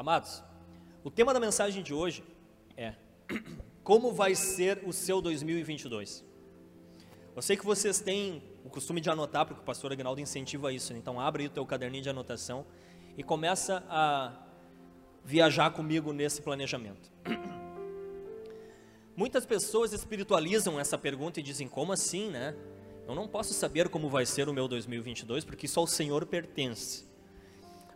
Amados, 0.00 0.42
o 1.04 1.10
tema 1.10 1.34
da 1.34 1.38
mensagem 1.38 1.82
de 1.82 1.92
hoje 1.92 2.24
é 2.74 2.94
como 3.84 4.14
vai 4.14 4.34
ser 4.34 4.82
o 4.86 4.94
seu 4.94 5.20
2022? 5.20 6.24
Eu 7.36 7.42
sei 7.42 7.54
que 7.54 7.66
vocês 7.66 8.00
têm 8.00 8.42
o 8.64 8.70
costume 8.70 9.02
de 9.02 9.10
anotar, 9.10 9.44
porque 9.44 9.60
o 9.60 9.62
pastor 9.62 9.92
Agnaldo 9.92 10.18
incentiva 10.18 10.72
isso, 10.72 10.94
então 10.94 11.20
abre 11.20 11.42
aí 11.42 11.48
o 11.48 11.50
teu 11.50 11.66
caderninho 11.66 12.02
de 12.02 12.08
anotação 12.08 12.64
e 13.14 13.22
começa 13.22 13.84
a 13.90 14.42
viajar 15.22 15.70
comigo 15.72 16.14
nesse 16.14 16.40
planejamento. 16.40 17.12
Muitas 19.14 19.44
pessoas 19.44 19.92
espiritualizam 19.92 20.80
essa 20.80 20.96
pergunta 20.96 21.40
e 21.40 21.42
dizem: 21.42 21.68
como 21.68 21.92
assim, 21.92 22.30
né? 22.30 22.56
Eu 23.06 23.14
não 23.14 23.28
posso 23.28 23.52
saber 23.52 23.90
como 23.90 24.08
vai 24.08 24.24
ser 24.24 24.48
o 24.48 24.54
meu 24.54 24.66
2022, 24.66 25.44
porque 25.44 25.66
isso 25.66 25.78
ao 25.78 25.86
Senhor 25.86 26.24
pertence. 26.24 27.09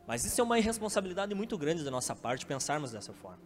Mas 0.06 0.24
isso 0.24 0.40
é 0.40 0.44
uma 0.44 0.58
irresponsabilidade 0.58 1.34
muito 1.34 1.56
grande 1.56 1.82
da 1.82 1.90
nossa 1.90 2.14
parte 2.14 2.44
pensarmos 2.44 2.92
dessa 2.92 3.12
forma. 3.12 3.40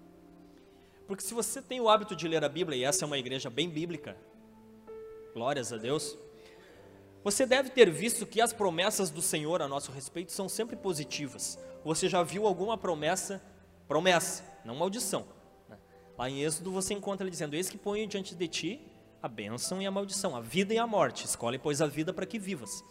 Porque 1.06 1.22
se 1.22 1.32
você 1.32 1.62
tem 1.62 1.80
o 1.80 1.88
hábito 1.88 2.14
de 2.14 2.28
ler 2.28 2.44
a 2.44 2.48
Bíblia, 2.48 2.76
e 2.78 2.84
essa 2.84 3.04
é 3.04 3.06
uma 3.06 3.18
igreja 3.18 3.48
bem 3.48 3.70
bíblica, 3.70 4.16
glórias 5.32 5.72
a 5.72 5.76
Deus, 5.76 6.18
você 7.24 7.46
deve 7.46 7.70
ter 7.70 7.90
visto 7.90 8.26
que 8.26 8.40
as 8.40 8.52
promessas 8.52 9.10
do 9.10 9.22
Senhor 9.22 9.62
a 9.62 9.68
nosso 9.68 9.92
respeito 9.92 10.32
são 10.32 10.48
sempre 10.48 10.76
positivas. 10.76 11.58
Você 11.84 12.08
já 12.08 12.22
viu 12.22 12.46
alguma 12.46 12.76
promessa? 12.76 13.42
Promessa, 13.86 14.44
não 14.64 14.74
maldição. 14.74 15.26
Né? 15.68 15.78
Lá 16.16 16.28
em 16.28 16.42
Êxodo 16.42 16.70
você 16.70 16.94
encontra 16.94 17.24
ele 17.24 17.30
dizendo: 17.30 17.54
Eis 17.54 17.70
que 17.70 17.78
ponho 17.78 18.06
diante 18.06 18.34
de 18.34 18.48
ti 18.48 18.80
a 19.22 19.28
bênção 19.28 19.82
e 19.82 19.86
a 19.86 19.90
maldição, 19.90 20.36
a 20.36 20.40
vida 20.40 20.72
e 20.72 20.78
a 20.78 20.86
morte. 20.86 21.24
Escolhe, 21.24 21.58
pois, 21.58 21.80
a 21.80 21.86
vida 21.86 22.12
para 22.12 22.26
que 22.26 22.38
vivas. 22.38 22.84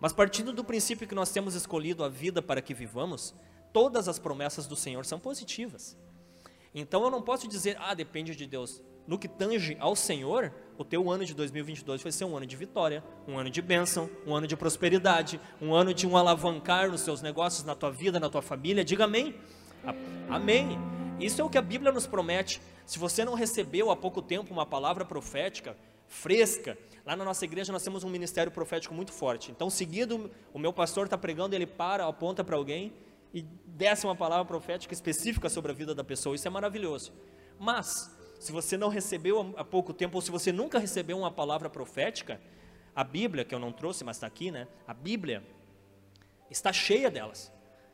Mas 0.00 0.12
partindo 0.12 0.52
do 0.52 0.64
princípio 0.64 1.06
que 1.08 1.14
nós 1.14 1.30
temos 1.30 1.54
escolhido 1.54 2.04
a 2.04 2.08
vida 2.08 2.42
para 2.42 2.60
que 2.60 2.74
vivamos, 2.74 3.34
todas 3.72 4.08
as 4.08 4.18
promessas 4.18 4.66
do 4.66 4.76
Senhor 4.76 5.04
são 5.04 5.18
positivas. 5.18 5.96
Então 6.74 7.02
eu 7.04 7.10
não 7.10 7.22
posso 7.22 7.48
dizer, 7.48 7.76
ah, 7.80 7.94
depende 7.94 8.36
de 8.36 8.46
Deus. 8.46 8.82
No 9.06 9.18
que 9.18 9.28
tange 9.28 9.76
ao 9.78 9.94
Senhor, 9.94 10.52
o 10.76 10.84
teu 10.84 11.10
ano 11.10 11.24
de 11.24 11.32
2022 11.32 12.02
vai 12.02 12.12
ser 12.12 12.24
um 12.24 12.36
ano 12.36 12.44
de 12.44 12.56
vitória, 12.56 13.02
um 13.26 13.38
ano 13.38 13.48
de 13.48 13.62
bênção, 13.62 14.10
um 14.26 14.34
ano 14.34 14.46
de 14.46 14.56
prosperidade, 14.56 15.40
um 15.62 15.72
ano 15.72 15.94
de 15.94 16.06
um 16.06 16.16
alavancar 16.16 16.90
nos 16.90 17.02
seus 17.02 17.22
negócios, 17.22 17.64
na 17.64 17.74
tua 17.74 17.90
vida, 17.90 18.18
na 18.18 18.28
tua 18.28 18.42
família. 18.42 18.84
Diga 18.84 19.04
amém. 19.04 19.34
Amém. 20.28 20.76
Isso 21.20 21.40
é 21.40 21.44
o 21.44 21.48
que 21.48 21.56
a 21.56 21.62
Bíblia 21.62 21.92
nos 21.92 22.06
promete. 22.06 22.60
Se 22.84 22.98
você 22.98 23.24
não 23.24 23.34
recebeu 23.34 23.90
há 23.90 23.96
pouco 23.96 24.20
tempo 24.20 24.52
uma 24.52 24.66
palavra 24.66 25.04
profética 25.04 25.76
fresca, 26.08 26.78
lá 27.04 27.16
na 27.16 27.24
nossa 27.24 27.44
igreja 27.44 27.72
nós 27.72 27.82
temos 27.82 28.04
um 28.04 28.08
ministério 28.08 28.52
profético 28.52 28.94
muito 28.94 29.12
forte. 29.12 29.50
Então, 29.50 29.68
seguido, 29.70 30.30
o 30.52 30.58
meu 30.58 30.72
pastor 30.72 31.06
está 31.06 31.18
pregando, 31.18 31.54
ele 31.54 31.66
para, 31.66 32.06
aponta 32.06 32.42
para 32.42 32.56
alguém 32.56 32.92
e 33.32 33.42
desce 33.66 34.06
uma 34.06 34.16
palavra 34.16 34.44
profética 34.44 34.94
específica 34.94 35.48
sobre 35.48 35.72
a 35.72 35.74
vida 35.74 35.94
da 35.94 36.04
pessoa. 36.04 36.34
Isso 36.34 36.46
é 36.46 36.50
maravilhoso. 36.50 37.12
Mas, 37.58 38.10
se 38.38 38.52
você 38.52 38.76
não 38.76 38.88
recebeu 38.88 39.54
há 39.56 39.64
pouco 39.64 39.92
tempo, 39.92 40.16
ou 40.16 40.22
se 40.22 40.30
você 40.30 40.52
nunca 40.52 40.78
recebeu 40.78 41.18
uma 41.18 41.30
palavra 41.30 41.68
profética, 41.68 42.40
a 42.94 43.04
Bíblia, 43.04 43.44
que 43.44 43.54
eu 43.54 43.58
não 43.58 43.72
trouxe, 43.72 44.04
mas 44.04 44.16
está 44.16 44.26
aqui, 44.26 44.50
né? 44.50 44.66
A 44.86 44.94
Bíblia 44.94 45.42
está 46.50 46.72
cheia 46.72 47.10
delas. 47.10 47.52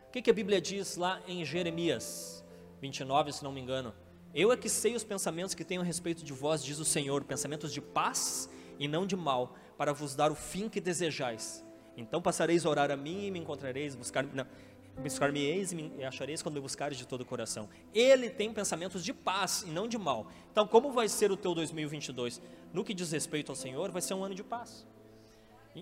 O 0.08 0.12
que, 0.12 0.22
que 0.22 0.30
a 0.30 0.34
Bíblia 0.34 0.60
diz 0.60 0.96
lá 0.96 1.20
em 1.26 1.44
Jeremias 1.44 2.44
29, 2.80 3.32
se 3.32 3.42
não 3.42 3.50
me 3.50 3.60
engano? 3.60 3.94
Eu 4.34 4.50
é 4.50 4.56
que 4.56 4.68
sei 4.68 4.94
os 4.94 5.04
pensamentos 5.04 5.54
que 5.54 5.64
tenho 5.64 5.82
a 5.82 5.84
respeito 5.84 6.24
de 6.24 6.32
vós, 6.32 6.64
diz 6.64 6.78
o 6.78 6.84
Senhor, 6.84 7.22
pensamentos 7.22 7.72
de 7.72 7.82
paz 7.82 8.48
e 8.78 8.88
não 8.88 9.06
de 9.06 9.14
mal, 9.14 9.54
para 9.76 9.92
vos 9.92 10.14
dar 10.14 10.32
o 10.32 10.34
fim 10.34 10.70
que 10.70 10.80
desejais. 10.80 11.62
Então 11.96 12.22
passareis 12.22 12.64
a 12.64 12.70
orar 12.70 12.90
a 12.90 12.96
mim 12.96 13.26
e 13.26 13.30
me 13.30 13.38
encontrareis, 13.38 13.94
buscar-me-eis 13.94 15.72
e 15.72 16.02
achareis 16.02 16.40
quando 16.42 16.54
me 16.54 16.62
buscares 16.62 16.96
de 16.96 17.06
todo 17.06 17.20
o 17.20 17.26
coração. 17.26 17.68
Ele 17.94 18.30
tem 18.30 18.50
pensamentos 18.54 19.04
de 19.04 19.12
paz 19.12 19.64
e 19.66 19.70
não 19.70 19.86
de 19.86 19.98
mal. 19.98 20.26
Então, 20.50 20.66
como 20.66 20.90
vai 20.92 21.08
ser 21.08 21.30
o 21.30 21.36
teu 21.36 21.54
2022? 21.54 22.40
No 22.72 22.82
que 22.82 22.94
diz 22.94 23.12
respeito 23.12 23.52
ao 23.52 23.56
Senhor, 23.56 23.90
vai 23.90 24.00
ser 24.00 24.14
um 24.14 24.24
ano 24.24 24.34
de 24.34 24.42
paz. 24.42 24.86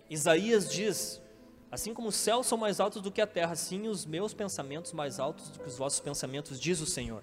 Isaías 0.08 0.68
diz: 0.68 1.22
Assim 1.70 1.94
como 1.94 2.08
os 2.08 2.16
céus 2.16 2.48
são 2.48 2.58
mais 2.58 2.80
altos 2.80 3.00
do 3.00 3.12
que 3.12 3.20
a 3.20 3.26
terra, 3.28 3.52
assim 3.52 3.86
os 3.86 4.04
meus 4.04 4.34
pensamentos 4.34 4.92
mais 4.92 5.20
altos 5.20 5.50
do 5.50 5.60
que 5.60 5.68
os 5.68 5.78
vossos 5.78 6.00
pensamentos, 6.00 6.60
diz 6.60 6.80
o 6.80 6.86
Senhor. 6.86 7.22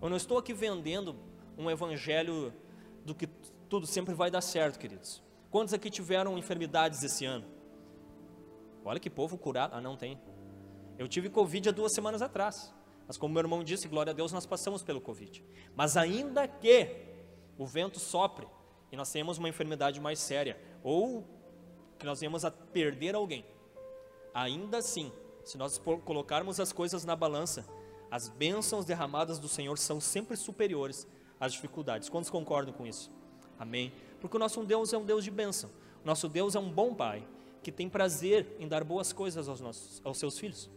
Eu 0.00 0.08
não 0.08 0.16
estou 0.16 0.38
aqui 0.38 0.52
vendendo 0.52 1.16
um 1.56 1.70
evangelho 1.70 2.52
do 3.04 3.14
que 3.14 3.26
tudo 3.68 3.86
sempre 3.86 4.14
vai 4.14 4.30
dar 4.30 4.40
certo, 4.40 4.78
queridos. 4.78 5.22
Quantos 5.50 5.74
aqui 5.74 5.90
tiveram 5.90 6.38
enfermidades 6.38 7.02
esse 7.02 7.24
ano? 7.24 7.46
Olha 8.84 9.00
que 9.00 9.10
povo 9.10 9.36
curado. 9.36 9.74
Ah, 9.74 9.80
não 9.80 9.96
tem. 9.96 10.20
Eu 10.98 11.08
tive 11.08 11.28
Covid 11.28 11.68
há 11.68 11.72
duas 11.72 11.92
semanas 11.92 12.22
atrás. 12.22 12.74
Mas 13.06 13.16
como 13.16 13.32
meu 13.32 13.42
irmão 13.42 13.64
disse, 13.64 13.88
glória 13.88 14.10
a 14.10 14.14
Deus, 14.14 14.32
nós 14.32 14.46
passamos 14.46 14.82
pelo 14.82 15.00
Covid. 15.00 15.44
Mas 15.74 15.96
ainda 15.96 16.46
que 16.46 16.90
o 17.56 17.66
vento 17.66 17.98
sopre 17.98 18.46
e 18.92 18.96
nós 18.96 19.10
tenhamos 19.10 19.38
uma 19.38 19.48
enfermidade 19.48 20.00
mais 20.00 20.18
séria, 20.18 20.58
ou 20.82 21.24
que 21.98 22.06
nós 22.06 22.20
venhamos 22.20 22.44
a 22.44 22.50
perder 22.50 23.14
alguém, 23.14 23.44
ainda 24.32 24.78
assim, 24.78 25.12
se 25.44 25.58
nós 25.58 25.78
colocarmos 26.04 26.60
as 26.60 26.72
coisas 26.72 27.04
na 27.04 27.16
balança, 27.16 27.66
as 28.10 28.28
bênçãos 28.28 28.84
derramadas 28.84 29.38
do 29.38 29.48
Senhor 29.48 29.76
são 29.78 30.00
sempre 30.00 30.36
superiores 30.36 31.06
às 31.38 31.52
dificuldades. 31.52 32.08
Quantos 32.08 32.30
concordam 32.30 32.72
com 32.72 32.86
isso? 32.86 33.10
Amém? 33.58 33.92
Porque 34.20 34.36
o 34.36 34.40
nosso 34.40 34.62
Deus 34.64 34.92
é 34.92 34.98
um 34.98 35.04
Deus 35.04 35.24
de 35.24 35.30
bênção. 35.30 35.70
O 36.02 36.06
nosso 36.06 36.28
Deus 36.28 36.54
é 36.54 36.58
um 36.58 36.70
bom 36.70 36.94
Pai 36.94 37.26
que 37.62 37.72
tem 37.72 37.88
prazer 37.88 38.56
em 38.58 38.66
dar 38.66 38.84
boas 38.84 39.12
coisas 39.12 39.48
aos, 39.48 39.60
nossos, 39.60 40.00
aos 40.04 40.16
seus 40.18 40.38
filhos. 40.38 40.70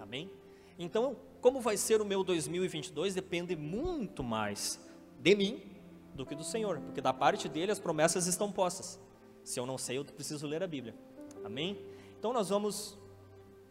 Amém? 0.00 0.30
Então, 0.78 1.16
como 1.40 1.60
vai 1.60 1.76
ser 1.76 2.00
o 2.00 2.04
meu 2.04 2.24
2022 2.24 3.14
depende 3.14 3.54
muito 3.54 4.22
mais 4.22 4.80
de 5.20 5.34
mim 5.34 5.62
do 6.14 6.24
que 6.24 6.34
do 6.34 6.44
Senhor, 6.44 6.80
porque 6.80 7.00
da 7.00 7.12
parte 7.12 7.48
dele 7.48 7.72
as 7.72 7.78
promessas 7.78 8.26
estão 8.26 8.50
postas. 8.50 9.00
Se 9.42 9.60
eu 9.60 9.66
não 9.66 9.76
sei, 9.76 9.98
eu 9.98 10.04
preciso 10.04 10.46
ler 10.46 10.62
a 10.62 10.66
Bíblia. 10.66 10.94
Amém? 11.44 11.78
Então 12.18 12.32
nós 12.32 12.48
vamos 12.48 12.96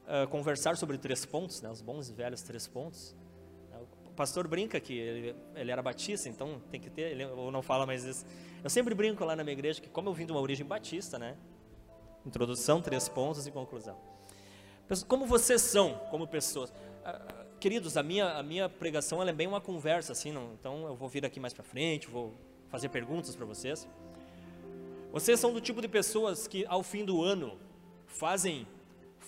uh, 0.03 0.27
conversar 0.29 0.77
sobre 0.77 0.97
três 0.97 1.25
pontos, 1.25 1.61
né, 1.61 1.69
os 1.69 1.81
bons 1.81 2.09
e 2.09 2.13
velhos 2.13 2.41
três 2.41 2.67
pontos. 2.67 3.15
O 4.05 4.15
pastor 4.15 4.47
brinca 4.47 4.79
que 4.79 4.93
ele, 4.93 5.35
ele 5.55 5.71
era 5.71 5.81
batista, 5.81 6.29
então 6.29 6.61
tem 6.69 6.79
que 6.79 6.87
ter, 6.87 7.13
ele, 7.13 7.25
ou 7.25 7.51
não 7.51 7.63
fala 7.63 7.83
mais 7.83 8.03
isso. 8.03 8.23
Eu 8.63 8.69
sempre 8.69 8.93
brinco 8.93 9.25
lá 9.25 9.35
na 9.35 9.43
minha 9.43 9.53
igreja 9.53 9.81
que, 9.81 9.89
como 9.89 10.07
eu 10.07 10.13
vim 10.13 10.25
de 10.25 10.31
uma 10.31 10.39
origem 10.39 10.63
batista, 10.63 11.17
né? 11.17 11.35
Introdução, 12.23 12.79
três 12.79 13.09
pontos 13.09 13.47
e 13.47 13.51
conclusão. 13.51 13.97
Como 15.07 15.25
vocês 15.25 15.61
são 15.61 15.95
como 16.11 16.27
pessoas? 16.27 16.69
Uh, 16.69 17.57
queridos, 17.59 17.97
a 17.97 18.03
minha, 18.03 18.33
a 18.33 18.43
minha 18.43 18.69
pregação 18.69 19.23
é 19.23 19.33
bem 19.33 19.47
uma 19.47 19.59
conversa, 19.59 20.11
assim, 20.11 20.31
não, 20.31 20.53
então 20.53 20.85
eu 20.85 20.95
vou 20.95 21.09
vir 21.09 21.25
aqui 21.25 21.39
mais 21.39 21.53
para 21.53 21.63
frente, 21.63 22.07
vou 22.07 22.35
fazer 22.67 22.89
perguntas 22.89 23.35
para 23.35 23.47
vocês. 23.47 23.87
Vocês 25.11 25.39
são 25.39 25.51
do 25.51 25.61
tipo 25.61 25.81
de 25.81 25.87
pessoas 25.87 26.47
que 26.47 26.65
ao 26.67 26.83
fim 26.83 27.03
do 27.03 27.23
ano 27.23 27.57
fazem 28.05 28.67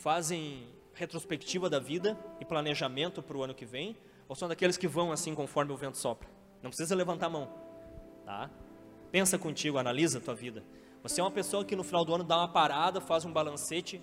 fazem 0.06 0.68
retrospectiva 0.94 1.68
da 1.68 1.80
vida 1.80 2.16
e 2.40 2.46
planejamento 2.46 3.24
para 3.24 3.36
o 3.36 3.42
ano 3.42 3.56
que 3.56 3.66
vem, 3.66 3.98
ou 4.30 4.36
são 4.36 4.48
daqueles 4.48 4.78
que 4.78 4.88
vão 4.88 5.12
assim 5.12 5.34
conforme 5.34 5.74
o 5.74 5.76
vento 5.76 5.98
sopra? 5.98 6.30
Não 6.62 6.70
precisa 6.70 6.94
levantar 6.94 7.26
a 7.26 7.30
mão, 7.32 7.52
tá? 8.24 8.52
Pensa 9.12 9.40
contigo, 9.40 9.80
analisa 9.80 10.20
a 10.20 10.22
tua 10.22 10.36
vida. 10.36 10.64
Você 11.02 11.20
é 11.20 11.24
uma 11.24 11.32
pessoa 11.32 11.66
que 11.66 11.76
no 11.76 11.84
final 11.84 12.06
do 12.06 12.14
ano 12.14 12.24
dá 12.24 12.38
uma 12.38 12.48
parada, 12.48 13.02
faz 13.02 13.26
um 13.26 13.34
balancete, 13.34 14.00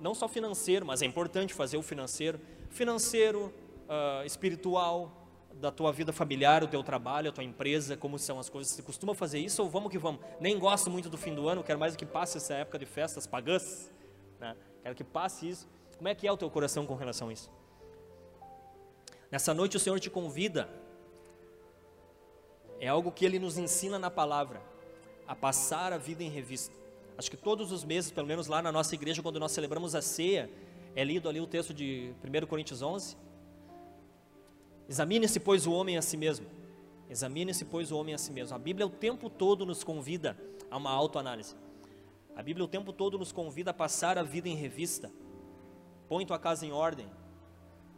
não 0.00 0.12
só 0.12 0.26
financeiro, 0.26 0.84
mas 0.84 1.02
é 1.02 1.06
importante 1.06 1.54
fazer 1.54 1.76
o 1.76 1.82
financeiro, 1.82 2.40
financeiro, 2.68 3.54
uh, 3.86 4.26
espiritual, 4.26 5.16
da 5.54 5.70
tua 5.70 5.92
vida 5.92 6.12
familiar, 6.12 6.64
o 6.64 6.66
teu 6.66 6.82
trabalho, 6.82 7.28
a 7.28 7.32
tua 7.32 7.44
empresa, 7.44 7.96
como 7.96 8.18
são 8.18 8.40
as 8.40 8.48
coisas. 8.48 8.72
Você 8.72 8.82
costuma 8.82 9.14
fazer 9.14 9.38
isso 9.38 9.62
ou 9.62 9.70
vamos 9.70 9.92
que 9.92 9.98
vamos? 9.98 10.20
Nem 10.40 10.58
gosto 10.58 10.90
muito 10.90 11.08
do 11.08 11.16
fim 11.16 11.32
do 11.32 11.48
ano, 11.48 11.62
quero 11.62 11.78
mais 11.78 11.94
que 11.94 12.04
passe 12.04 12.38
essa 12.38 12.54
época 12.54 12.76
de 12.76 12.86
festas 12.86 13.24
pagãs, 13.24 13.88
né? 14.40 14.56
Quero 14.82 14.94
que 14.94 15.04
passe 15.04 15.48
isso. 15.48 15.68
Como 15.96 16.08
é 16.08 16.14
que 16.14 16.26
é 16.26 16.32
o 16.32 16.36
teu 16.36 16.50
coração 16.50 16.86
com 16.86 16.94
relação 16.94 17.28
a 17.28 17.32
isso? 17.32 17.50
Nessa 19.30 19.54
noite 19.54 19.76
o 19.76 19.80
Senhor 19.80 20.00
te 20.00 20.10
convida. 20.10 20.68
É 22.80 22.88
algo 22.88 23.12
que 23.12 23.24
Ele 23.24 23.38
nos 23.38 23.58
ensina 23.58 23.98
na 23.98 24.10
palavra, 24.10 24.62
a 25.26 25.34
passar 25.34 25.92
a 25.92 25.98
vida 25.98 26.22
em 26.22 26.30
revista. 26.30 26.74
Acho 27.18 27.30
que 27.30 27.36
todos 27.36 27.70
os 27.70 27.84
meses, 27.84 28.10
pelo 28.10 28.26
menos 28.26 28.46
lá 28.46 28.62
na 28.62 28.72
nossa 28.72 28.94
igreja, 28.94 29.22
quando 29.22 29.38
nós 29.38 29.52
celebramos 29.52 29.94
a 29.94 30.00
ceia, 30.00 30.50
é 30.96 31.04
lido 31.04 31.28
ali 31.28 31.40
o 31.40 31.46
texto 31.46 31.74
de 31.74 32.14
1 32.24 32.46
Coríntios 32.46 32.80
11. 32.80 33.16
Examine-se, 34.88 35.38
pois, 35.38 35.66
o 35.66 35.72
homem 35.72 35.98
a 35.98 36.02
si 36.02 36.16
mesmo. 36.16 36.46
Examine-se, 37.08 37.64
pois, 37.66 37.92
o 37.92 37.98
homem 37.98 38.14
a 38.14 38.18
si 38.18 38.32
mesmo. 38.32 38.56
A 38.56 38.58
Bíblia 38.58 38.86
o 38.86 38.90
tempo 38.90 39.28
todo 39.28 39.66
nos 39.66 39.84
convida 39.84 40.36
a 40.70 40.76
uma 40.78 40.90
autoanálise. 40.90 41.54
A 42.36 42.42
Bíblia 42.42 42.64
o 42.64 42.68
tempo 42.68 42.92
todo 42.92 43.18
nos 43.18 43.32
convida 43.32 43.70
a 43.70 43.74
passar 43.74 44.18
a 44.18 44.22
vida 44.22 44.48
em 44.48 44.54
revista. 44.54 45.10
Põe 46.08 46.24
tua 46.26 46.38
casa 46.38 46.64
em 46.64 46.72
ordem. 46.72 47.08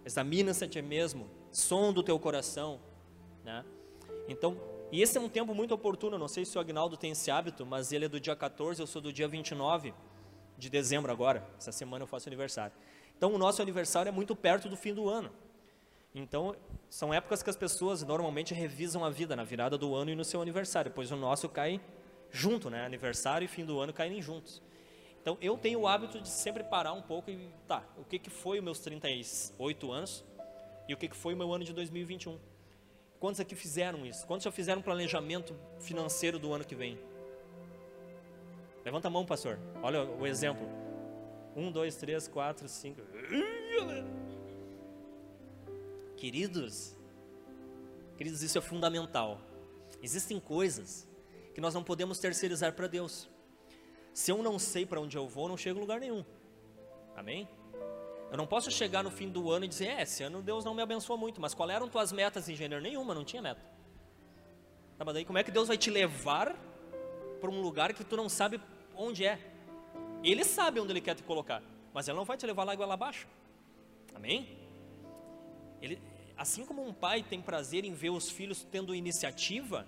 Examina-se 0.05 0.65
a 0.65 0.69
ti 0.69 0.83
mesmo. 0.83 1.31
Som 1.51 1.93
do 1.93 2.03
teu 2.03 2.19
coração. 2.19 2.81
Né? 3.45 3.65
Então, 4.29 4.57
e 4.91 5.01
esse 5.01 5.17
é 5.17 5.21
um 5.21 5.29
tempo 5.29 5.55
muito 5.55 5.73
oportuno. 5.73 6.19
Não 6.19 6.29
sei 6.29 6.45
se 6.45 6.57
o 6.59 6.61
Agnaldo 6.61 6.97
tem 6.97 7.13
esse 7.13 7.31
hábito, 7.31 7.65
mas 7.65 7.93
ele 7.93 8.05
é 8.05 8.09
do 8.09 8.21
dia 8.21 8.37
14, 8.37 8.81
eu 8.81 8.87
sou 8.87 9.01
do 9.01 9.13
dia 9.13 9.29
29 9.29 9.95
de 10.59 10.69
dezembro 10.69 11.11
agora. 11.11 11.47
Essa 11.59 11.73
semana 11.73 12.03
eu 12.03 12.07
faço 12.07 12.29
aniversário. 12.29 12.75
Então, 13.17 13.33
o 13.33 13.39
nosso 13.39 13.63
aniversário 13.63 14.09
é 14.09 14.13
muito 14.13 14.35
perto 14.37 14.69
do 14.69 14.77
fim 14.77 14.93
do 14.93 15.09
ano. 15.09 15.31
Então, 16.15 16.55
são 16.91 17.13
épocas 17.15 17.43
que 17.43 17.49
as 17.49 17.57
pessoas 17.57 18.03
normalmente 18.03 18.53
revisam 18.53 19.05
a 19.05 19.09
vida 19.09 19.35
na 19.35 19.45
virada 19.45 19.79
do 19.79 19.95
ano 19.95 20.11
e 20.11 20.15
no 20.15 20.25
seu 20.25 20.43
aniversário, 20.43 20.93
pois 20.95 21.11
o 21.11 21.17
nosso 21.17 21.49
cai 21.49 21.81
junto, 22.33 22.71
né? 22.71 22.85
Aniversário 22.85 23.45
e 23.45 23.49
fim 23.49 23.65
do 23.65 23.79
ano 23.79 23.93
caem 23.93 24.21
juntos. 24.21 24.63
Então, 25.21 25.39
eu 25.41 25.57
tenho 25.57 25.81
o 25.81 25.87
hábito 25.87 26.21
de 26.21 26.29
sempre 26.29 26.65
parar 26.65 26.95
um 26.95 27.03
pouco 27.03 27.31
e, 27.31 27.49
tá, 27.69 27.85
o 27.97 28.05
que, 28.05 28.19
que 28.19 28.31
foi 28.31 28.59
os 28.59 28.65
meus 28.65 28.81
38 28.81 29.93
anos 29.93 30.25
e 30.89 30.95
o 30.95 30.97
que, 30.97 31.09
que 31.09 31.15
foi 31.15 31.35
o 31.35 31.37
meu 31.37 31.53
ano 31.53 31.63
de 31.63 31.73
2021? 31.73 32.37
Quantos 33.21 33.39
aqui 33.39 33.55
fizeram 33.55 34.05
isso? 34.05 34.27
Quantos 34.27 34.43
já 34.43 34.51
fizeram 34.51 34.81
um 34.81 34.83
planejamento 34.83 35.55
financeiro 35.79 36.41
do 36.41 36.53
ano 36.53 36.65
que 36.65 36.75
vem? 36.75 36.99
Levanta 38.85 39.07
a 39.07 39.11
mão, 39.11 39.25
pastor. 39.25 39.61
Olha 39.81 40.03
o 40.03 40.27
exemplo. 40.27 40.67
Um, 41.55 41.71
dois, 41.71 41.95
três, 41.95 42.27
quatro, 42.27 42.69
cinco. 42.69 43.01
Queridos, 46.17 46.97
queridos, 48.17 48.43
isso 48.43 48.59
é 48.59 48.61
fundamental. 48.61 49.41
Existem 50.03 50.41
coisas 50.41 51.07
que 51.55 51.61
nós 51.61 51.75
não 51.75 51.83
podemos 51.83 52.19
terceirizar 52.19 52.73
para 52.73 52.87
Deus. 52.87 53.29
Se 54.13 54.31
eu 54.31 54.43
não 54.43 54.59
sei 54.59 54.85
para 54.85 55.01
onde 55.01 55.17
eu 55.17 55.29
vou, 55.29 55.49
não 55.49 55.57
chego 55.57 55.79
a 55.79 55.81
lugar 55.81 56.01
nenhum. 56.01 56.25
Amém? 57.17 57.49
Eu 58.31 58.37
não 58.37 58.47
posso 58.47 58.71
chegar 58.71 59.03
no 59.03 59.11
fim 59.11 59.29
do 59.29 59.51
ano 59.51 59.65
e 59.67 59.69
dizer, 59.69 59.89
é, 59.89 60.03
esse 60.03 60.23
ano 60.23 60.41
Deus 60.43 60.65
não 60.65 60.75
me 60.75 60.81
abençoou 60.83 61.19
muito, 61.19 61.41
mas 61.41 61.53
qual 61.53 61.69
eram 61.71 61.89
tuas 61.89 62.13
metas, 62.13 62.49
engenheiro? 62.49 62.83
Nenhuma, 62.83 63.15
não 63.15 63.25
tinha 63.25 63.43
meta. 63.43 63.61
Tá, 64.97 65.05
mas 65.05 65.15
daí 65.15 65.25
como 65.25 65.39
é 65.39 65.45
que 65.45 65.51
Deus 65.51 65.69
vai 65.69 65.77
te 65.77 65.91
levar 65.91 66.57
para 67.41 67.51
um 67.51 67.61
lugar 67.61 67.93
que 67.93 68.05
tu 68.05 68.17
não 68.17 68.29
sabe 68.29 68.61
onde 68.97 69.27
é? 69.27 69.39
Ele 70.23 70.45
sabe 70.45 70.81
onde 70.81 70.93
Ele 70.93 71.01
quer 71.01 71.15
te 71.15 71.23
colocar, 71.23 71.63
mas 71.93 72.09
Ele 72.09 72.17
não 72.17 72.25
vai 72.25 72.37
te 72.37 72.47
levar 72.47 72.65
lá 72.65 72.73
igual 72.73 72.91
abaixo. 72.91 73.27
Amém? 74.15 74.59
Ele, 75.81 76.01
assim 76.37 76.65
como 76.65 76.87
um 76.87 76.93
pai 76.93 77.23
tem 77.23 77.41
prazer 77.43 77.85
em 77.85 77.93
ver 77.93 78.11
os 78.11 78.31
filhos 78.31 78.63
tendo 78.63 78.95
iniciativa, 78.95 79.87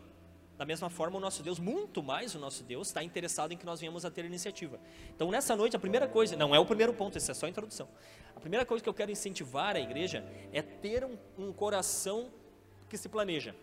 da 0.56 0.64
mesma 0.64 0.88
forma, 0.88 1.16
o 1.16 1.20
nosso 1.20 1.42
Deus, 1.42 1.58
muito 1.58 2.02
mais 2.02 2.34
o 2.34 2.38
nosso 2.38 2.62
Deus, 2.62 2.88
está 2.88 3.02
interessado 3.02 3.52
em 3.52 3.56
que 3.56 3.66
nós 3.66 3.80
venhamos 3.80 4.04
a 4.04 4.10
ter 4.10 4.24
iniciativa. 4.24 4.78
Então, 5.14 5.30
nessa 5.30 5.56
noite, 5.56 5.74
a 5.74 5.78
primeira 5.78 6.06
coisa, 6.06 6.36
não 6.36 6.54
é 6.54 6.58
o 6.58 6.64
primeiro 6.64 6.94
ponto, 6.94 7.18
isso 7.18 7.30
é 7.30 7.34
só 7.34 7.46
a 7.46 7.48
introdução. 7.48 7.88
A 8.36 8.40
primeira 8.40 8.64
coisa 8.64 8.82
que 8.82 8.88
eu 8.88 8.94
quero 8.94 9.10
incentivar 9.10 9.74
a 9.74 9.80
igreja 9.80 10.24
é 10.52 10.62
ter 10.62 11.04
um, 11.04 11.18
um 11.36 11.52
coração 11.52 12.30
que 12.88 12.96
se 12.96 13.08
planeja. 13.08 13.54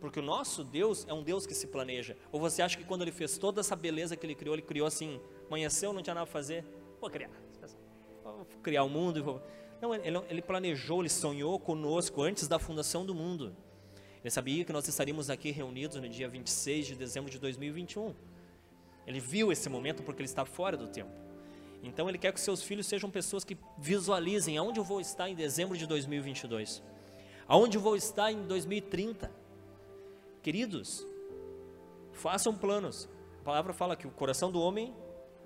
Porque 0.00 0.20
o 0.20 0.22
nosso 0.22 0.62
Deus 0.62 1.06
é 1.08 1.14
um 1.14 1.22
Deus 1.22 1.46
que 1.46 1.54
se 1.54 1.66
planeja. 1.66 2.16
Ou 2.30 2.38
você 2.38 2.62
acha 2.62 2.76
que 2.76 2.84
quando 2.84 3.02
ele 3.02 3.10
fez 3.10 3.38
toda 3.38 3.60
essa 3.60 3.74
beleza 3.74 4.16
que 4.16 4.24
ele 4.24 4.34
criou, 4.34 4.54
ele 4.54 4.62
criou 4.62 4.86
assim, 4.86 5.20
amanheceu, 5.46 5.92
não 5.92 6.02
tinha 6.02 6.14
nada 6.14 6.24
a 6.24 6.26
fazer? 6.26 6.64
Vou 7.00 7.10
criar. 7.10 7.30
Vou 8.22 8.46
criar 8.62 8.84
o 8.84 8.88
mundo. 8.88 9.24
Vou... 9.24 9.42
Não, 9.80 9.94
ele, 9.94 10.18
ele 10.28 10.42
planejou, 10.42 11.00
ele 11.00 11.08
sonhou 11.08 11.58
conosco 11.58 12.22
antes 12.22 12.46
da 12.46 12.58
fundação 12.58 13.04
do 13.04 13.14
mundo. 13.14 13.56
Ele 14.22 14.30
sabia 14.30 14.64
que 14.64 14.72
nós 14.72 14.86
estaríamos 14.88 15.30
aqui 15.30 15.50
reunidos 15.50 15.96
no 16.00 16.08
dia 16.08 16.28
26 16.28 16.86
de 16.88 16.94
dezembro 16.94 17.30
de 17.30 17.38
2021. 17.38 18.14
Ele 19.06 19.20
viu 19.20 19.50
esse 19.52 19.68
momento 19.68 20.02
porque 20.02 20.20
ele 20.20 20.28
está 20.28 20.44
fora 20.44 20.76
do 20.76 20.88
tempo. 20.88 21.10
Então 21.82 22.08
ele 22.08 22.18
quer 22.18 22.32
que 22.32 22.40
seus 22.40 22.62
filhos 22.62 22.86
sejam 22.86 23.10
pessoas 23.10 23.44
que 23.44 23.56
visualizem 23.78 24.58
aonde 24.58 24.80
eu 24.80 24.84
vou 24.84 25.00
estar 25.00 25.28
em 25.28 25.34
dezembro 25.34 25.76
de 25.76 25.86
2022. 25.86 26.82
Aonde 27.46 27.78
eu 27.78 27.80
vou 27.80 27.96
estar 27.96 28.32
em 28.32 28.42
2030. 28.46 29.30
Queridos, 30.42 31.06
façam 32.12 32.54
planos. 32.54 33.08
A 33.40 33.44
palavra 33.44 33.72
fala 33.72 33.96
que 33.96 34.06
o 34.06 34.10
coração 34.10 34.50
do 34.50 34.60
homem 34.60 34.94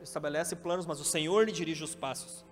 estabelece 0.03 0.57
planos, 0.57 0.87
mas 0.87 0.99
o 1.01 1.05
Senhor 1.05 1.45
lhe 1.45 1.53
dirige 1.53 1.85
os 1.85 1.95
passos. 1.95 2.45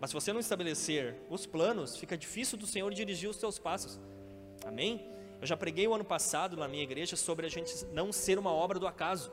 Mas 0.00 0.10
se 0.10 0.14
você 0.14 0.32
não 0.32 0.40
estabelecer 0.40 1.16
os 1.28 1.44
planos, 1.44 1.96
fica 1.96 2.16
difícil 2.16 2.56
do 2.56 2.66
Senhor 2.66 2.92
dirigir 2.94 3.28
os 3.28 3.36
seus 3.36 3.58
passos. 3.58 4.00
Amém? 4.64 5.17
Eu 5.40 5.46
já 5.46 5.56
preguei 5.56 5.86
o 5.86 5.94
ano 5.94 6.04
passado 6.04 6.56
na 6.56 6.66
minha 6.66 6.82
igreja 6.82 7.16
sobre 7.16 7.46
a 7.46 7.48
gente 7.48 7.84
não 7.92 8.12
ser 8.12 8.38
uma 8.38 8.52
obra 8.52 8.78
do 8.78 8.86
acaso. 8.86 9.30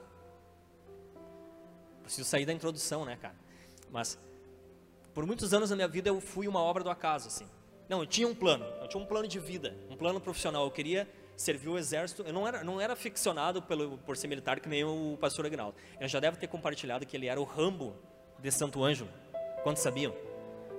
Preciso 2.03 2.29
sair 2.29 2.45
da 2.45 2.53
introdução, 2.53 3.03
né, 3.03 3.17
cara? 3.19 3.35
Mas 3.89 4.17
por 5.13 5.25
muitos 5.25 5.53
anos 5.53 5.69
da 5.69 5.75
minha 5.75 5.87
vida 5.87 6.09
eu 6.09 6.21
fui 6.21 6.47
uma 6.47 6.61
obra 6.61 6.83
do 6.83 6.89
acaso, 6.89 7.27
assim. 7.27 7.47
Não, 7.89 8.01
eu 8.01 8.05
tinha 8.05 8.27
um 8.27 8.35
plano, 8.35 8.65
eu 8.81 8.87
tinha 8.87 9.01
um 9.01 9.05
plano 9.05 9.27
de 9.27 9.39
vida, 9.39 9.75
um 9.89 9.95
plano 9.95 10.19
profissional. 10.21 10.65
Eu 10.65 10.71
queria 10.71 11.07
servir 11.35 11.69
o 11.69 11.77
exército. 11.77 12.21
Eu 12.21 12.33
não 12.33 12.47
era, 12.47 12.63
não 12.63 12.79
era 12.79 12.95
ficcionado 12.95 13.61
pelo, 13.63 13.97
por 13.99 14.15
ser 14.15 14.27
militar 14.27 14.59
que 14.59 14.69
nem 14.69 14.83
o 14.83 15.17
pastor 15.19 15.47
Agnaldo. 15.47 15.75
Eu 15.99 16.07
já 16.07 16.19
deve 16.19 16.37
ter 16.37 16.47
compartilhado 16.47 17.05
que 17.05 17.17
ele 17.17 17.25
era 17.25 17.41
o 17.41 17.43
Rambo 17.43 17.95
de 18.39 18.51
Santo 18.51 18.83
Ângelo. 18.83 19.09
Quantos 19.63 19.81
sabiam? 19.81 20.13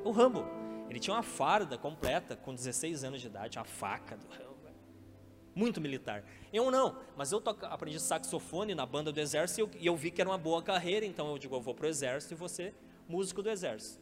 O 0.04 0.12
Rambo. 0.12 0.46
Ele 0.88 1.00
tinha 1.00 1.14
uma 1.14 1.22
farda 1.24 1.76
completa 1.76 2.36
com 2.36 2.54
16 2.54 3.02
anos 3.02 3.20
de 3.20 3.26
idade, 3.26 3.58
uma 3.58 3.64
faca 3.64 4.16
do 4.16 4.28
Rambo 4.28 4.55
muito 5.56 5.80
militar. 5.80 6.22
Eu 6.52 6.70
não, 6.70 6.98
mas 7.16 7.32
eu 7.32 7.40
toco, 7.40 7.64
aprendi 7.64 7.98
saxofone 7.98 8.74
na 8.74 8.84
banda 8.84 9.10
do 9.10 9.18
exército 9.18 9.60
e 9.60 9.62
eu, 9.62 9.70
e 9.80 9.86
eu, 9.86 9.96
vi 9.96 10.10
que 10.10 10.20
era 10.20 10.28
uma 10.28 10.36
boa 10.36 10.62
carreira, 10.62 11.06
então 11.06 11.30
eu 11.30 11.38
digo, 11.38 11.56
eu 11.56 11.60
vou 11.62 11.74
para 11.74 11.86
o 11.86 11.88
exército 11.88 12.34
e 12.34 12.36
você 12.36 12.74
músico 13.08 13.42
do 13.42 13.48
exército. 13.48 13.98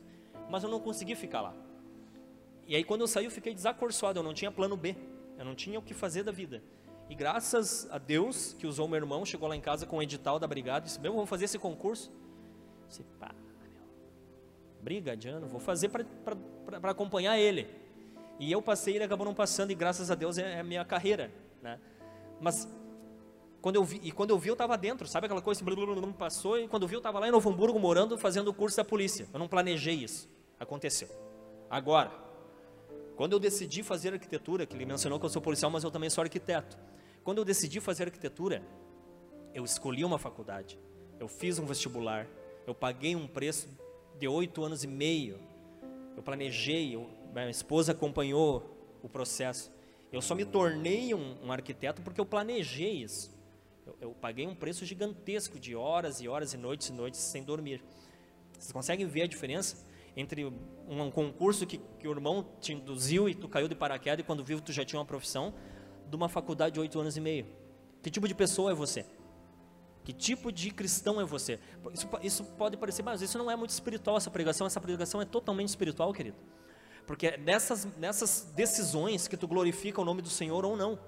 Mas 0.50 0.64
eu 0.64 0.68
não 0.68 0.80
consegui 0.80 1.14
ficar 1.14 1.40
lá. 1.40 1.54
E 2.66 2.74
aí 2.74 2.82
quando 2.82 3.02
eu 3.02 3.06
saí 3.06 3.24
eu 3.24 3.30
fiquei 3.30 3.54
desacorçoado, 3.54 4.18
eu 4.18 4.22
não 4.24 4.34
tinha 4.34 4.50
plano 4.50 4.76
B, 4.76 4.96
eu 5.38 5.44
não 5.44 5.54
tinha 5.54 5.78
o 5.78 5.82
que 5.82 5.94
fazer 5.94 6.24
da 6.24 6.32
vida. 6.32 6.60
E 7.08 7.14
graças 7.14 7.88
a 7.88 7.98
Deus 7.98 8.56
que 8.58 8.66
usou 8.66 8.88
meu 8.88 8.96
irmão, 8.96 9.24
chegou 9.24 9.48
lá 9.48 9.54
em 9.54 9.60
casa 9.60 9.86
com 9.86 9.98
o 9.98 10.02
edital 10.02 10.40
da 10.40 10.48
brigada, 10.48 10.86
disse, 10.86 11.00
meu, 11.00 11.12
vou 11.12 11.26
fazer 11.26 11.44
esse 11.44 11.58
concurso. 11.58 12.10
Eu 12.82 12.88
disse, 12.88 13.04
pá, 13.20 13.32
meu, 13.62 13.86
brigadiano, 14.82 15.46
vou 15.46 15.60
fazer 15.60 15.88
para 15.88 16.90
acompanhar 16.90 17.38
ele. 17.38 17.68
E 18.40 18.50
eu 18.50 18.60
passei, 18.60 18.96
ele 18.96 19.04
acabou 19.04 19.24
não 19.24 19.34
passando, 19.34 19.70
e 19.70 19.74
graças 19.74 20.10
a 20.10 20.16
Deus 20.16 20.36
é, 20.38 20.54
é 20.54 20.60
a 20.60 20.64
minha 20.64 20.84
carreira 20.84 21.30
né? 21.64 21.80
Mas 22.40 22.68
quando 23.60 23.76
eu 23.76 23.84
vi, 23.84 23.98
e 24.02 24.12
quando 24.12 24.30
eu 24.30 24.38
vi 24.38 24.48
eu 24.48 24.52
estava 24.52 24.76
dentro, 24.76 25.08
sabe 25.08 25.24
aquela 25.24 25.40
coisa, 25.40 25.64
blum, 25.64 26.12
passou, 26.12 26.58
e 26.58 26.68
quando 26.68 26.82
eu 26.82 26.88
vi 26.88 26.94
eu 26.94 26.98
estava 26.98 27.18
lá 27.18 27.26
em 27.26 27.30
Novo 27.30 27.48
Hamburgo 27.48 27.78
morando, 27.78 28.18
fazendo 28.18 28.48
o 28.48 28.54
curso 28.54 28.76
da 28.76 28.84
polícia. 28.84 29.26
Eu 29.32 29.38
não 29.38 29.48
planejei 29.48 29.94
isso, 29.94 30.28
aconteceu. 30.60 31.08
Agora, 31.70 32.12
quando 33.16 33.32
eu 33.32 33.38
decidi 33.38 33.82
fazer 33.82 34.12
arquitetura, 34.12 34.66
que 34.66 34.76
ele 34.76 34.84
mencionou 34.84 35.18
que 35.18 35.24
eu 35.24 35.30
sou 35.30 35.40
policial, 35.40 35.70
mas 35.70 35.82
eu 35.82 35.90
também 35.90 36.10
sou 36.10 36.22
arquiteto. 36.22 36.78
Quando 37.24 37.38
eu 37.38 37.44
decidi 37.44 37.80
fazer 37.80 38.04
arquitetura, 38.04 38.62
eu 39.54 39.64
escolhi 39.64 40.04
uma 40.04 40.18
faculdade, 40.18 40.78
eu 41.18 41.26
fiz 41.26 41.58
um 41.58 41.64
vestibular, 41.64 42.26
eu 42.66 42.74
paguei 42.74 43.16
um 43.16 43.26
preço 43.26 43.66
de 44.18 44.28
oito 44.28 44.62
anos 44.62 44.84
e 44.84 44.86
meio, 44.86 45.40
eu 46.14 46.22
planejei, 46.22 46.94
eu, 46.94 47.08
minha 47.32 47.48
esposa 47.48 47.92
acompanhou 47.92 48.74
o 49.02 49.08
processo. 49.08 49.73
Eu 50.12 50.22
só 50.22 50.34
me 50.34 50.44
tornei 50.44 51.12
um, 51.14 51.36
um 51.42 51.52
arquiteto 51.52 52.02
porque 52.02 52.20
eu 52.20 52.26
planejei 52.26 53.02
isso. 53.02 53.34
Eu, 53.86 53.96
eu, 54.00 54.10
paguei 54.12 54.46
um 54.46 54.54
preço 54.54 54.84
gigantesco 54.84 55.58
de 55.58 55.74
horas 55.74 56.20
e 56.20 56.28
horas 56.28 56.54
e 56.54 56.56
noites 56.56 56.88
e 56.88 56.92
noites 56.92 57.20
sem 57.20 57.42
dormir. 57.42 57.82
Vocês 58.58 58.72
conseguem 58.72 59.06
ver 59.06 59.22
a 59.22 59.26
diferença 59.26 59.84
entre 60.16 60.44
um, 60.44 60.54
um 60.88 61.10
concurso 61.10 61.66
que, 61.66 61.78
que, 61.98 62.06
o 62.06 62.12
irmão 62.12 62.46
te 62.60 62.72
induziu 62.72 63.28
e 63.28 63.34
tu 63.34 63.48
caiu 63.48 63.68
de 63.68 63.74
paraquedas 63.74 64.20
e 64.20 64.26
quando 64.26 64.44
vivo 64.44 64.60
tu 64.60 64.72
já 64.72 64.84
tinha 64.84 64.98
uma 64.98 65.04
profissão, 65.04 65.52
de 66.08 66.16
uma 66.16 66.28
faculdade 66.28 66.74
de 66.74 66.80
oito 66.80 66.98
anos 66.98 67.16
e 67.16 67.20
meio? 67.20 67.46
Que 68.02 68.10
tipo 68.10 68.28
de 68.28 68.34
pessoa 68.34 68.70
é 68.70 68.74
você? 68.74 69.04
Que 70.04 70.12
tipo 70.12 70.52
de 70.52 70.70
cristão 70.70 71.20
é 71.20 71.24
você? 71.24 71.58
Isso, 71.92 72.08
isso 72.22 72.44
pode 72.44 72.76
parecer, 72.76 73.02
mas 73.02 73.22
isso 73.22 73.38
não 73.38 73.50
é 73.50 73.56
muito 73.56 73.70
espiritual, 73.70 74.18
essa 74.18 74.30
pregação. 74.30 74.66
Essa 74.66 74.80
pregação 74.80 75.20
é 75.20 75.24
totalmente 75.24 75.68
espiritual, 75.68 76.12
querido. 76.12 76.36
Porque 77.06 77.28
é 77.28 77.36
nessas, 77.36 77.84
nessas 77.96 78.52
decisões 78.54 79.28
que 79.28 79.36
tu 79.36 79.46
glorifica 79.46 80.00
o 80.00 80.04
nome 80.04 80.22
do 80.22 80.30
Senhor 80.30 80.64
ou 80.64 80.76
não. 80.76 80.98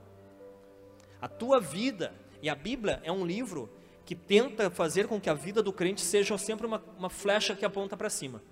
A 1.20 1.28
tua 1.28 1.60
vida, 1.60 2.14
e 2.42 2.48
a 2.48 2.54
Bíblia 2.54 3.00
é 3.02 3.10
um 3.10 3.24
livro 3.24 3.70
que 4.04 4.14
tenta 4.14 4.70
fazer 4.70 5.08
com 5.08 5.20
que 5.20 5.28
a 5.28 5.34
vida 5.34 5.62
do 5.62 5.72
crente 5.72 6.00
seja 6.00 6.36
sempre 6.38 6.66
uma, 6.66 6.82
uma 6.96 7.10
flecha 7.10 7.56
que 7.56 7.64
aponta 7.64 7.96
para 7.96 8.10
cima. 8.10 8.42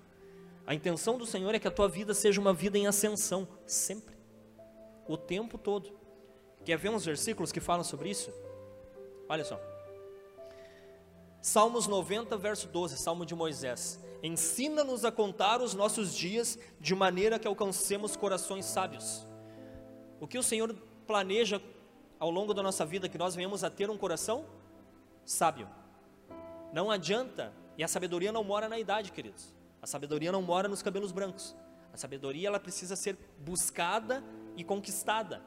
A 0.67 0.73
intenção 0.73 1.17
do 1.17 1.25
Senhor 1.25 1.53
é 1.53 1.59
que 1.59 1.67
a 1.67 1.71
tua 1.71 1.87
vida 1.87 2.13
seja 2.13 2.41
uma 2.41 2.53
vida 2.53 2.77
em 2.77 2.87
ascensão, 2.87 3.47
sempre, 3.65 4.15
o 5.07 5.15
tempo 5.15 5.57
todo. 5.57 5.93
Quer 6.65 6.77
ver 6.77 6.89
uns 6.89 7.05
versículos 7.05 7.51
que 7.51 7.59
falam 7.59 7.83
sobre 7.83 8.09
isso? 8.09 8.33
Olha 9.29 9.45
só. 9.45 9.59
Salmos 11.39 11.85
90, 11.85 12.35
verso 12.37 12.67
12, 12.67 12.97
Salmo 12.97 13.23
de 13.23 13.35
Moisés. 13.35 14.03
Ensina-nos 14.23 15.05
a 15.05 15.11
contar 15.11 15.61
os 15.61 15.73
nossos 15.73 16.15
dias 16.15 16.57
de 16.79 16.95
maneira 16.95 17.37
que 17.37 17.47
alcancemos 17.47 18.15
corações 18.15 18.65
sábios. 18.65 19.27
O 20.19 20.27
que 20.27 20.37
o 20.37 20.43
Senhor 20.43 20.75
planeja 21.05 21.61
ao 22.19 22.29
longo 22.29 22.53
da 22.53 22.63
nossa 22.63 22.85
vida 22.85 23.09
que 23.09 23.17
nós 23.17 23.35
venhamos 23.35 23.63
a 23.63 23.69
ter 23.69 23.89
um 23.89 23.97
coração 23.97 24.45
sábio. 25.23 25.67
Não 26.73 26.89
adianta, 26.89 27.53
e 27.77 27.83
a 27.83 27.87
sabedoria 27.87 28.31
não 28.31 28.43
mora 28.43 28.67
na 28.67 28.79
idade, 28.79 29.11
queridos. 29.11 29.53
A 29.81 29.87
sabedoria 29.87 30.31
não 30.31 30.41
mora 30.41 30.67
nos 30.67 30.81
cabelos 30.81 31.11
brancos. 31.11 31.55
A 31.93 31.97
sabedoria 31.97 32.47
ela 32.47 32.59
precisa 32.59 32.95
ser 32.95 33.17
buscada 33.39 34.23
e 34.57 34.63
conquistada. 34.63 35.41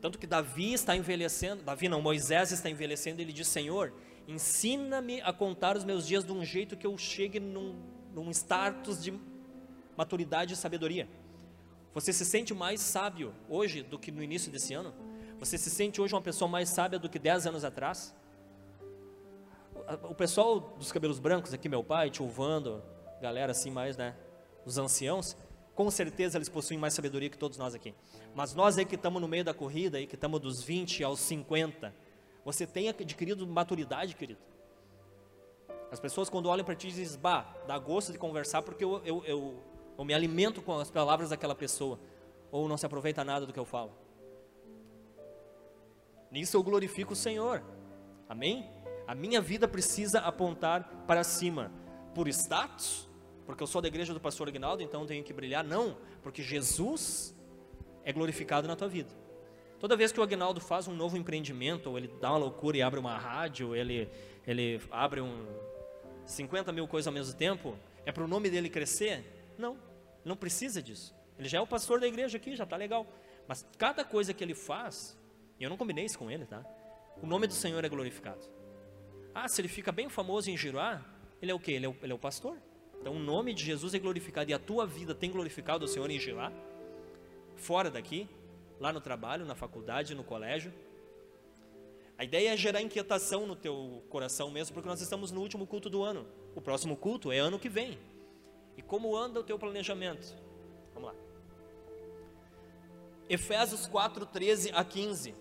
Tanto 0.00 0.18
que 0.18 0.26
Davi 0.26 0.72
está 0.72 0.96
envelhecendo, 0.96 1.62
Davi 1.62 1.88
não, 1.88 2.00
Moisés 2.00 2.52
está 2.52 2.70
envelhecendo, 2.70 3.20
ele 3.20 3.32
diz: 3.32 3.48
Senhor, 3.48 3.92
ensina-me 4.28 5.22
a 5.22 5.32
contar 5.32 5.74
os 5.74 5.84
meus 5.84 6.06
dias 6.06 6.22
de 6.22 6.30
um 6.30 6.44
jeito 6.44 6.76
que 6.76 6.86
eu 6.86 6.96
chegue 6.98 7.40
num, 7.40 7.74
num 8.14 8.30
status 8.30 9.02
de 9.02 9.18
maturidade 9.96 10.52
e 10.52 10.56
sabedoria. 10.56 11.08
Você 11.94 12.12
se 12.12 12.26
sente 12.26 12.52
mais 12.52 12.82
sábio 12.82 13.34
hoje 13.48 13.82
do 13.82 13.98
que 13.98 14.12
no 14.12 14.22
início 14.22 14.52
desse 14.52 14.74
ano? 14.74 14.94
Você 15.40 15.56
se 15.56 15.70
sente 15.70 15.98
hoje 15.98 16.14
uma 16.14 16.20
pessoa 16.20 16.46
mais 16.46 16.68
sábia 16.68 16.98
do 16.98 17.08
que 17.08 17.18
10 17.18 17.46
anos 17.46 17.64
atrás? 17.64 18.14
O 20.02 20.14
pessoal 20.14 20.60
dos 20.60 20.92
cabelos 20.92 21.18
brancos 21.18 21.54
aqui, 21.54 21.66
meu 21.66 21.82
pai, 21.82 22.10
tio 22.10 22.28
Vando, 22.28 22.82
galera 23.22 23.52
assim 23.52 23.70
mais, 23.70 23.96
né? 23.96 24.14
Os 24.66 24.76
anciãos, 24.76 25.36
com 25.74 25.90
certeza 25.90 26.36
eles 26.36 26.50
possuem 26.50 26.78
mais 26.78 26.92
sabedoria 26.92 27.30
que 27.30 27.38
todos 27.38 27.56
nós 27.56 27.74
aqui. 27.74 27.94
Mas 28.34 28.54
nós 28.54 28.76
aí 28.76 28.84
que 28.84 28.96
estamos 28.96 29.22
no 29.22 29.26
meio 29.26 29.44
da 29.44 29.54
corrida, 29.54 29.96
aí 29.96 30.06
que 30.06 30.16
estamos 30.16 30.38
dos 30.38 30.62
20 30.62 31.02
aos 31.02 31.18
50, 31.20 31.94
você 32.44 32.66
tem 32.66 32.88
adquirido 32.88 33.46
maturidade, 33.46 34.14
querido? 34.14 34.40
As 35.90 35.98
pessoas 35.98 36.28
quando 36.28 36.46
olham 36.48 36.64
para 36.64 36.74
ti 36.74 36.88
dizem, 36.88 37.18
bah, 37.18 37.46
dá 37.66 37.78
gosto 37.78 38.12
de 38.12 38.18
conversar 38.18 38.62
porque 38.62 38.84
eu, 38.84 39.00
eu, 39.04 39.24
eu, 39.24 39.62
eu 39.96 40.04
me 40.04 40.12
alimento 40.12 40.60
com 40.60 40.78
as 40.78 40.90
palavras 40.90 41.30
daquela 41.30 41.54
pessoa. 41.54 41.98
Ou 42.50 42.68
não 42.68 42.76
se 42.76 42.86
aproveita 42.86 43.24
nada 43.24 43.46
do 43.46 43.52
que 43.52 43.58
eu 43.58 43.64
falo. 43.64 43.92
Nisso 46.30 46.56
eu 46.56 46.62
glorifico 46.62 47.14
o 47.14 47.16
Senhor. 47.16 47.62
Amém? 48.28 48.70
A 49.06 49.14
minha 49.14 49.40
vida 49.40 49.66
precisa 49.66 50.20
apontar 50.20 50.84
para 51.06 51.24
cima. 51.24 51.72
Por 52.14 52.28
status? 52.28 53.08
Porque 53.46 53.62
eu 53.62 53.66
sou 53.66 53.80
da 53.80 53.88
igreja 53.88 54.12
do 54.12 54.20
pastor 54.20 54.48
Aguinaldo, 54.48 54.82
então 54.82 55.06
tenho 55.06 55.24
que 55.24 55.32
brilhar? 55.32 55.64
Não, 55.64 55.96
porque 56.22 56.42
Jesus 56.42 57.34
é 58.04 58.12
glorificado 58.12 58.68
na 58.68 58.76
tua 58.76 58.88
vida. 58.88 59.10
Toda 59.78 59.96
vez 59.96 60.10
que 60.10 60.18
o 60.18 60.22
Aguinaldo 60.22 60.60
faz 60.60 60.88
um 60.88 60.94
novo 60.94 61.16
empreendimento, 61.16 61.88
ou 61.90 61.96
ele 61.96 62.08
dá 62.20 62.30
uma 62.30 62.38
loucura 62.38 62.76
e 62.76 62.82
abre 62.82 62.98
uma 62.98 63.16
rádio, 63.16 63.76
ele, 63.76 64.08
ele 64.46 64.80
abre 64.90 65.20
um, 65.20 65.46
50 66.24 66.72
mil 66.72 66.88
coisas 66.88 67.06
ao 67.06 67.12
mesmo 67.12 67.34
tempo, 67.34 67.78
é 68.04 68.10
para 68.10 68.24
o 68.24 68.28
nome 68.28 68.50
dele 68.50 68.68
crescer? 68.68 69.24
Não, 69.56 69.78
não 70.24 70.36
precisa 70.36 70.82
disso. 70.82 71.14
Ele 71.38 71.48
já 71.48 71.58
é 71.58 71.60
o 71.60 71.66
pastor 71.66 72.00
da 72.00 72.08
igreja 72.08 72.36
aqui, 72.36 72.56
já 72.56 72.64
está 72.64 72.76
legal. 72.76 73.06
Mas 73.46 73.66
cada 73.78 74.04
coisa 74.04 74.34
que 74.34 74.42
ele 74.42 74.54
faz, 74.54 75.16
e 75.58 75.64
eu 75.64 75.70
não 75.70 75.76
combinei 75.76 76.04
isso 76.04 76.18
com 76.18 76.30
ele, 76.30 76.44
tá? 76.44 76.64
O 77.22 77.26
nome 77.26 77.46
do 77.46 77.54
Senhor 77.54 77.84
é 77.84 77.88
glorificado. 77.88 78.40
Ah, 79.34 79.48
se 79.48 79.60
ele 79.60 79.68
fica 79.68 79.92
bem 79.92 80.08
famoso 80.08 80.50
em 80.50 80.56
Giroá, 80.56 81.00
ele 81.40 81.52
é 81.52 81.54
o 81.54 81.60
quê? 81.60 81.72
Ele 81.72 81.86
é 81.86 81.88
o, 81.88 81.96
ele 82.02 82.12
é 82.12 82.14
o 82.14 82.18
pastor. 82.18 82.58
Então 83.00 83.14
o 83.14 83.18
nome 83.18 83.54
de 83.54 83.64
Jesus 83.64 83.94
é 83.94 83.98
glorificado 83.98 84.50
e 84.50 84.54
a 84.54 84.58
tua 84.58 84.86
vida 84.86 85.14
tem 85.14 85.30
glorificado 85.30 85.84
o 85.84 85.88
Senhor 85.88 86.10
em 86.10 86.18
Giroá? 86.18 86.52
Fora 87.56 87.90
daqui, 87.90 88.28
lá 88.80 88.92
no 88.92 89.00
trabalho, 89.00 89.44
na 89.44 89.54
faculdade, 89.54 90.14
no 90.14 90.24
colégio. 90.24 90.72
A 92.16 92.24
ideia 92.24 92.52
é 92.52 92.56
gerar 92.56 92.82
inquietação 92.82 93.46
no 93.46 93.54
teu 93.54 94.02
coração 94.08 94.50
mesmo, 94.50 94.74
porque 94.74 94.88
nós 94.88 95.00
estamos 95.00 95.30
no 95.30 95.40
último 95.40 95.66
culto 95.66 95.88
do 95.88 96.02
ano. 96.02 96.26
O 96.54 96.60
próximo 96.60 96.96
culto 96.96 97.30
é 97.30 97.38
ano 97.38 97.58
que 97.58 97.68
vem. 97.68 97.98
E 98.76 98.82
como 98.82 99.16
anda 99.16 99.40
o 99.40 99.44
teu 99.44 99.58
planejamento? 99.58 100.36
Vamos 100.94 101.10
lá. 101.10 101.14
Efésios 103.28 103.86
4, 103.86 104.26
13 104.26 104.72
a 104.74 104.84
15. 104.84 105.34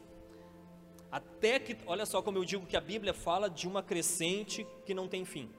Até 1.12 1.60
que, 1.60 1.78
olha 1.86 2.06
só 2.06 2.22
como 2.22 2.38
eu 2.38 2.46
digo 2.46 2.66
que 2.66 2.78
a 2.78 2.82
Bíblia 2.82 3.14
fala 3.14 3.50
de 3.50 3.68
uma 3.68 3.82
crescente 3.82 4.68
que 4.86 4.94
não 4.94 5.08
tem 5.08 5.26
fim 5.26 5.50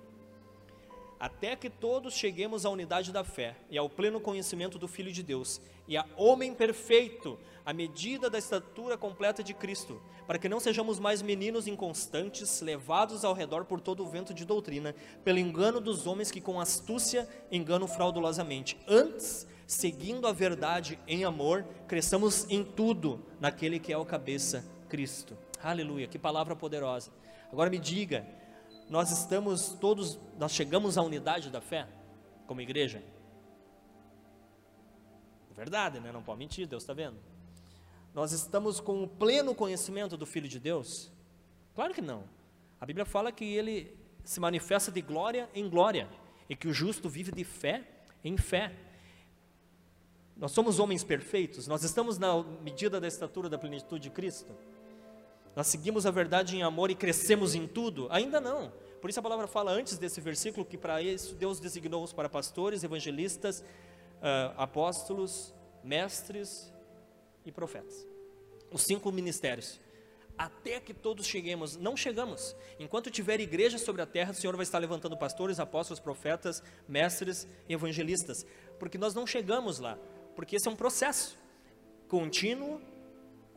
até 1.18 1.56
que 1.56 1.68
todos 1.68 2.14
cheguemos 2.14 2.64
à 2.64 2.70
unidade 2.70 3.12
da 3.12 3.24
fé 3.24 3.56
e 3.70 3.76
ao 3.76 3.88
pleno 3.88 4.20
conhecimento 4.20 4.78
do 4.78 4.86
Filho 4.86 5.12
de 5.12 5.22
Deus 5.22 5.60
e 5.86 5.96
a 5.96 6.06
homem 6.16 6.54
perfeito, 6.54 7.38
à 7.64 7.72
medida 7.72 8.30
da 8.30 8.38
estatura 8.38 8.96
completa 8.96 9.42
de 9.42 9.52
Cristo, 9.52 10.00
para 10.26 10.38
que 10.38 10.48
não 10.48 10.60
sejamos 10.60 10.98
mais 10.98 11.22
meninos 11.22 11.66
inconstantes, 11.66 12.60
levados 12.60 13.24
ao 13.24 13.34
redor 13.34 13.64
por 13.64 13.80
todo 13.80 14.04
o 14.04 14.08
vento 14.08 14.32
de 14.32 14.44
doutrina, 14.44 14.94
pelo 15.24 15.38
engano 15.38 15.80
dos 15.80 16.06
homens 16.06 16.30
que 16.30 16.40
com 16.40 16.60
astúcia 16.60 17.28
enganam 17.50 17.88
fraudulosamente. 17.88 18.78
Antes, 18.86 19.46
seguindo 19.66 20.26
a 20.26 20.32
verdade 20.32 20.98
em 21.06 21.24
amor, 21.24 21.64
cresçamos 21.86 22.46
em 22.50 22.62
tudo 22.62 23.24
naquele 23.40 23.78
que 23.78 23.92
é 23.92 23.98
o 23.98 24.04
cabeça, 24.04 24.64
Cristo. 24.88 25.36
Aleluia, 25.62 26.06
que 26.06 26.18
palavra 26.18 26.54
poderosa. 26.54 27.10
Agora 27.50 27.70
me 27.70 27.78
diga, 27.78 28.26
nós 28.88 29.10
estamos 29.10 29.70
todos, 29.80 30.18
nós 30.38 30.52
chegamos 30.52 30.96
à 30.96 31.02
unidade 31.02 31.50
da 31.50 31.60
fé 31.60 31.86
como 32.46 32.60
igreja? 32.60 33.02
Verdade, 35.54 36.00
né? 36.00 36.12
Não 36.12 36.22
pode 36.22 36.38
mentir, 36.38 36.66
Deus 36.66 36.84
está 36.84 36.94
vendo. 36.94 37.18
Nós 38.14 38.32
estamos 38.32 38.80
com 38.80 39.02
o 39.02 39.08
pleno 39.08 39.54
conhecimento 39.54 40.16
do 40.16 40.24
Filho 40.24 40.48
de 40.48 40.58
Deus? 40.58 41.10
Claro 41.74 41.92
que 41.92 42.00
não. 42.00 42.24
A 42.80 42.86
Bíblia 42.86 43.04
fala 43.04 43.30
que 43.32 43.44
ele 43.44 43.96
se 44.24 44.40
manifesta 44.40 44.90
de 44.90 45.00
glória 45.00 45.48
em 45.54 45.68
glória 45.68 46.08
e 46.48 46.56
que 46.56 46.68
o 46.68 46.72
justo 46.72 47.08
vive 47.08 47.32
de 47.32 47.44
fé 47.44 47.84
em 48.24 48.36
fé. 48.36 48.74
Nós 50.36 50.52
somos 50.52 50.78
homens 50.78 51.02
perfeitos, 51.02 51.66
nós 51.66 51.82
estamos 51.82 52.18
na 52.18 52.42
medida 52.62 53.00
da 53.00 53.08
estatura 53.08 53.48
da 53.48 53.58
plenitude 53.58 54.04
de 54.04 54.10
Cristo. 54.10 54.54
Nós 55.58 55.66
seguimos 55.66 56.06
a 56.06 56.12
verdade 56.12 56.56
em 56.56 56.62
amor 56.62 56.88
e 56.88 56.94
crescemos 56.94 57.52
em 57.52 57.66
tudo? 57.66 58.06
Ainda 58.12 58.40
não. 58.40 58.72
Por 59.00 59.10
isso 59.10 59.18
a 59.18 59.22
palavra 59.24 59.48
fala 59.48 59.72
antes 59.72 59.98
desse 59.98 60.20
versículo 60.20 60.64
que 60.64 60.78
para 60.78 61.02
isso 61.02 61.34
Deus 61.34 61.58
designou-os 61.58 62.12
para 62.12 62.28
pastores, 62.28 62.84
evangelistas, 62.84 63.58
uh, 63.58 64.54
apóstolos, 64.56 65.52
mestres 65.82 66.72
e 67.44 67.50
profetas. 67.50 68.06
Os 68.70 68.82
cinco 68.82 69.10
ministérios. 69.10 69.80
Até 70.38 70.78
que 70.78 70.94
todos 70.94 71.26
cheguemos, 71.26 71.76
não 71.76 71.96
chegamos. 71.96 72.54
Enquanto 72.78 73.10
tiver 73.10 73.40
igreja 73.40 73.78
sobre 73.78 74.00
a 74.00 74.06
terra, 74.06 74.30
o 74.30 74.34
Senhor 74.34 74.54
vai 74.54 74.62
estar 74.62 74.78
levantando 74.78 75.16
pastores, 75.16 75.58
apóstolos, 75.58 75.98
profetas, 75.98 76.62
mestres 76.86 77.48
e 77.68 77.72
evangelistas, 77.72 78.46
porque 78.78 78.96
nós 78.96 79.12
não 79.12 79.26
chegamos 79.26 79.80
lá, 79.80 79.98
porque 80.36 80.54
esse 80.54 80.68
é 80.68 80.70
um 80.70 80.76
processo 80.76 81.36
contínuo 82.06 82.80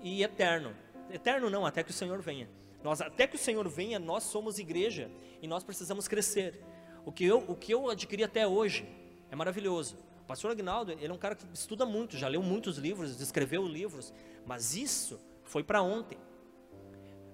e 0.02 0.24
eterno 0.24 0.76
eterno 1.14 1.50
não, 1.50 1.66
até 1.66 1.84
que 1.84 1.92
o 1.92 1.94
Senhor 1.94 2.22
venha. 2.22 2.50
Nós, 2.84 3.02
até 3.02 3.28
que 3.28 3.36
o 3.36 3.40
Senhor 3.40 3.68
venha, 3.68 4.00
nós 4.00 4.24
somos 4.24 4.58
igreja 4.58 5.10
e 5.42 5.48
nós 5.48 5.64
precisamos 5.64 6.08
crescer. 6.08 6.64
O 7.06 7.12
que 7.12 7.26
eu, 7.26 7.40
o 7.48 7.56
que 7.56 7.74
eu 7.74 7.90
adquiri 7.90 8.24
até 8.24 8.48
hoje 8.48 8.88
é 9.30 9.36
maravilhoso. 9.36 9.98
O 10.22 10.26
pastor 10.26 10.52
Agnaldo, 10.52 10.92
ele 10.92 11.08
é 11.08 11.14
um 11.14 11.18
cara 11.18 11.36
que 11.36 11.46
estuda 11.54 11.86
muito, 11.86 12.18
já 12.18 12.28
leu 12.28 12.42
muitos 12.42 12.78
livros, 12.78 13.20
escreveu 13.20 13.66
livros, 13.68 14.14
mas 14.46 14.76
isso 14.76 15.20
foi 15.44 15.64
para 15.64 15.82
ontem. 15.82 16.18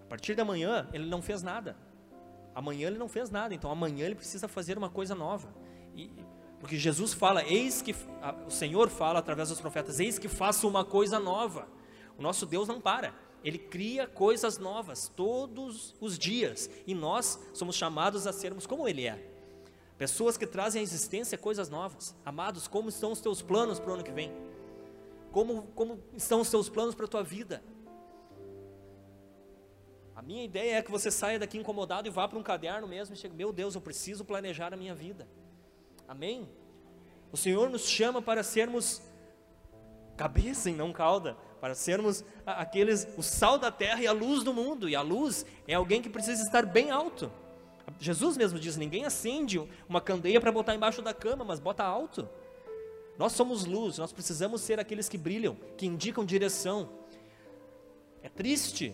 A 0.01 0.09
partir 0.09 0.35
da 0.35 0.45
manhã, 0.45 0.87
ele 0.93 1.05
não 1.05 1.21
fez 1.21 1.43
nada. 1.43 1.75
Amanhã 2.55 2.87
ele 2.87 2.97
não 2.97 3.07
fez 3.07 3.29
nada, 3.29 3.53
então 3.53 3.69
amanhã 3.69 4.05
ele 4.05 4.15
precisa 4.15 4.47
fazer 4.47 4.77
uma 4.77 4.89
coisa 4.89 5.13
nova. 5.13 5.53
E, 5.95 6.09
porque 6.59 6.75
Jesus 6.75 7.13
fala, 7.13 7.43
eis 7.43 7.81
que, 7.81 7.95
o 8.45 8.49
Senhor 8.49 8.89
fala 8.89 9.19
através 9.19 9.49
dos 9.49 9.61
profetas, 9.61 9.99
eis 9.99 10.17
que 10.17 10.27
faço 10.27 10.67
uma 10.67 10.83
coisa 10.83 11.19
nova. 11.19 11.67
O 12.17 12.21
nosso 12.21 12.45
Deus 12.45 12.67
não 12.67 12.81
para. 12.81 13.13
Ele 13.43 13.57
cria 13.57 14.07
coisas 14.07 14.57
novas 14.57 15.11
todos 15.15 15.95
os 16.01 16.17
dias 16.17 16.69
e 16.85 16.93
nós 16.93 17.39
somos 17.53 17.75
chamados 17.75 18.27
a 18.27 18.33
sermos 18.33 18.65
como 18.65 18.87
Ele 18.87 19.07
é. 19.07 19.31
Pessoas 19.97 20.37
que 20.37 20.45
trazem 20.45 20.79
à 20.79 20.83
existência 20.83 21.37
coisas 21.37 21.69
novas. 21.69 22.15
Amados, 22.25 22.67
como 22.67 22.89
estão 22.89 23.11
os 23.11 23.21
teus 23.21 23.41
planos 23.41 23.79
para 23.79 23.91
o 23.91 23.93
ano 23.95 24.03
que 24.03 24.11
vem? 24.11 24.31
Como, 25.31 25.63
como 25.75 25.99
estão 26.15 26.41
os 26.41 26.49
teus 26.49 26.69
planos 26.69 26.93
para 26.93 27.05
a 27.05 27.09
tua 27.09 27.23
vida? 27.23 27.63
A 30.15 30.21
minha 30.21 30.43
ideia 30.43 30.77
é 30.77 30.81
que 30.81 30.91
você 30.91 31.11
saia 31.11 31.37
daqui 31.37 31.57
incomodado 31.57 32.07
e 32.07 32.11
vá 32.11 32.27
para 32.27 32.39
um 32.39 32.43
caderno 32.43 32.87
mesmo 32.87 33.13
e 33.13 33.17
chegue, 33.17 33.35
meu 33.35 33.53
Deus, 33.53 33.75
eu 33.75 33.81
preciso 33.81 34.25
planejar 34.25 34.73
a 34.73 34.77
minha 34.77 34.95
vida. 34.95 35.27
Amém? 36.07 36.49
O 37.31 37.37
Senhor 37.37 37.69
nos 37.69 37.87
chama 37.87 38.21
para 38.21 38.41
sermos 38.41 39.01
cabeça 40.15 40.69
e 40.69 40.73
não 40.73 40.91
cauda 40.91 41.37
para 41.59 41.75
sermos 41.75 42.23
aqueles, 42.45 43.07
o 43.17 43.23
sal 43.23 43.57
da 43.57 43.71
terra 43.71 44.01
e 44.01 44.07
a 44.07 44.11
luz 44.11 44.43
do 44.43 44.53
mundo. 44.53 44.87
E 44.87 44.95
a 44.95 45.01
luz 45.01 45.45
é 45.67 45.73
alguém 45.73 46.01
que 46.01 46.09
precisa 46.09 46.43
estar 46.43 46.65
bem 46.65 46.91
alto. 46.91 47.31
Jesus 47.99 48.37
mesmo 48.37 48.59
diz: 48.59 48.77
ninguém 48.77 49.05
acende 49.05 49.61
uma 49.87 50.01
candeia 50.01 50.39
para 50.39 50.51
botar 50.51 50.75
embaixo 50.75 51.01
da 51.01 51.13
cama, 51.13 51.43
mas 51.43 51.59
bota 51.59 51.83
alto. 51.83 52.27
Nós 53.17 53.31
somos 53.31 53.65
luz, 53.65 53.97
nós 53.97 54.11
precisamos 54.11 54.61
ser 54.61 54.79
aqueles 54.79 55.09
que 55.09 55.17
brilham, 55.17 55.57
que 55.75 55.87
indicam 55.87 56.23
direção. 56.23 56.89
É 58.21 58.29
triste 58.29 58.93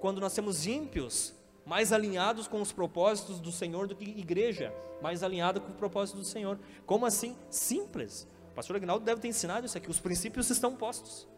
quando 0.00 0.20
nós 0.20 0.32
temos 0.32 0.66
ímpios 0.66 1.34
mais 1.66 1.92
alinhados 1.92 2.48
com 2.48 2.62
os 2.62 2.72
propósitos 2.72 3.40
do 3.40 3.52
Senhor 3.52 3.86
do 3.86 3.94
que 3.94 4.04
igreja, 4.04 4.72
mais 5.02 5.22
alinhada 5.22 5.60
com 5.60 5.70
o 5.70 5.74
propósito 5.74 6.16
do 6.16 6.24
Senhor. 6.24 6.58
Como 6.86 7.04
assim? 7.04 7.36
Simples. 7.50 8.26
O 8.52 8.54
pastor 8.54 8.76
Agnaldo 8.76 9.04
deve 9.04 9.20
ter 9.20 9.28
ensinado 9.28 9.66
isso 9.66 9.76
aqui. 9.76 9.90
Os 9.90 10.00
princípios 10.00 10.48
estão 10.48 10.74
postos. 10.74 11.28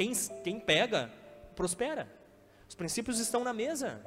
Quem, 0.00 0.14
quem 0.42 0.58
pega, 0.58 1.12
prospera. 1.54 2.08
Os 2.66 2.74
princípios 2.74 3.18
estão 3.18 3.44
na 3.44 3.52
mesa. 3.52 4.00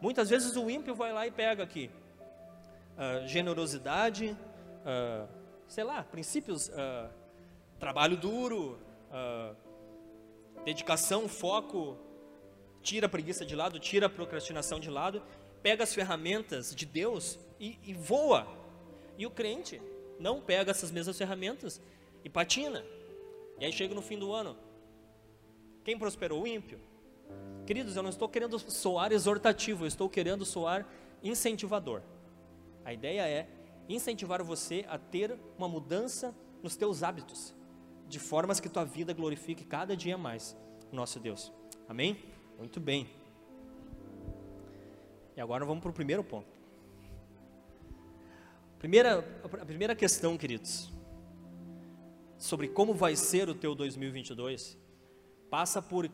Muitas 0.00 0.28
vezes 0.28 0.56
o 0.56 0.68
ímpio 0.68 0.92
vai 0.92 1.12
lá 1.12 1.24
e 1.24 1.30
pega 1.30 1.62
aqui 1.62 1.88
uh, 2.96 3.28
generosidade, 3.28 4.36
uh, 4.80 5.28
sei 5.68 5.84
lá, 5.84 6.02
princípios, 6.02 6.68
uh, 6.70 7.08
trabalho 7.78 8.16
duro, 8.16 8.76
dedicação, 10.64 11.28
foco, 11.28 11.96
tira 12.82 13.06
a 13.06 13.08
preguiça 13.08 13.46
de 13.46 13.54
lado, 13.54 13.78
tira 13.78 14.06
a 14.06 14.10
procrastinação 14.10 14.80
de 14.80 14.90
lado, 14.90 15.22
pega 15.62 15.84
as 15.84 15.94
ferramentas 15.94 16.74
de 16.74 16.84
Deus 16.84 17.38
e, 17.60 17.78
e 17.84 17.94
voa. 17.94 18.48
E 19.16 19.24
o 19.26 19.30
crente 19.30 19.80
não 20.18 20.40
pega 20.40 20.72
essas 20.72 20.90
mesmas 20.90 21.16
ferramentas 21.16 21.80
e 22.24 22.28
patina. 22.28 22.84
E 23.60 23.64
aí 23.64 23.72
chega 23.72 23.94
no 23.94 24.02
fim 24.02 24.18
do 24.18 24.32
ano. 24.32 24.69
Quem 25.84 25.98
prosperou? 25.98 26.42
O 26.42 26.46
ímpio. 26.46 26.80
Queridos, 27.66 27.96
eu 27.96 28.02
não 28.02 28.10
estou 28.10 28.28
querendo 28.28 28.58
soar 28.58 29.12
exortativo, 29.12 29.84
eu 29.84 29.88
estou 29.88 30.08
querendo 30.08 30.44
soar 30.44 30.86
incentivador. 31.22 32.02
A 32.84 32.92
ideia 32.92 33.28
é 33.28 33.48
incentivar 33.88 34.42
você 34.42 34.84
a 34.88 34.98
ter 34.98 35.38
uma 35.56 35.68
mudança 35.68 36.34
nos 36.62 36.76
teus 36.76 37.02
hábitos, 37.02 37.54
de 38.08 38.18
formas 38.18 38.60
que 38.60 38.68
tua 38.68 38.84
vida 38.84 39.12
glorifique 39.12 39.64
cada 39.64 39.96
dia 39.96 40.18
mais 40.18 40.56
o 40.90 40.96
nosso 40.96 41.20
Deus. 41.20 41.52
Amém? 41.88 42.18
Muito 42.58 42.80
bem. 42.80 43.08
E 45.36 45.40
agora 45.40 45.64
vamos 45.64 45.80
para 45.80 45.90
o 45.90 45.94
primeiro 45.94 46.24
ponto. 46.24 46.48
Primeira, 48.78 49.18
a 49.44 49.66
primeira 49.66 49.94
questão, 49.94 50.36
queridos, 50.36 50.90
sobre 52.38 52.68
como 52.68 52.94
vai 52.94 53.14
ser 53.14 53.48
o 53.48 53.54
teu 53.54 53.74
2022, 53.74 54.78
passa 55.50 55.82
por 55.82 56.10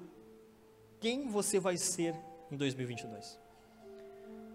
quem 0.98 1.28
você 1.28 1.60
vai 1.60 1.76
ser 1.76 2.16
em 2.50 2.56
2022. 2.56 3.38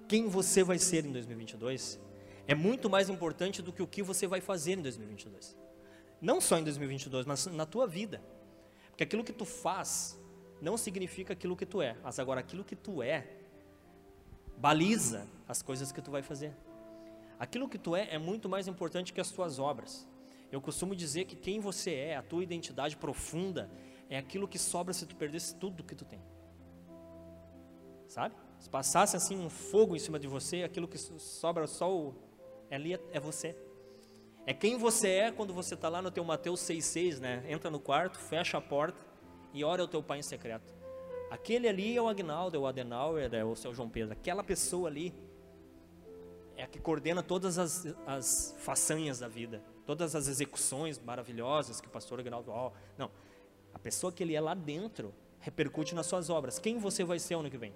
Quem 0.08 0.28
você 0.28 0.64
vai 0.64 0.78
ser 0.78 1.06
em 1.06 1.12
2022 1.12 2.00
é 2.48 2.56
muito 2.56 2.90
mais 2.90 3.10
importante 3.10 3.62
do 3.62 3.72
que 3.72 3.82
o 3.82 3.88
que 3.88 4.02
você 4.02 4.28
vai 4.28 4.42
fazer 4.42 4.74
em 4.74 4.82
2022. 4.82 5.56
Não 6.20 6.42
só 6.42 6.58
em 6.58 6.64
2022, 6.64 7.26
mas 7.26 7.46
na 7.46 7.66
tua 7.66 7.88
vida. 7.88 8.22
Porque 8.90 9.04
aquilo 9.04 9.24
que 9.24 9.32
tu 9.32 9.46
faz 9.46 10.20
não 10.62 10.78
significa 10.78 11.34
aquilo 11.34 11.56
que 11.56 11.66
tu 11.66 11.82
é, 11.82 11.96
mas 12.04 12.20
agora 12.20 12.40
aquilo 12.40 12.64
que 12.64 12.76
tu 12.76 13.02
é 13.02 13.28
baliza 14.58 15.28
as 15.48 15.62
coisas 15.62 15.92
que 15.92 16.02
tu 16.02 16.12
vai 16.12 16.22
fazer. 16.22 16.54
Aquilo 17.40 17.68
que 17.68 17.78
tu 17.78 17.96
é 17.96 18.08
é 18.12 18.20
muito 18.20 18.48
mais 18.48 18.68
importante 18.68 19.14
que 19.14 19.22
as 19.22 19.32
tuas 19.32 19.58
obras. 19.58 20.08
Eu 20.52 20.62
costumo 20.62 20.96
dizer 20.96 21.26
que 21.26 21.36
quem 21.36 21.60
você 21.60 21.94
é, 21.94 22.18
a 22.18 22.22
tua 22.22 22.44
identidade 22.44 22.98
profunda, 22.98 23.72
é 24.12 24.18
aquilo 24.18 24.46
que 24.46 24.60
sobra 24.60 24.94
se 24.94 25.06
tu 25.06 25.16
perdesse 25.16 25.56
tudo 25.56 25.84
que 25.84 25.96
tu 25.96 26.04
tem. 26.04 26.22
Sabe? 28.08 28.36
Se 28.60 28.70
passasse 28.70 29.16
assim 29.16 29.40
um 29.40 29.50
fogo 29.50 29.96
em 29.96 30.00
cima 30.00 30.20
de 30.20 30.28
você, 30.28 30.64
aquilo 30.64 30.86
que 30.86 30.98
sobra 30.98 31.66
só 31.66 31.90
o, 31.90 32.14
é 32.70 32.76
ali 32.76 33.00
é 33.14 33.20
você. 33.22 33.56
É 34.46 34.54
quem 34.54 34.78
você 34.78 35.08
é 35.08 35.32
quando 35.32 35.54
você 35.54 35.76
está 35.76 35.88
lá 35.88 36.02
no 36.02 36.12
teu 36.12 36.26
Mateus 36.26 36.60
6,6, 36.60 37.20
né? 37.20 37.44
Entra 37.48 37.72
no 37.72 37.80
quarto, 37.80 38.20
fecha 38.20 38.58
a 38.58 38.62
porta 38.62 39.00
e 39.54 39.64
ora 39.64 39.82
ao 39.82 39.88
teu 39.88 40.04
pai 40.04 40.20
em 40.20 40.24
secreto. 40.24 40.74
Aquele 41.30 41.70
ali 41.70 41.96
é 41.96 42.02
o 42.02 42.10
Agnaldo, 42.10 42.58
é 42.58 42.60
o 42.60 42.68
Adenauer, 42.68 43.34
é 43.34 43.46
o 43.46 43.56
seu 43.56 43.74
João 43.74 43.90
Pedro. 43.90 44.12
Aquela 44.12 44.44
pessoa 44.44 44.90
ali 44.90 45.14
é 46.58 46.64
a 46.64 46.68
que 46.68 46.80
coordena 46.80 47.24
todas 47.24 47.58
as, 47.58 47.86
as 48.06 48.54
façanhas 48.60 49.20
da 49.20 49.30
vida, 49.30 49.64
todas 49.86 50.16
as 50.16 50.28
execuções 50.28 51.00
maravilhosas 51.00 51.80
que 51.80 51.88
o 51.88 51.92
pastor 51.92 52.20
Agnaldo. 52.20 52.52
Oh, 52.52 52.72
não, 52.98 53.10
a 53.74 53.80
pessoa 53.80 54.12
que 54.12 54.24
ele 54.24 54.36
é 54.36 54.42
lá 54.42 54.54
dentro 54.54 55.14
repercute 55.40 55.96
nas 55.96 56.06
suas 56.06 56.30
obras. 56.30 56.60
Quem 56.60 56.78
você 56.78 57.04
vai 57.04 57.20
ser 57.20 57.36
ano 57.36 57.50
que 57.50 57.58
vem? 57.58 57.74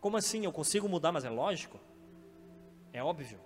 Como 0.00 0.16
assim? 0.16 0.44
Eu 0.44 0.52
consigo 0.52 0.88
mudar, 0.88 1.12
mas 1.12 1.24
é 1.24 1.30
lógico? 1.30 1.80
É 2.92 3.02
óbvio. 3.02 3.40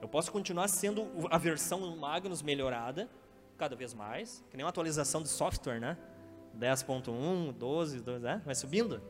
Eu 0.00 0.08
posso 0.08 0.32
continuar 0.32 0.68
sendo 0.68 1.06
a 1.30 1.38
versão 1.38 1.96
Magnus 1.96 2.42
melhorada, 2.42 3.08
cada 3.56 3.76
vez 3.76 3.94
mais, 3.94 4.44
que 4.50 4.56
nem 4.56 4.64
uma 4.64 4.70
atualização 4.70 5.22
de 5.22 5.28
software, 5.28 5.78
né? 5.78 5.96
10.1, 6.58 7.52
12, 7.52 8.00
12, 8.00 8.24
né? 8.24 8.42
vai 8.44 8.54
subindo. 8.54 9.00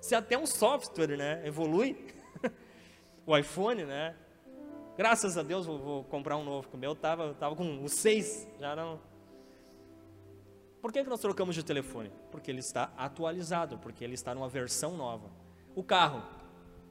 Se 0.00 0.14
até 0.14 0.38
um 0.38 0.46
software, 0.46 1.16
né, 1.16 1.46
evolui, 1.46 2.14
o 3.26 3.36
iPhone, 3.36 3.84
né? 3.84 4.16
Graças 4.96 5.36
a 5.36 5.42
Deus 5.42 5.66
vou, 5.66 5.78
vou 5.78 6.04
comprar 6.04 6.36
um 6.36 6.44
novo, 6.44 6.68
o 6.72 6.76
meu 6.76 6.94
tava, 6.94 7.34
tava 7.34 7.56
com 7.56 7.82
o 7.82 7.88
6, 7.88 8.48
já 8.58 8.76
não. 8.76 9.00
Por 10.80 10.92
que, 10.92 11.02
que 11.02 11.10
nós 11.10 11.20
trocamos 11.20 11.54
de 11.54 11.62
telefone? 11.62 12.10
Porque 12.30 12.50
ele 12.50 12.60
está 12.60 12.92
atualizado, 12.96 13.78
porque 13.78 14.02
ele 14.02 14.14
está 14.14 14.34
numa 14.34 14.48
versão 14.48 14.96
nova. 14.96 15.30
O 15.74 15.82
carro, 15.82 16.22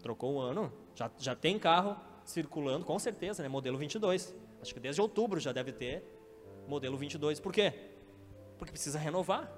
trocou 0.02 0.36
o 0.36 0.39
ano, 0.39 0.71
já, 0.95 1.10
já 1.17 1.36
tem 1.36 1.58
carro 1.58 1.97
circulando, 2.23 2.86
com 2.86 2.99
certeza, 2.99 3.41
né? 3.41 3.49
Modelo 3.49 3.78
22. 3.78 4.36
Acho 4.62 4.73
que 4.73 4.80
desde 4.80 5.02
outubro 5.02 5.39
já 5.39 5.52
deve 5.52 5.71
ter 5.71 6.04
modelo 6.67 6.97
22. 6.97 7.39
Por 7.39 7.52
quê? 7.52 7.73
Porque 8.58 8.71
precisa 8.71 8.99
renovar 8.99 9.52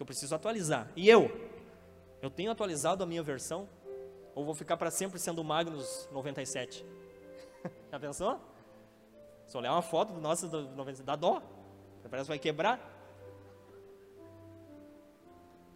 que 0.00 0.02
eu 0.02 0.06
preciso 0.06 0.34
atualizar. 0.34 0.90
E 0.96 1.10
eu? 1.10 1.30
Eu 2.22 2.30
tenho 2.30 2.50
atualizado 2.50 3.04
a 3.04 3.06
minha 3.06 3.22
versão? 3.22 3.68
Ou 4.34 4.46
vou 4.46 4.54
ficar 4.54 4.78
para 4.78 4.90
sempre 4.90 5.18
sendo 5.18 5.44
Magnus 5.44 6.08
97? 6.10 6.86
Já 7.92 8.00
pensou? 8.00 8.40
Se 9.46 9.56
olhar 9.58 9.72
uma 9.72 9.82
foto 9.82 10.14
do 10.14 10.20
nosso 10.20 10.48
do 10.48 10.70
97, 10.70 11.04
dá 11.04 11.16
dó. 11.16 11.42
Parece 12.08 12.24
que 12.24 12.28
vai 12.28 12.38
quebrar. 12.38 12.99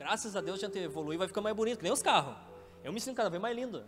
Graças 0.04 0.36
a 0.36 0.42
Deus 0.42 0.62
a 0.62 0.66
gente 0.66 0.78
evolui 0.78 1.14
e 1.14 1.18
vai 1.18 1.26
ficar 1.26 1.40
mais 1.40 1.56
bonito, 1.56 1.78
que 1.78 1.82
nem 1.82 1.90
os 1.90 2.02
carros. 2.02 2.36
Eu 2.84 2.92
me 2.92 3.00
sinto 3.00 3.16
cada 3.16 3.30
vez 3.30 3.40
mais 3.40 3.56
lindo. 3.56 3.86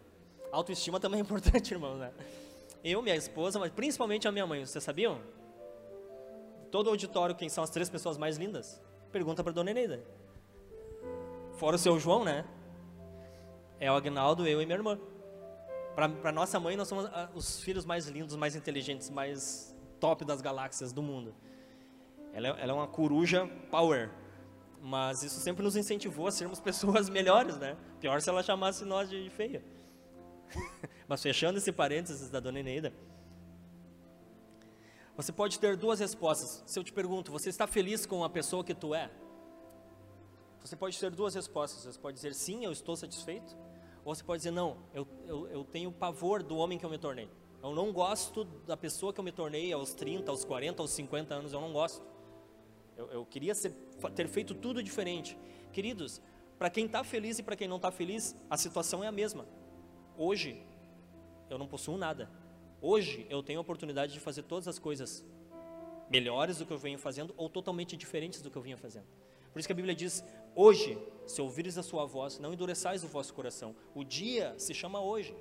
Autoestima 0.50 0.98
também 0.98 1.20
é 1.20 1.20
importante, 1.22 1.74
irmão, 1.74 1.98
né? 1.98 2.10
Eu, 2.82 3.02
minha 3.02 3.14
esposa, 3.14 3.58
mas 3.58 3.70
principalmente 3.70 4.26
a 4.26 4.32
minha 4.32 4.46
mãe, 4.46 4.64
vocês 4.64 4.82
sabiam? 4.82 5.20
Todo 6.70 6.88
auditório, 6.88 7.34
quem 7.34 7.50
são 7.50 7.62
as 7.62 7.68
três 7.68 7.90
pessoas 7.90 8.16
mais 8.16 8.38
lindas? 8.38 8.80
Pergunta 9.12 9.44
para 9.44 9.52
Dona 9.52 9.72
Eneida. 9.72 10.02
Fora 11.58 11.76
o 11.76 11.78
seu 11.78 12.00
João, 12.00 12.24
né? 12.24 12.46
É 13.78 13.92
o 13.92 13.94
Agnaldo, 13.94 14.46
eu 14.46 14.62
e 14.62 14.64
minha 14.64 14.78
irmã. 14.78 14.98
Para 15.94 16.32
nossa 16.32 16.58
mãe, 16.58 16.78
nós 16.78 16.88
somos 16.88 17.10
os 17.34 17.60
filhos 17.60 17.84
mais 17.84 18.06
lindos, 18.06 18.36
mais 18.36 18.56
inteligentes, 18.56 19.10
mais 19.10 19.76
top 20.00 20.24
das 20.24 20.40
galáxias 20.40 20.94
do 20.94 21.02
mundo. 21.02 21.34
Ela 22.32 22.48
é, 22.48 22.62
ela 22.62 22.72
é 22.72 22.74
uma 22.74 22.88
coruja 22.88 23.46
power. 23.70 24.10
Mas 24.86 25.24
isso 25.24 25.40
sempre 25.40 25.64
nos 25.64 25.74
incentivou 25.74 26.28
a 26.28 26.30
sermos 26.30 26.60
pessoas 26.70 27.08
melhores, 27.08 27.56
né? 27.56 27.76
Pior 27.98 28.20
se 28.20 28.28
ela 28.30 28.40
chamasse 28.40 28.84
nós 28.84 29.10
de 29.10 29.28
feia. 29.30 29.64
Mas 31.08 31.20
fechando 31.20 31.58
esse 31.58 31.72
parênteses 31.72 32.30
da 32.30 32.38
dona 32.38 32.60
Eneida, 32.60 32.92
você 35.16 35.32
pode 35.32 35.58
ter 35.58 35.76
duas 35.76 35.98
respostas. 35.98 36.62
Se 36.66 36.78
eu 36.78 36.84
te 36.84 36.92
pergunto, 36.92 37.32
você 37.32 37.48
está 37.48 37.66
feliz 37.66 38.06
com 38.06 38.22
a 38.22 38.30
pessoa 38.30 38.62
que 38.62 38.74
tu 38.74 38.94
é? 38.94 39.10
Você 40.60 40.76
pode 40.76 40.96
ter 41.00 41.10
duas 41.10 41.34
respostas. 41.34 41.82
Você 41.82 41.98
pode 41.98 42.14
dizer 42.14 42.32
sim, 42.32 42.64
eu 42.64 42.70
estou 42.70 42.94
satisfeito. 42.94 43.56
Ou 44.04 44.14
você 44.14 44.22
pode 44.22 44.38
dizer 44.38 44.52
não, 44.52 44.76
eu, 44.94 45.04
eu, 45.26 45.48
eu 45.48 45.64
tenho 45.64 45.90
pavor 45.90 46.44
do 46.44 46.56
homem 46.58 46.78
que 46.78 46.86
eu 46.86 46.90
me 46.90 46.98
tornei. 46.98 47.28
Eu 47.60 47.74
não 47.74 47.92
gosto 47.92 48.44
da 48.44 48.76
pessoa 48.76 49.12
que 49.12 49.18
eu 49.18 49.24
me 49.24 49.32
tornei 49.32 49.72
aos 49.72 49.94
30, 49.94 50.30
aos 50.30 50.44
40, 50.44 50.80
aos 50.80 50.92
50 50.92 51.34
anos. 51.34 51.52
Eu 51.52 51.60
não 51.60 51.72
gosto. 51.72 52.06
Eu, 52.96 53.10
eu 53.10 53.26
queria 53.26 53.54
ser, 53.54 53.72
ter 54.14 54.28
feito 54.28 54.54
tudo 54.54 54.82
diferente. 54.82 55.36
Queridos, 55.72 56.20
para 56.58 56.70
quem 56.70 56.86
está 56.86 57.04
feliz 57.04 57.38
e 57.38 57.42
para 57.42 57.56
quem 57.56 57.68
não 57.68 57.76
está 57.76 57.90
feliz, 57.90 58.34
a 58.48 58.56
situação 58.56 59.04
é 59.04 59.06
a 59.06 59.12
mesma. 59.12 59.46
Hoje, 60.16 60.62
eu 61.50 61.58
não 61.58 61.66
possuo 61.66 61.98
nada. 61.98 62.30
Hoje, 62.80 63.26
eu 63.28 63.42
tenho 63.42 63.58
a 63.58 63.62
oportunidade 63.62 64.12
de 64.12 64.20
fazer 64.20 64.42
todas 64.42 64.66
as 64.66 64.78
coisas 64.78 65.24
melhores 66.08 66.58
do 66.58 66.66
que 66.66 66.72
eu 66.72 66.78
venho 66.78 66.98
fazendo 66.98 67.34
ou 67.36 67.48
totalmente 67.48 67.96
diferentes 67.96 68.40
do 68.40 68.50
que 68.50 68.56
eu 68.56 68.62
vinha 68.62 68.76
fazendo. 68.76 69.06
Por 69.52 69.58
isso 69.58 69.68
que 69.68 69.72
a 69.72 69.76
Bíblia 69.76 69.94
diz: 69.94 70.24
Hoje, 70.54 70.98
se 71.26 71.40
ouvires 71.40 71.76
a 71.76 71.82
sua 71.82 72.06
voz, 72.06 72.38
não 72.38 72.52
endureçais 72.52 73.04
o 73.04 73.08
vosso 73.08 73.34
coração. 73.34 73.74
O 73.94 74.04
dia 74.04 74.54
se 74.58 74.72
chama 74.72 75.00
hoje. 75.00 75.36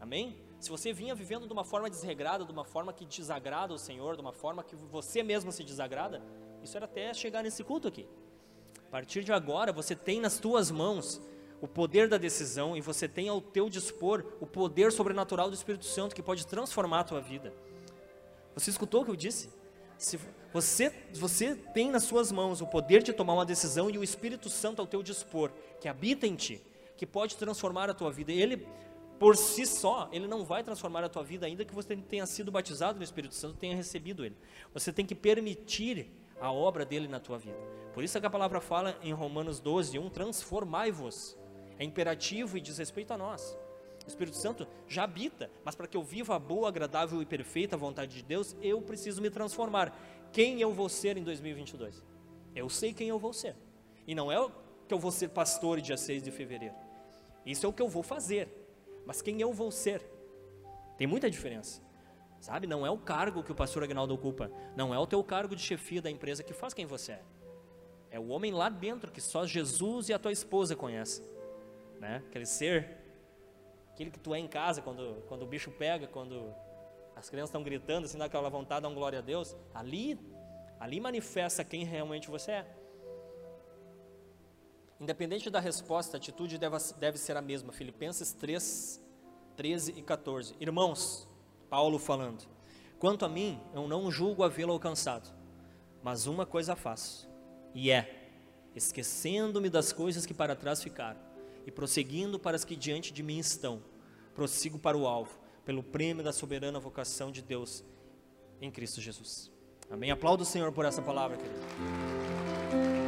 Amém? 0.00 0.38
Se 0.60 0.70
você 0.70 0.92
vinha 0.92 1.14
vivendo 1.14 1.46
de 1.46 1.52
uma 1.52 1.64
forma 1.64 1.90
desregrada, 1.90 2.44
de 2.44 2.52
uma 2.52 2.64
forma 2.64 2.92
que 2.92 3.04
desagrada 3.04 3.74
o 3.74 3.78
Senhor, 3.78 4.14
de 4.14 4.22
uma 4.22 4.32
forma 4.32 4.62
que 4.62 4.74
você 4.76 5.22
mesmo 5.22 5.52
se 5.52 5.62
desagrada, 5.62 6.22
isso 6.64 6.76
era 6.76 6.86
até 6.86 7.12
chegar 7.12 7.42
nesse 7.42 7.62
culto 7.62 7.86
aqui. 7.86 8.08
A 8.88 8.90
partir 8.90 9.22
de 9.22 9.32
agora, 9.32 9.72
você 9.72 9.94
tem 9.94 10.20
nas 10.20 10.38
tuas 10.38 10.70
mãos 10.70 11.20
o 11.60 11.68
poder 11.68 12.08
da 12.08 12.16
decisão 12.16 12.76
e 12.76 12.80
você 12.80 13.06
tem 13.06 13.28
ao 13.28 13.40
teu 13.40 13.68
dispor 13.68 14.24
o 14.40 14.46
poder 14.46 14.90
sobrenatural 14.90 15.48
do 15.50 15.54
Espírito 15.54 15.84
Santo 15.84 16.14
que 16.14 16.22
pode 16.22 16.46
transformar 16.46 17.00
a 17.00 17.04
tua 17.04 17.20
vida. 17.20 17.52
Você 18.54 18.70
escutou 18.70 19.02
o 19.02 19.04
que 19.04 19.10
eu 19.10 19.16
disse? 19.16 19.50
Se 19.98 20.18
você, 20.52 20.92
você 21.12 21.54
tem 21.54 21.90
nas 21.90 22.04
suas 22.04 22.32
mãos 22.32 22.60
o 22.60 22.66
poder 22.66 23.02
de 23.02 23.12
tomar 23.12 23.34
uma 23.34 23.44
decisão 23.44 23.90
e 23.90 23.98
o 23.98 24.04
Espírito 24.04 24.48
Santo 24.48 24.80
ao 24.80 24.86
teu 24.86 25.02
dispor, 25.02 25.50
que 25.80 25.88
habita 25.88 26.26
em 26.26 26.34
ti, 26.34 26.62
que 26.96 27.06
pode 27.06 27.36
transformar 27.36 27.90
a 27.90 27.94
tua 27.94 28.10
vida. 28.10 28.32
Ele, 28.32 28.66
por 29.18 29.36
si 29.36 29.66
só, 29.66 30.08
ele 30.12 30.26
não 30.26 30.44
vai 30.44 30.62
transformar 30.62 31.04
a 31.04 31.08
tua 31.08 31.24
vida, 31.24 31.46
ainda 31.46 31.64
que 31.64 31.74
você 31.74 31.96
tenha 31.96 32.26
sido 32.26 32.50
batizado 32.50 32.98
no 32.98 33.04
Espírito 33.04 33.34
Santo, 33.34 33.56
tenha 33.56 33.74
recebido 33.74 34.24
ele. 34.24 34.36
Você 34.72 34.92
tem 34.92 35.04
que 35.04 35.14
permitir 35.14 36.10
a 36.40 36.52
obra 36.52 36.84
dele 36.84 37.08
na 37.08 37.20
tua 37.20 37.38
vida. 37.38 37.58
Por 37.92 38.02
isso 38.02 38.18
é 38.18 38.20
que 38.20 38.26
a 38.26 38.30
palavra 38.30 38.60
fala 38.60 38.98
em 39.02 39.12
Romanos 39.12 39.60
12, 39.60 39.98
1, 39.98 40.10
transformai-vos. 40.10 41.38
É 41.78 41.84
imperativo 41.84 42.56
e 42.56 42.60
diz 42.60 42.78
respeito 42.78 43.12
a 43.12 43.18
nós. 43.18 43.56
O 44.04 44.08
Espírito 44.08 44.36
Santo 44.36 44.66
já 44.86 45.04
habita, 45.04 45.50
mas 45.64 45.74
para 45.74 45.86
que 45.86 45.96
eu 45.96 46.02
viva 46.02 46.34
a 46.36 46.38
boa, 46.38 46.68
agradável 46.68 47.22
e 47.22 47.26
perfeita 47.26 47.76
vontade 47.76 48.16
de 48.16 48.22
Deus, 48.22 48.54
eu 48.60 48.82
preciso 48.82 49.22
me 49.22 49.30
transformar. 49.30 49.96
Quem 50.32 50.60
eu 50.60 50.72
vou 50.72 50.88
ser 50.88 51.16
em 51.16 51.22
2022? 51.22 52.02
Eu 52.54 52.68
sei 52.68 52.92
quem 52.92 53.08
eu 53.08 53.18
vou 53.18 53.32
ser. 53.32 53.56
E 54.06 54.14
não 54.14 54.30
é 54.30 54.50
que 54.86 54.92
eu 54.92 54.98
vou 54.98 55.10
ser 55.10 55.28
pastor 55.28 55.80
dia 55.80 55.96
6 55.96 56.22
de 56.22 56.30
fevereiro. 56.30 56.74
Isso 57.46 57.64
é 57.64 57.68
o 57.68 57.72
que 57.72 57.80
eu 57.80 57.88
vou 57.88 58.02
fazer. 58.02 58.48
Mas 59.06 59.22
quem 59.22 59.40
eu 59.40 59.52
vou 59.52 59.70
ser? 59.70 60.02
Tem 60.96 61.06
muita 61.06 61.30
diferença. 61.30 61.80
Sabe? 62.44 62.66
Não 62.66 62.84
é 62.84 62.90
o 62.90 62.98
cargo 62.98 63.42
que 63.42 63.50
o 63.50 63.54
pastor 63.54 63.82
Agnaldo 63.82 64.12
ocupa. 64.12 64.50
Não 64.76 64.94
é 64.94 64.98
o 64.98 65.06
teu 65.06 65.24
cargo 65.24 65.56
de 65.56 65.62
chefia 65.62 66.02
da 66.02 66.10
empresa 66.10 66.42
que 66.42 66.52
faz 66.52 66.74
quem 66.74 66.84
você 66.84 67.12
é. 67.12 67.22
É 68.10 68.20
o 68.20 68.28
homem 68.28 68.52
lá 68.52 68.68
dentro 68.68 69.10
que 69.10 69.18
só 69.18 69.46
Jesus 69.46 70.10
e 70.10 70.12
a 70.12 70.18
tua 70.18 70.30
esposa 70.30 70.76
conhecem. 70.76 71.24
Né? 71.98 72.22
Aquele 72.28 72.44
ser, 72.44 72.98
aquele 73.90 74.10
que 74.10 74.18
tu 74.18 74.34
é 74.34 74.38
em 74.38 74.46
casa 74.46 74.82
quando, 74.82 75.24
quando 75.26 75.44
o 75.44 75.46
bicho 75.46 75.70
pega, 75.70 76.06
quando 76.06 76.54
as 77.16 77.30
crianças 77.30 77.48
estão 77.48 77.62
gritando, 77.62 78.04
assim, 78.04 78.18
dá 78.18 78.26
aquela 78.26 78.50
vontade, 78.50 78.82
dá 78.82 78.90
um 78.90 78.94
glória 78.94 79.20
a 79.20 79.22
Deus. 79.22 79.56
Ali, 79.72 80.20
ali 80.78 81.00
manifesta 81.00 81.64
quem 81.64 81.82
realmente 81.82 82.28
você 82.28 82.50
é. 82.50 82.66
Independente 85.00 85.48
da 85.48 85.60
resposta, 85.60 86.18
a 86.18 86.18
atitude 86.18 86.58
deve, 86.58 86.76
deve 86.98 87.16
ser 87.16 87.38
a 87.38 87.40
mesma. 87.40 87.72
Filipenses 87.72 88.34
3, 88.34 89.02
13 89.56 89.94
e 89.96 90.02
14. 90.02 90.54
Irmãos, 90.60 91.26
Paulo 91.74 91.98
falando: 91.98 92.44
Quanto 93.00 93.24
a 93.24 93.28
mim, 93.28 93.60
eu 93.74 93.88
não 93.88 94.08
julgo 94.08 94.44
havê-lo 94.44 94.72
alcançado, 94.72 95.28
mas 96.04 96.28
uma 96.28 96.46
coisa 96.46 96.76
faço, 96.76 97.28
e 97.74 97.90
é, 97.90 98.30
esquecendo-me 98.76 99.68
das 99.68 99.92
coisas 99.92 100.24
que 100.24 100.32
para 100.32 100.54
trás 100.54 100.80
ficaram, 100.80 101.18
e 101.66 101.72
prosseguindo 101.72 102.38
para 102.38 102.54
as 102.54 102.64
que 102.64 102.76
diante 102.76 103.12
de 103.12 103.24
mim 103.24 103.40
estão, 103.40 103.82
prossigo 104.36 104.78
para 104.78 104.96
o 104.96 105.04
alvo, 105.04 105.36
pelo 105.64 105.82
prêmio 105.82 106.22
da 106.22 106.32
soberana 106.32 106.78
vocação 106.78 107.32
de 107.32 107.42
Deus 107.42 107.82
em 108.60 108.70
Cristo 108.70 109.00
Jesus. 109.00 109.50
Amém. 109.90 110.12
Aplaudo 110.12 110.44
o 110.44 110.46
Senhor 110.46 110.70
por 110.70 110.84
essa 110.84 111.02
palavra, 111.02 111.36
querido. 111.36 113.03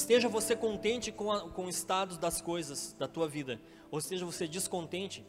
Esteja 0.00 0.30
você 0.30 0.56
contente 0.56 1.12
com, 1.12 1.30
a, 1.30 1.50
com 1.50 1.66
o 1.66 1.68
estado 1.68 2.16
das 2.16 2.40
coisas 2.40 2.96
da 2.98 3.06
tua 3.06 3.28
vida, 3.28 3.60
ou 3.90 3.98
esteja 3.98 4.24
você 4.24 4.48
descontente, 4.48 5.22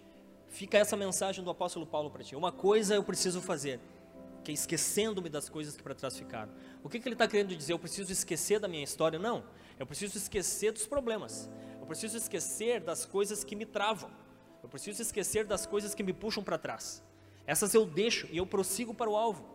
fica 0.48 0.78
essa 0.78 0.96
mensagem 0.96 1.44
do 1.44 1.50
apóstolo 1.50 1.86
Paulo 1.86 2.10
para 2.10 2.24
ti. 2.24 2.38
Uma 2.38 2.54
coisa 2.54 2.96
eu 2.96 3.04
preciso 3.04 3.42
fazer, 3.42 3.82
que 4.46 4.50
é 4.50 4.54
esquecendo-me 4.54 5.28
das 5.28 5.50
coisas 5.50 5.76
que 5.76 5.84
para 5.84 5.94
trás 5.94 6.18
ficaram. 6.18 6.54
O 6.82 6.88
que, 6.88 7.02
que 7.02 7.08
ele 7.10 7.16
está 7.16 7.28
querendo 7.28 7.54
dizer? 7.54 7.74
Eu 7.74 7.80
preciso 7.80 8.14
esquecer 8.14 8.62
da 8.62 8.68
minha 8.70 8.82
história? 8.82 9.20
Não, 9.20 9.44
eu 9.78 9.86
preciso 9.86 10.18
esquecer 10.18 10.72
dos 10.72 10.88
problemas, 10.88 11.50
eu 11.82 11.86
preciso 11.86 12.16
esquecer 12.16 12.80
das 12.80 13.06
coisas 13.06 13.44
que 13.44 13.58
me 13.58 13.66
travam, 13.66 14.10
eu 14.64 14.70
preciso 14.70 15.02
esquecer 15.02 15.46
das 15.46 15.66
coisas 15.66 15.94
que 15.94 16.02
me 16.02 16.14
puxam 16.14 16.46
para 16.46 16.58
trás. 16.58 17.04
Essas 17.46 17.74
eu 17.74 17.86
deixo 17.86 18.26
e 18.32 18.38
eu 18.38 18.48
prossigo 18.48 18.94
para 18.94 19.10
o 19.10 19.18
alvo. 19.18 19.46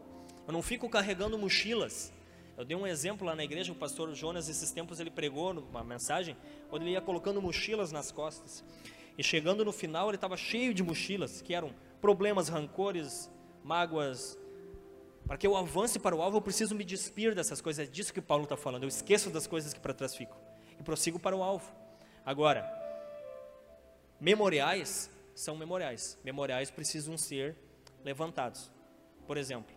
Eu 0.46 0.52
não 0.52 0.60
fico 0.60 0.90
carregando 0.90 1.38
mochilas 1.38 2.12
eu 2.56 2.64
dei 2.64 2.76
um 2.76 2.86
exemplo 2.86 3.26
lá 3.26 3.36
na 3.36 3.44
igreja, 3.44 3.70
o 3.70 3.74
pastor 3.74 4.14
Jonas, 4.14 4.48
esses 4.48 4.70
tempos, 4.70 4.98
ele 4.98 5.10
pregou 5.10 5.52
uma 5.52 5.84
mensagem, 5.84 6.36
onde 6.70 6.84
ele 6.84 6.92
ia 6.92 7.00
colocando 7.00 7.40
mochilas 7.42 7.92
nas 7.92 8.10
costas. 8.10 8.64
E 9.18 9.22
chegando 9.22 9.64
no 9.64 9.72
final, 9.72 10.08
ele 10.08 10.16
estava 10.16 10.36
cheio 10.36 10.72
de 10.72 10.82
mochilas, 10.82 11.42
que 11.42 11.54
eram 11.54 11.70
problemas, 12.00 12.48
rancores, 12.48 13.30
mágoas. 13.62 14.38
Para 15.26 15.36
que 15.36 15.46
eu 15.46 15.56
avance 15.56 15.98
para 15.98 16.16
o 16.16 16.22
alvo, 16.22 16.38
eu 16.38 16.42
preciso 16.42 16.74
me 16.74 16.84
despir 16.84 17.34
dessas 17.34 17.60
coisas. 17.60 17.86
É 17.86 17.90
disso 17.90 18.12
que 18.12 18.22
Paulo 18.22 18.44
está 18.44 18.56
falando. 18.56 18.84
Eu 18.84 18.88
esqueço 18.88 19.28
das 19.28 19.46
coisas 19.46 19.74
que 19.74 19.80
para 19.80 19.92
trás 19.92 20.14
ficam. 20.14 20.36
E 20.78 20.82
prossigo 20.82 21.18
para 21.18 21.36
o 21.36 21.42
alvo. 21.42 21.70
Agora, 22.24 22.64
memoriais 24.18 25.10
são 25.34 25.56
memoriais. 25.56 26.18
Memoriais 26.24 26.70
precisam 26.70 27.18
ser 27.18 27.56
levantados. 28.02 28.70
Por 29.26 29.36
exemplo, 29.36 29.75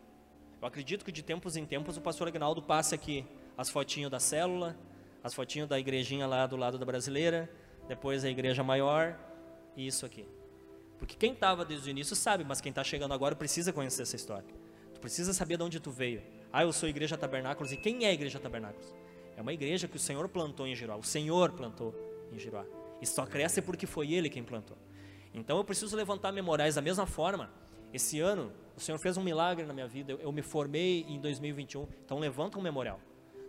eu 0.61 0.67
acredito 0.67 1.05
que 1.05 1.11
de 1.11 1.23
tempos 1.23 1.55
em 1.55 1.65
tempos 1.65 1.97
o 1.97 2.01
pastor 2.01 2.27
Agnaldo 2.27 2.61
passe 2.61 2.93
aqui 2.93 3.25
as 3.57 3.69
fotinhas 3.69 4.11
da 4.11 4.19
célula, 4.19 4.77
as 5.23 5.33
fotinhas 5.33 5.67
da 5.67 5.79
igrejinha 5.79 6.27
lá 6.27 6.45
do 6.45 6.55
lado 6.55 6.77
da 6.77 6.85
brasileira, 6.85 7.49
depois 7.87 8.23
a 8.23 8.29
igreja 8.29 8.63
maior 8.63 9.17
e 9.75 9.87
isso 9.87 10.05
aqui. 10.05 10.25
Porque 10.97 11.15
quem 11.15 11.31
estava 11.31 11.63
desde 11.63 11.89
o 11.89 11.91
início 11.91 12.15
sabe, 12.15 12.43
mas 12.43 12.59
quem 12.59 12.69
está 12.71 12.83
chegando 12.83 13.13
agora 13.13 13.35
precisa 13.35 13.71
conhecer 13.71 14.01
essa 14.01 14.17
história. 14.17 14.47
Tu 14.93 14.99
precisa 14.99 15.33
saber 15.33 15.57
de 15.57 15.63
onde 15.63 15.79
tu 15.79 15.91
veio. 15.91 16.21
Ah, 16.51 16.63
eu 16.63 16.73
sou 16.73 16.89
Igreja 16.89 17.17
Tabernáculos. 17.17 17.71
E 17.71 17.77
quem 17.77 18.03
é 18.03 18.09
a 18.09 18.13
Igreja 18.13 18.37
Tabernáculos? 18.37 18.93
É 19.37 19.41
uma 19.41 19.53
igreja 19.53 19.87
que 19.87 19.95
o 19.95 19.99
Senhor 19.99 20.27
plantou 20.27 20.67
em 20.67 20.75
Giroá. 20.75 20.97
O 20.97 21.03
Senhor 21.03 21.53
plantou 21.53 21.95
em 22.33 22.37
Giroá. 22.37 22.65
E 23.01 23.05
só 23.05 23.25
cresce 23.25 23.61
porque 23.61 23.87
foi 23.87 24.11
Ele 24.11 24.29
quem 24.29 24.43
plantou. 24.43 24.77
Então 25.33 25.57
eu 25.57 25.63
preciso 25.63 25.95
levantar 25.95 26.33
memoriais 26.33 26.75
da 26.75 26.81
mesma 26.81 27.05
forma. 27.05 27.49
Esse 27.93 28.19
ano, 28.19 28.51
o 28.75 28.79
Senhor 28.79 28.97
fez 28.97 29.17
um 29.17 29.23
milagre 29.23 29.65
na 29.65 29.73
minha 29.73 29.87
vida. 29.87 30.13
Eu, 30.13 30.19
eu 30.19 30.31
me 30.31 30.41
formei 30.41 31.05
em 31.07 31.19
2021. 31.19 31.87
Então 32.05 32.19
levanta 32.19 32.57
um 32.57 32.61
memorial. 32.61 32.99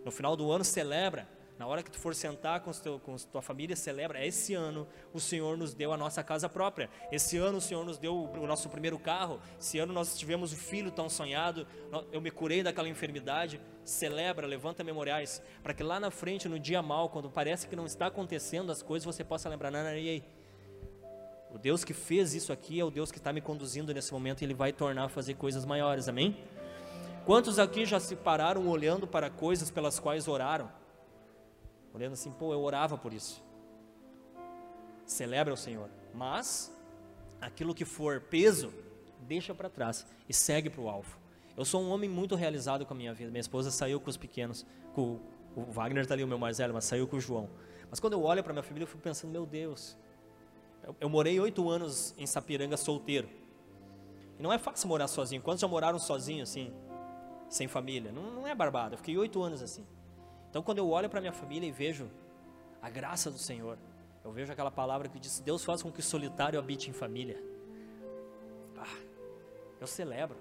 No 0.03 0.11
final 0.11 0.35
do 0.35 0.51
ano 0.51 0.63
celebra. 0.63 1.27
Na 1.61 1.67
hora 1.67 1.83
que 1.83 1.91
tu 1.91 1.99
for 1.99 2.15
sentar 2.15 2.59
com, 2.61 2.71
teu, 2.71 2.99
com 2.99 3.15
tua 3.15 3.41
família, 3.41 3.75
celebra. 3.75 4.25
Esse 4.25 4.55
ano 4.55 4.87
o 5.13 5.19
Senhor 5.19 5.55
nos 5.55 5.75
deu 5.75 5.93
a 5.93 5.97
nossa 5.97 6.23
casa 6.23 6.49
própria. 6.49 6.89
Esse 7.11 7.37
ano 7.37 7.59
o 7.59 7.61
Senhor 7.61 7.85
nos 7.85 7.99
deu 7.99 8.15
o 8.15 8.47
nosso 8.47 8.67
primeiro 8.67 8.97
carro. 8.97 9.39
Esse 9.59 9.77
ano 9.77 9.93
nós 9.93 10.17
tivemos 10.17 10.51
o 10.51 10.55
filho 10.57 10.89
tão 10.89 11.07
sonhado. 11.07 11.67
Eu 12.11 12.19
me 12.19 12.31
curei 12.31 12.63
daquela 12.63 12.89
enfermidade. 12.89 13.61
Celebra, 13.85 14.47
levanta 14.47 14.83
memoriais. 14.83 15.39
Para 15.61 15.73
que 15.75 15.83
lá 15.83 15.99
na 15.99 16.09
frente, 16.09 16.49
no 16.49 16.57
dia 16.57 16.81
mal, 16.81 17.09
quando 17.09 17.29
parece 17.29 17.67
que 17.67 17.75
não 17.75 17.85
está 17.85 18.07
acontecendo 18.07 18.71
as 18.71 18.81
coisas, 18.81 19.05
você 19.05 19.23
possa 19.23 19.47
lembrar: 19.47 19.69
não, 19.69 19.83
não, 19.83 19.95
e 19.95 20.09
aí? 20.09 20.23
O 21.53 21.57
Deus 21.57 21.83
que 21.83 21.93
fez 21.93 22.33
isso 22.33 22.53
aqui 22.53 22.79
é 22.79 22.83
o 22.83 22.89
Deus 22.89 23.11
que 23.11 23.17
está 23.17 23.33
me 23.33 23.41
conduzindo 23.41 23.93
nesse 23.93 24.13
momento 24.13 24.41
e 24.41 24.45
Ele 24.45 24.53
vai 24.53 24.71
tornar 24.71 25.05
a 25.05 25.09
fazer 25.09 25.33
coisas 25.35 25.65
maiores, 25.65 26.07
amém? 26.07 26.37
Quantos 27.25 27.59
aqui 27.59 27.85
já 27.85 27.99
se 27.99 28.15
pararam 28.15 28.67
olhando 28.67 29.05
para 29.05 29.29
coisas 29.29 29.69
pelas 29.69 29.99
quais 29.99 30.27
oraram? 30.27 30.71
Olhando 31.93 32.13
assim, 32.13 32.31
pô, 32.31 32.53
eu 32.53 32.61
orava 32.61 32.97
por 32.97 33.13
isso. 33.13 33.43
Celebra 35.05 35.53
o 35.53 35.57
Senhor, 35.57 35.89
mas 36.13 36.73
aquilo 37.41 37.75
que 37.75 37.83
for 37.83 38.21
peso, 38.21 38.73
deixa 39.19 39.53
para 39.53 39.69
trás 39.69 40.05
e 40.27 40.33
segue 40.33 40.69
para 40.69 40.81
o 40.81 40.89
alvo. 40.89 41.19
Eu 41.57 41.65
sou 41.65 41.81
um 41.81 41.91
homem 41.91 42.09
muito 42.09 42.33
realizado 42.33 42.85
com 42.85 42.93
a 42.93 42.97
minha 42.97 43.13
vida. 43.13 43.29
Minha 43.29 43.41
esposa 43.41 43.71
saiu 43.71 43.99
com 43.99 44.09
os 44.09 44.17
pequenos, 44.17 44.65
com 44.93 45.19
o 45.55 45.63
Wagner 45.63 46.03
está 46.03 46.13
ali, 46.13 46.23
o 46.23 46.27
meu 46.27 46.39
mais 46.39 46.59
velho, 46.59 46.73
mas 46.73 46.85
saiu 46.85 47.07
com 47.07 47.17
o 47.17 47.19
João. 47.19 47.49
Mas 47.89 47.99
quando 47.99 48.13
eu 48.13 48.23
olho 48.23 48.41
para 48.41 48.53
minha 48.53 48.63
família, 48.63 48.83
eu 48.83 48.87
fico 48.87 49.01
pensando, 49.01 49.31
meu 49.31 49.45
Deus, 49.45 49.97
eu, 50.99 51.09
morei 51.09 51.39
oito 51.39 51.69
anos 51.69 52.13
em 52.17 52.25
Sapiranga 52.25 52.77
solteiro. 52.77 53.29
E 54.39 54.41
não 54.41 54.51
é 54.51 54.57
fácil 54.57 54.87
morar 54.87 55.07
sozinho. 55.07 55.41
Quantos 55.41 55.61
já 55.61 55.67
moraram 55.67 55.99
sozinho 55.99 56.43
assim, 56.43 56.73
sem 57.49 57.67
família? 57.67 58.11
Não, 58.11 58.23
não 58.31 58.47
é 58.47 58.55
barbado. 58.55 58.95
Eu 58.95 58.97
fiquei 58.97 59.17
oito 59.17 59.41
anos 59.41 59.61
assim. 59.61 59.85
Então, 60.49 60.61
quando 60.61 60.79
eu 60.79 60.89
olho 60.89 61.09
para 61.09 61.21
minha 61.21 61.31
família 61.31 61.67
e 61.67 61.71
vejo 61.71 62.09
a 62.81 62.89
graça 62.89 63.29
do 63.29 63.37
Senhor, 63.37 63.77
eu 64.23 64.31
vejo 64.31 64.51
aquela 64.51 64.71
palavra 64.71 65.07
que 65.07 65.19
diz: 65.19 65.39
Deus 65.39 65.63
faz 65.63 65.81
com 65.81 65.91
que 65.91 65.99
o 65.99 66.03
solitário 66.03 66.59
habite 66.59 66.89
em 66.89 66.93
família. 66.93 67.41
Ah, 68.77 68.97
eu 69.79 69.87
celebro. 69.87 70.37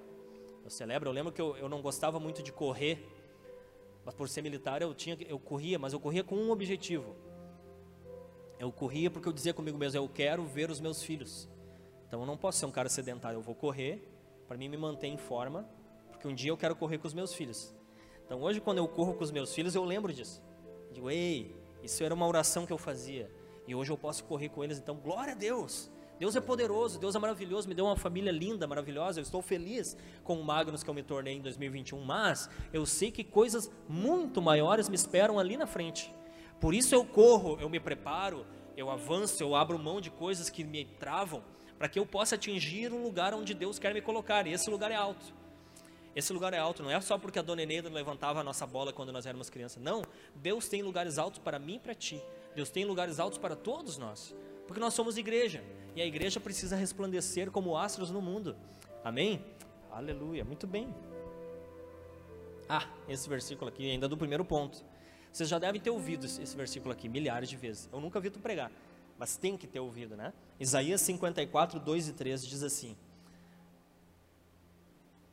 Eu 0.64 0.70
celebro. 0.70 1.08
Eu 1.08 1.12
lembro 1.12 1.32
que 1.32 1.40
eu, 1.40 1.56
eu 1.56 1.68
não 1.68 1.80
gostava 1.80 2.18
muito 2.18 2.42
de 2.42 2.52
correr, 2.52 3.06
mas 4.04 4.14
por 4.14 4.28
ser 4.28 4.42
militar 4.42 4.82
eu 4.82 4.94
tinha, 4.94 5.16
eu 5.28 5.38
corria, 5.38 5.78
mas 5.78 5.92
eu 5.92 6.00
corria 6.00 6.24
com 6.24 6.34
um 6.34 6.50
objetivo: 6.50 7.14
eu 8.60 8.70
corria 8.70 9.10
porque 9.10 9.26
eu 9.26 9.32
dizia 9.32 9.54
comigo 9.54 9.78
mesmo: 9.78 9.98
eu 9.98 10.08
quero 10.08 10.44
ver 10.44 10.70
os 10.70 10.80
meus 10.80 11.02
filhos. 11.02 11.48
Então 12.06 12.20
eu 12.20 12.26
não 12.26 12.36
posso 12.36 12.58
ser 12.58 12.66
um 12.66 12.70
cara 12.70 12.88
sedentário, 12.88 13.38
eu 13.38 13.42
vou 13.42 13.54
correr 13.54 14.06
para 14.46 14.56
mim 14.58 14.68
me 14.68 14.76
manter 14.76 15.06
em 15.06 15.16
forma, 15.16 15.66
porque 16.10 16.28
um 16.28 16.34
dia 16.34 16.50
eu 16.50 16.56
quero 16.56 16.76
correr 16.76 16.98
com 16.98 17.06
os 17.06 17.14
meus 17.14 17.32
filhos. 17.32 17.74
Então 18.26 18.42
hoje, 18.42 18.60
quando 18.60 18.78
eu 18.78 18.86
corro 18.86 19.14
com 19.14 19.24
os 19.24 19.30
meus 19.30 19.54
filhos, 19.54 19.74
eu 19.74 19.84
lembro 19.84 20.12
disso. 20.12 20.42
Eu 20.88 20.92
digo, 20.92 21.10
ei, 21.10 21.56
isso 21.82 22.04
era 22.04 22.12
uma 22.12 22.26
oração 22.26 22.66
que 22.66 22.72
eu 22.72 22.78
fazia. 22.78 23.30
E 23.66 23.74
hoje 23.74 23.90
eu 23.90 23.96
posso 23.96 24.24
correr 24.24 24.48
com 24.48 24.62
eles, 24.62 24.78
então 24.78 24.96
glória 24.96 25.32
a 25.32 25.36
Deus. 25.36 25.90
Deus 26.18 26.36
é 26.36 26.40
poderoso, 26.40 26.98
Deus 26.98 27.14
é 27.14 27.18
maravilhoso, 27.18 27.66
me 27.66 27.74
deu 27.74 27.86
uma 27.86 27.96
família 27.96 28.30
linda, 28.30 28.66
maravilhosa. 28.66 29.20
Eu 29.20 29.22
estou 29.22 29.40
feliz 29.40 29.96
com 30.22 30.38
o 30.38 30.44
Magnus 30.44 30.82
que 30.82 30.90
eu 30.90 30.94
me 30.94 31.02
tornei 31.02 31.36
em 31.36 31.40
2021, 31.40 31.98
mas 32.02 32.50
eu 32.72 32.84
sei 32.84 33.10
que 33.10 33.24
coisas 33.24 33.70
muito 33.88 34.42
maiores 34.42 34.88
me 34.88 34.96
esperam 34.96 35.38
ali 35.38 35.56
na 35.56 35.66
frente. 35.66 36.12
Por 36.60 36.74
isso 36.74 36.94
eu 36.94 37.04
corro, 37.04 37.58
eu 37.60 37.70
me 37.70 37.80
preparo, 37.80 38.46
eu 38.76 38.90
avanço, 38.90 39.42
eu 39.42 39.56
abro 39.56 39.78
mão 39.78 40.00
de 40.00 40.10
coisas 40.10 40.50
que 40.50 40.62
me 40.62 40.84
travam, 40.84 41.42
para 41.78 41.88
que 41.88 41.98
eu 41.98 42.04
possa 42.04 42.34
atingir 42.34 42.92
um 42.92 43.02
lugar 43.02 43.32
onde 43.32 43.54
Deus 43.54 43.78
quer 43.78 43.94
me 43.94 44.02
colocar. 44.02 44.46
E 44.46 44.52
esse 44.52 44.68
lugar 44.68 44.90
é 44.90 44.94
alto. 44.94 45.40
Esse 46.14 46.32
lugar 46.32 46.52
é 46.52 46.58
alto, 46.58 46.82
não 46.82 46.90
é 46.90 47.00
só 47.00 47.16
porque 47.16 47.38
a 47.38 47.42
dona 47.42 47.62
Eneida 47.62 47.88
levantava 47.88 48.40
a 48.40 48.44
nossa 48.44 48.66
bola 48.66 48.92
quando 48.92 49.12
nós 49.12 49.26
éramos 49.26 49.48
crianças. 49.48 49.82
Não, 49.82 50.02
Deus 50.34 50.68
tem 50.68 50.82
lugares 50.82 51.18
altos 51.18 51.38
para 51.38 51.58
mim 51.58 51.76
e 51.76 51.78
para 51.78 51.94
ti. 51.94 52.20
Deus 52.54 52.68
tem 52.68 52.84
lugares 52.84 53.18
altos 53.18 53.38
para 53.38 53.56
todos 53.56 53.96
nós. 53.96 54.34
Porque 54.66 54.80
nós 54.80 54.92
somos 54.92 55.16
igreja. 55.16 55.62
E 55.94 56.02
a 56.02 56.06
igreja 56.06 56.40
precisa 56.40 56.76
resplandecer 56.76 57.50
como 57.50 57.76
astros 57.76 58.10
no 58.10 58.20
mundo. 58.20 58.56
Amém? 59.04 59.44
Aleluia, 59.90 60.44
muito 60.44 60.66
bem. 60.66 60.92
Ah, 62.68 62.86
esse 63.08 63.28
versículo 63.28 63.68
aqui, 63.68 63.90
ainda 63.90 64.08
do 64.08 64.16
primeiro 64.16 64.44
ponto. 64.44 64.84
Vocês 65.32 65.48
já 65.48 65.58
devem 65.58 65.80
ter 65.80 65.90
ouvido 65.90 66.26
esse 66.26 66.56
versículo 66.56 66.92
aqui 66.92 67.08
milhares 67.08 67.48
de 67.48 67.56
vezes. 67.56 67.88
Eu 67.92 68.00
nunca 68.00 68.20
vi 68.20 68.30
tu 68.30 68.38
pregar, 68.38 68.70
mas 69.18 69.36
tem 69.36 69.56
que 69.56 69.66
ter 69.66 69.80
ouvido, 69.80 70.16
né? 70.16 70.32
Isaías 70.58 71.00
54, 71.02 71.78
2 71.78 72.08
e 72.08 72.12
3 72.12 72.46
diz 72.46 72.62
assim: 72.62 72.96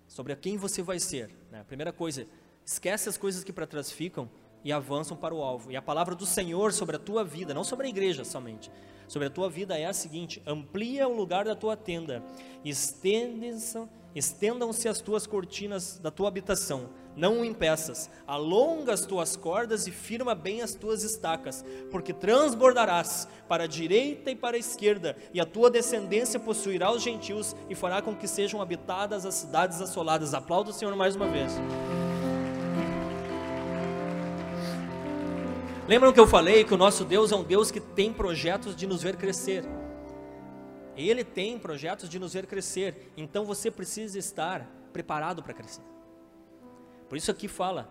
Sobre 0.08 0.36
quem 0.36 0.58
você 0.58 0.82
vai 0.82 1.00
ser. 1.00 1.30
Né? 1.52 1.64
Primeira 1.68 1.92
coisa, 1.92 2.26
esquece 2.66 3.10
as 3.10 3.18
coisas 3.18 3.44
que 3.44 3.54
para 3.54 3.68
trás 3.68 3.92
ficam 3.92 4.30
e 4.64 4.72
avançam 4.72 5.16
para 5.16 5.34
o 5.34 5.42
alvo. 5.42 5.72
E 5.72 5.76
a 5.76 5.82
palavra 5.82 6.16
do 6.16 6.26
Senhor 6.26 6.74
sobre 6.74 6.96
a 6.96 7.00
tua 7.00 7.24
vida, 7.24 7.54
não 7.54 7.64
sobre 7.64 7.88
a 7.88 7.90
igreja 7.90 8.26
somente, 8.26 8.72
sobre 9.08 9.28
a 9.28 9.32
tua 9.32 9.50
vida 9.50 9.78
é 9.78 9.86
a 9.86 9.94
seguinte: 9.94 10.42
amplia 10.46 11.08
o 11.08 11.16
lugar 11.16 11.46
da 11.46 11.56
tua 11.56 11.78
tenda, 11.78 12.22
estendam-se 12.66 14.90
as 14.90 15.02
tuas 15.02 15.26
cortinas 15.26 15.98
da 16.00 16.12
tua 16.12 16.28
habitação, 16.28 16.90
não 17.18 17.42
o 17.42 17.46
impeças, 17.46 18.10
alonga 18.28 18.94
as 18.94 19.02
tuas 19.02 19.36
cordas 19.36 19.88
e 19.88 19.92
firma 19.92 20.36
bem 20.36 20.62
as 20.62 20.76
tuas 20.76 21.04
estacas, 21.04 21.66
porque 21.90 22.14
transbordarás 22.14 23.28
para 23.50 23.64
a 23.64 23.68
direita 23.68 24.30
e 24.30 24.36
para 24.36 24.56
a 24.56 24.60
esquerda, 24.60 25.18
e 25.34 25.42
a 25.42 25.46
tua 25.46 25.72
descendência 25.72 26.40
possuirá 26.40 26.92
os 26.92 27.02
gentios 27.02 27.56
e 27.68 27.74
fará 27.74 28.04
com 28.04 28.16
que 28.16 28.28
sejam 28.28 28.62
habitadas 28.62 29.26
as 29.26 29.34
cidades 29.34 29.82
assoladas. 29.82 30.36
Aplauda 30.36 30.70
o 30.70 30.74
Senhor 30.74 30.96
mais 30.96 31.16
uma 31.16 31.28
vez. 31.28 31.52
Lembram 35.88 36.14
que 36.14 36.20
eu 36.20 36.28
falei 36.28 36.64
que 36.64 36.74
o 36.74 36.78
nosso 36.78 37.04
Deus 37.04 37.32
é 37.32 37.36
um 37.36 37.44
Deus 37.44 37.72
que 37.72 37.80
tem 37.80 38.14
projetos 38.14 38.76
de 38.76 38.86
nos 38.86 39.02
ver 39.02 39.16
crescer? 39.16 39.64
Ele 40.96 41.24
tem 41.24 41.58
projetos 41.58 42.10
de 42.10 42.20
nos 42.20 42.34
ver 42.34 42.46
crescer, 42.46 43.12
então 43.18 43.44
você 43.46 43.72
precisa 43.72 44.20
estar 44.20 44.70
preparado 44.92 45.42
para 45.42 45.54
crescer. 45.54 45.97
Por 47.08 47.18
isso 47.18 47.32
aqui 47.32 47.48
fala: 47.48 47.90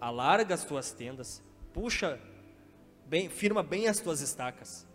alarga 0.00 0.54
as 0.54 0.64
tuas 0.64 0.92
tendas, 0.92 1.42
puxa 1.72 2.20
bem, 3.06 3.28
firma 3.28 3.62
bem 3.62 3.88
as 3.88 4.00
tuas 4.00 4.20
estacas. 4.20 4.86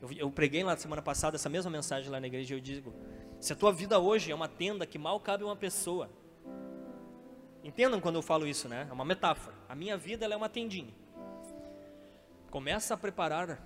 Eu, 0.00 0.10
eu 0.12 0.30
preguei 0.30 0.62
lá 0.64 0.72
na 0.72 0.78
semana 0.78 1.02
passada 1.02 1.36
essa 1.36 1.48
mesma 1.48 1.70
mensagem 1.70 2.10
lá 2.10 2.20
na 2.20 2.26
igreja 2.26 2.54
eu 2.54 2.60
digo: 2.60 2.92
se 3.38 3.52
a 3.52 3.56
tua 3.56 3.72
vida 3.72 3.98
hoje 3.98 4.30
é 4.30 4.34
uma 4.34 4.48
tenda 4.48 4.86
que 4.86 4.98
mal 4.98 5.20
cabe 5.20 5.44
uma 5.44 5.56
pessoa, 5.56 6.10
Entendam 7.62 8.00
quando 8.00 8.16
eu 8.16 8.22
falo 8.22 8.46
isso, 8.46 8.68
né? 8.68 8.86
É 8.88 8.92
uma 8.92 9.04
metáfora. 9.04 9.54
A 9.68 9.74
minha 9.74 9.96
vida 9.96 10.24
é 10.24 10.36
uma 10.36 10.48
tendinha. 10.48 10.94
Começa 12.50 12.94
a 12.94 12.96
preparar 12.96 13.64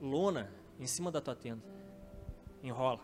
lona 0.00 0.52
em 0.78 0.86
cima 0.86 1.10
da 1.10 1.20
tua 1.20 1.36
tenda. 1.36 1.62
Enrola. 2.62 3.00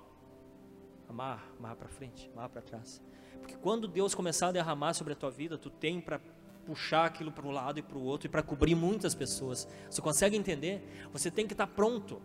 Amarra, 1.09 1.45
amarra 1.59 1.77
para 1.77 1.89
frente, 1.89 2.29
amarra 2.33 2.49
para 2.49 2.63
trás. 2.63 3.01
Porque 3.41 3.55
quando 3.57 3.87
Deus 3.87 4.15
começar 4.15 4.49
a 4.49 4.53
derramar 4.53 4.95
sobre 4.95 5.13
a 5.13 5.17
tua 5.17 5.31
vida, 5.31 5.57
tu 5.59 5.71
tem 5.71 6.01
para 6.01 6.21
puxar 6.65 7.05
aquilo 7.05 7.31
para 7.31 7.47
um 7.47 7.51
lado 7.51 7.79
e 7.79 7.83
para 7.83 7.99
o 7.99 8.03
outro 8.03 8.27
e 8.27 8.31
para 8.31 8.43
cobrir 8.43 8.75
muitas 8.75 9.15
pessoas. 9.15 9.69
Você 9.89 10.01
consegue 10.01 10.37
entender? 10.37 10.83
Você 11.13 11.31
tem 11.31 11.47
que 11.47 11.53
estar 11.53 11.67
tá 11.67 11.73
pronto 11.73 12.21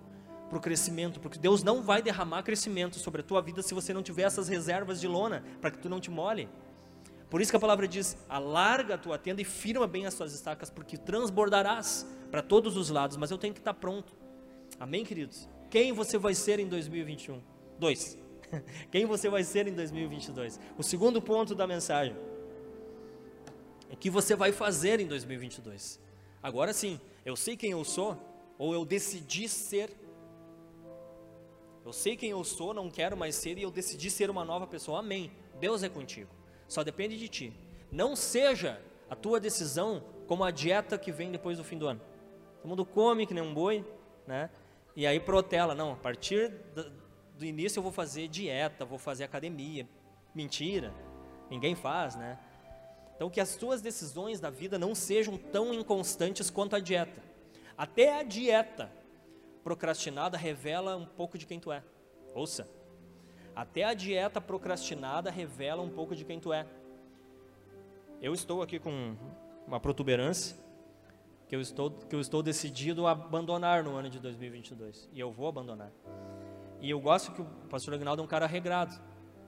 para 0.50 0.58
o 0.58 0.62
crescimento, 0.62 1.19
porque 1.19 1.38
Deus 1.38 1.63
não 1.63 1.84
vai 1.84 2.02
derramar 2.02 2.41
crescimento 2.41 2.98
sobre 2.98 3.22
a 3.22 3.24
tua 3.24 3.41
vida 3.41 3.62
se 3.62 3.74
você 3.74 3.93
não 3.93 4.02
tiver 4.02 4.24
essas 4.24 4.48
reservas 4.48 5.00
de 5.00 5.08
lona 5.08 5.43
para 5.62 5.69
que 5.69 5.78
tu 5.78 5.88
não 5.88 6.00
te 6.00 6.10
molhe. 6.10 6.50
Por 7.30 7.39
isso 7.39 7.52
que 7.52 7.58
a 7.58 7.60
palavra 7.60 7.88
diz: 7.88 8.17
alarga 8.28 8.95
a 8.95 8.98
tua 8.98 9.17
tenda 9.17 9.41
e 9.41 9.45
firma 9.45 9.86
bem 9.86 10.06
as 10.06 10.15
tuas 10.15 10.34
estacas, 10.34 10.69
porque 10.69 10.98
transbordarás 10.98 12.08
para 12.32 12.41
todos 12.41 12.76
os 12.76 12.89
lados, 12.89 13.15
mas 13.15 13.30
eu 13.30 13.38
tenho 13.38 13.54
que 13.54 13.60
estar 13.60 13.74
pronto. 13.74 14.13
Amém, 14.80 15.06
queridos? 15.06 15.48
Quem 15.69 15.93
você 15.93 16.17
vai 16.17 16.34
ser 16.34 16.60
em 16.60 16.67
2021? 16.67 17.41
Dois. 17.78 18.17
Quem 18.92 19.06
você 19.06 19.30
vai 19.30 19.44
ser 19.44 19.68
em 19.68 19.74
2022? 19.74 20.60
O 20.78 20.84
segundo 20.84 21.22
ponto 21.22 21.56
da 21.56 21.68
mensagem 21.68 22.16
é 23.90 23.96
que 23.96 24.10
você 24.10 24.36
vai 24.36 24.52
fazer 24.52 25.00
em 25.00 25.08
2022. 25.08 26.00
Agora 26.42 26.74
sim, 26.74 27.00
eu 27.26 27.36
sei 27.36 27.58
quem 27.58 27.72
eu 27.72 27.84
sou, 27.84 28.18
ou 28.58 28.74
eu 28.74 28.86
decidi 28.86 29.48
ser. 29.48 29.90
Eu 31.86 31.94
sei 31.94 32.16
quem 32.16 32.30
eu 32.30 32.44
sou, 32.44 32.74
não 32.74 32.90
quero 32.90 33.18
mais 33.18 33.36
ser 33.36 33.58
e 33.58 33.64
eu 33.64 33.72
decidi 33.72 34.10
ser 34.12 34.30
uma 34.30 34.46
nova 34.46 34.68
pessoa. 34.68 35.00
Amém. 35.00 35.32
Deus 35.60 35.82
é 35.82 35.90
contigo. 35.90 36.30
Só 36.68 36.84
depende 36.84 37.18
de 37.18 37.28
ti. 37.28 37.54
Não 37.92 38.16
seja 38.16 38.80
a 39.10 39.16
tua 39.16 39.40
decisão 39.40 40.04
como 40.28 40.44
a 40.44 40.52
dieta 40.52 40.98
que 40.98 41.12
vem 41.12 41.32
depois 41.32 41.58
do 41.58 41.64
fim 41.64 41.78
do 41.78 41.88
ano. 41.88 42.02
Todo 42.58 42.70
mundo 42.70 42.86
come 42.86 43.26
que 43.26 43.34
nem 43.34 43.44
um 43.44 43.54
boi, 43.54 43.84
né? 44.28 44.50
E 44.96 45.08
aí 45.08 45.20
protela, 45.20 45.74
não, 45.74 45.94
a 45.94 45.96
partir 45.96 46.52
do 47.39 47.45
início 47.45 47.80
eu 47.80 47.84
vou 47.84 47.91
fazer 47.91 48.28
dieta, 48.28 48.84
vou 48.84 48.99
fazer 48.99 49.23
academia. 49.23 49.88
Mentira. 50.36 50.93
Ninguém 51.49 51.73
faz, 51.73 52.15
né? 52.15 52.38
Então 53.15 53.30
que 53.30 53.39
as 53.39 53.56
tuas 53.56 53.82
decisões 53.82 54.39
da 54.39 54.49
vida 54.49 54.78
não 54.78 54.93
sejam 54.93 55.38
tão 55.38 55.73
inconstantes 55.73 56.49
quanto 56.49 56.75
a 56.75 56.80
dieta. 56.80 57.23
Até 57.78 58.19
a 58.19 58.23
dieta 58.23 58.91
procrastinada 59.63 60.38
revela 60.38 60.97
um 60.97 61.06
pouco 61.06 61.38
de 61.38 61.45
quem 61.45 61.60
tu 61.60 61.71
é. 61.71 61.82
Ouça. 62.36 62.69
Até 63.56 63.86
a 63.86 63.93
dieta 63.93 64.41
procrastinada 64.41 65.32
revela 65.32 65.82
um 65.82 65.89
pouco 65.89 66.15
de 66.15 66.25
quem 66.25 66.39
tu 66.39 66.52
é. 66.52 66.67
Eu 68.21 68.34
estou 68.34 68.62
aqui 68.62 68.80
com 68.80 69.15
uma 69.65 69.80
protuberância 69.80 70.58
que 71.47 71.56
eu 71.56 71.62
estou, 71.62 71.89
que 71.89 72.15
eu 72.15 72.19
estou 72.19 72.43
decidido 72.43 73.08
a 73.08 73.12
abandonar 73.12 73.84
no 73.84 73.95
ano 73.95 74.10
de 74.10 74.19
2022. 74.19 75.10
E 75.13 75.19
eu 75.19 75.32
vou 75.32 75.47
abandonar. 75.47 75.91
E 76.82 76.89
eu 76.89 77.00
gosto 77.00 77.32
que 77.32 77.42
o 77.42 77.46
pastor 77.70 77.94
Agnaldo 77.94 78.22
é 78.22 78.26
um 78.26 78.28
cara 78.28 78.46
regrado. 78.46 78.94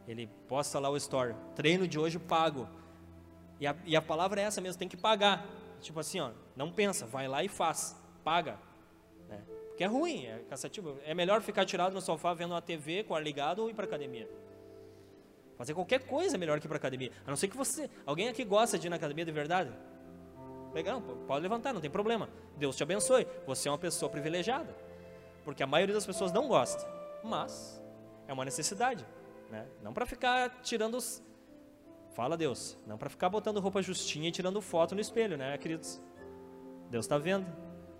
Ele 0.07 0.27
posta 0.47 0.79
lá 0.79 0.89
o 0.89 0.97
story. 0.97 1.35
Treino 1.55 1.87
de 1.87 1.97
hoje 1.97 2.19
pago. 2.19 2.67
E 3.59 3.67
a, 3.67 3.75
e 3.85 3.95
a 3.95 4.01
palavra 4.01 4.41
é 4.41 4.43
essa 4.43 4.59
mesmo, 4.59 4.79
tem 4.79 4.87
que 4.87 4.97
pagar. 4.97 5.45
Tipo 5.79 5.99
assim, 5.99 6.19
ó, 6.19 6.31
não 6.55 6.71
pensa, 6.71 7.05
vai 7.05 7.27
lá 7.27 7.43
e 7.43 7.47
faz. 7.47 7.95
Paga. 8.23 8.57
Que 9.77 9.83
é 9.83 9.87
ruim, 9.87 10.25
é 10.25 10.39
cansativo. 10.49 10.99
É 11.03 11.13
melhor 11.13 11.41
ficar 11.41 11.65
tirado 11.65 11.93
no 11.93 12.01
sofá 12.01 12.33
vendo 12.33 12.51
uma 12.51 12.61
TV 12.61 13.03
com 13.03 13.15
ar 13.15 13.23
ligado 13.23 13.59
ou 13.59 13.69
ir 13.69 13.73
para 13.73 13.85
academia. 13.85 14.29
Fazer 15.57 15.73
qualquer 15.73 16.05
coisa 16.05 16.35
é 16.35 16.37
melhor 16.37 16.59
que 16.59 16.67
ir 16.67 16.69
para 16.69 16.77
academia. 16.77 17.11
A 17.25 17.29
não 17.29 17.35
ser 17.35 17.47
que 17.47 17.57
você. 17.57 17.89
Alguém 18.05 18.29
aqui 18.29 18.43
gosta 18.43 18.77
de 18.77 18.87
ir 18.87 18.89
na 18.89 18.97
academia 18.97 19.25
de 19.25 19.31
verdade? 19.31 19.71
Legal, 20.73 21.01
pode 21.27 21.41
levantar, 21.41 21.73
não 21.73 21.81
tem 21.81 21.89
problema. 21.89 22.29
Deus 22.57 22.75
te 22.75 22.83
abençoe. 22.83 23.27
Você 23.47 23.67
é 23.67 23.71
uma 23.71 23.77
pessoa 23.77 24.09
privilegiada. 24.09 24.75
Porque 25.43 25.63
a 25.63 25.67
maioria 25.67 25.95
das 25.95 26.05
pessoas 26.05 26.31
não 26.31 26.47
gosta. 26.47 26.87
Mas 27.23 27.81
é 28.27 28.33
uma 28.33 28.45
necessidade. 28.45 29.05
Né? 29.49 29.67
Não 29.81 29.93
para 29.93 30.05
ficar 30.05 30.61
tirando 30.61 30.95
os. 30.95 31.23
Fala 32.13 32.37
Deus. 32.37 32.77
Não 32.85 32.97
para 32.97 33.09
ficar 33.09 33.29
botando 33.29 33.59
roupa 33.59 33.81
justinha 33.81 34.29
e 34.29 34.31
tirando 34.31 34.61
foto 34.61 34.95
no 34.95 35.01
espelho, 35.01 35.37
né, 35.37 35.57
queridos? 35.57 36.01
Deus 36.89 37.05
está 37.05 37.17
vendo. 37.17 37.45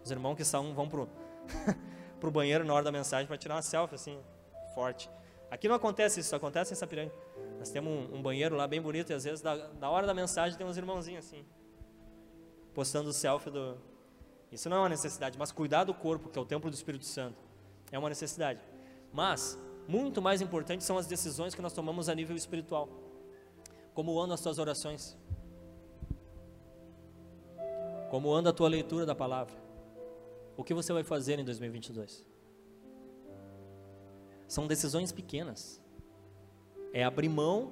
Os 0.04 0.12
irmãos 0.12 0.36
que 0.36 0.44
são, 0.44 0.74
vão 0.74 0.90
pro 0.90 1.08
pro 2.22 2.32
banheiro 2.32 2.64
na 2.64 2.74
hora 2.74 2.86
da 2.86 2.92
mensagem 2.92 3.28
para 3.28 3.36
tirar 3.36 3.56
uma 3.56 3.62
selfie 3.62 3.96
assim, 3.96 4.20
forte. 4.76 5.10
Aqui 5.50 5.68
não 5.68 5.76
acontece 5.76 6.20
isso, 6.20 6.34
acontece 6.36 6.72
em 6.72 6.76
Sapiranga. 6.76 7.12
Nós 7.58 7.70
temos 7.70 7.92
um, 7.92 8.16
um, 8.16 8.22
banheiro 8.22 8.56
lá 8.56 8.68
bem 8.68 8.82
bonito 8.82 9.12
e 9.12 9.14
às 9.14 9.24
vezes 9.24 9.42
da, 9.42 9.70
na 9.74 9.90
hora 9.90 10.08
da 10.08 10.14
mensagem 10.14 10.58
tem 10.58 10.66
uns 10.66 10.78
irmãozinhos 10.78 11.26
assim, 11.26 11.44
postando 12.74 13.12
selfie 13.12 13.50
do. 13.50 13.78
Isso 14.52 14.70
não 14.70 14.78
é 14.78 14.80
uma 14.82 14.90
necessidade, 14.90 15.38
mas 15.38 15.52
cuidar 15.52 15.84
do 15.84 15.94
corpo, 15.94 16.30
que 16.30 16.38
é 16.38 16.42
o 16.42 16.46
templo 16.46 16.70
do 16.70 16.74
Espírito 16.74 17.06
Santo, 17.06 17.38
é 17.92 17.98
uma 17.98 18.10
necessidade. 18.10 18.62
Mas, 19.12 19.60
muito 19.88 20.21
mais 20.21 20.41
importante 20.41 20.84
são 20.84 20.97
as 20.97 21.08
decisões 21.08 21.54
que 21.54 21.62
nós 21.62 21.74
tomamos 21.74 22.08
a 22.08 22.15
nível 22.15 22.36
espiritual. 22.36 22.88
Como 23.93 24.19
andam 24.19 24.34
as 24.34 24.41
tuas 24.41 24.58
orações? 24.58 25.17
Como 28.10 28.34
anda 28.34 28.50
a 28.50 28.54
tua 28.54 28.69
leitura 28.69 29.06
da 29.06 29.15
palavra? 29.15 29.56
O 30.56 30.63
que 30.63 30.74
você 30.74 30.93
vai 30.93 31.04
fazer 31.04 31.39
em 31.39 31.45
2022? 31.45 32.26
São 34.47 34.67
decisões 34.67 35.12
pequenas. 35.12 35.82
É 36.93 37.04
abrir 37.04 37.30
mão 37.30 37.71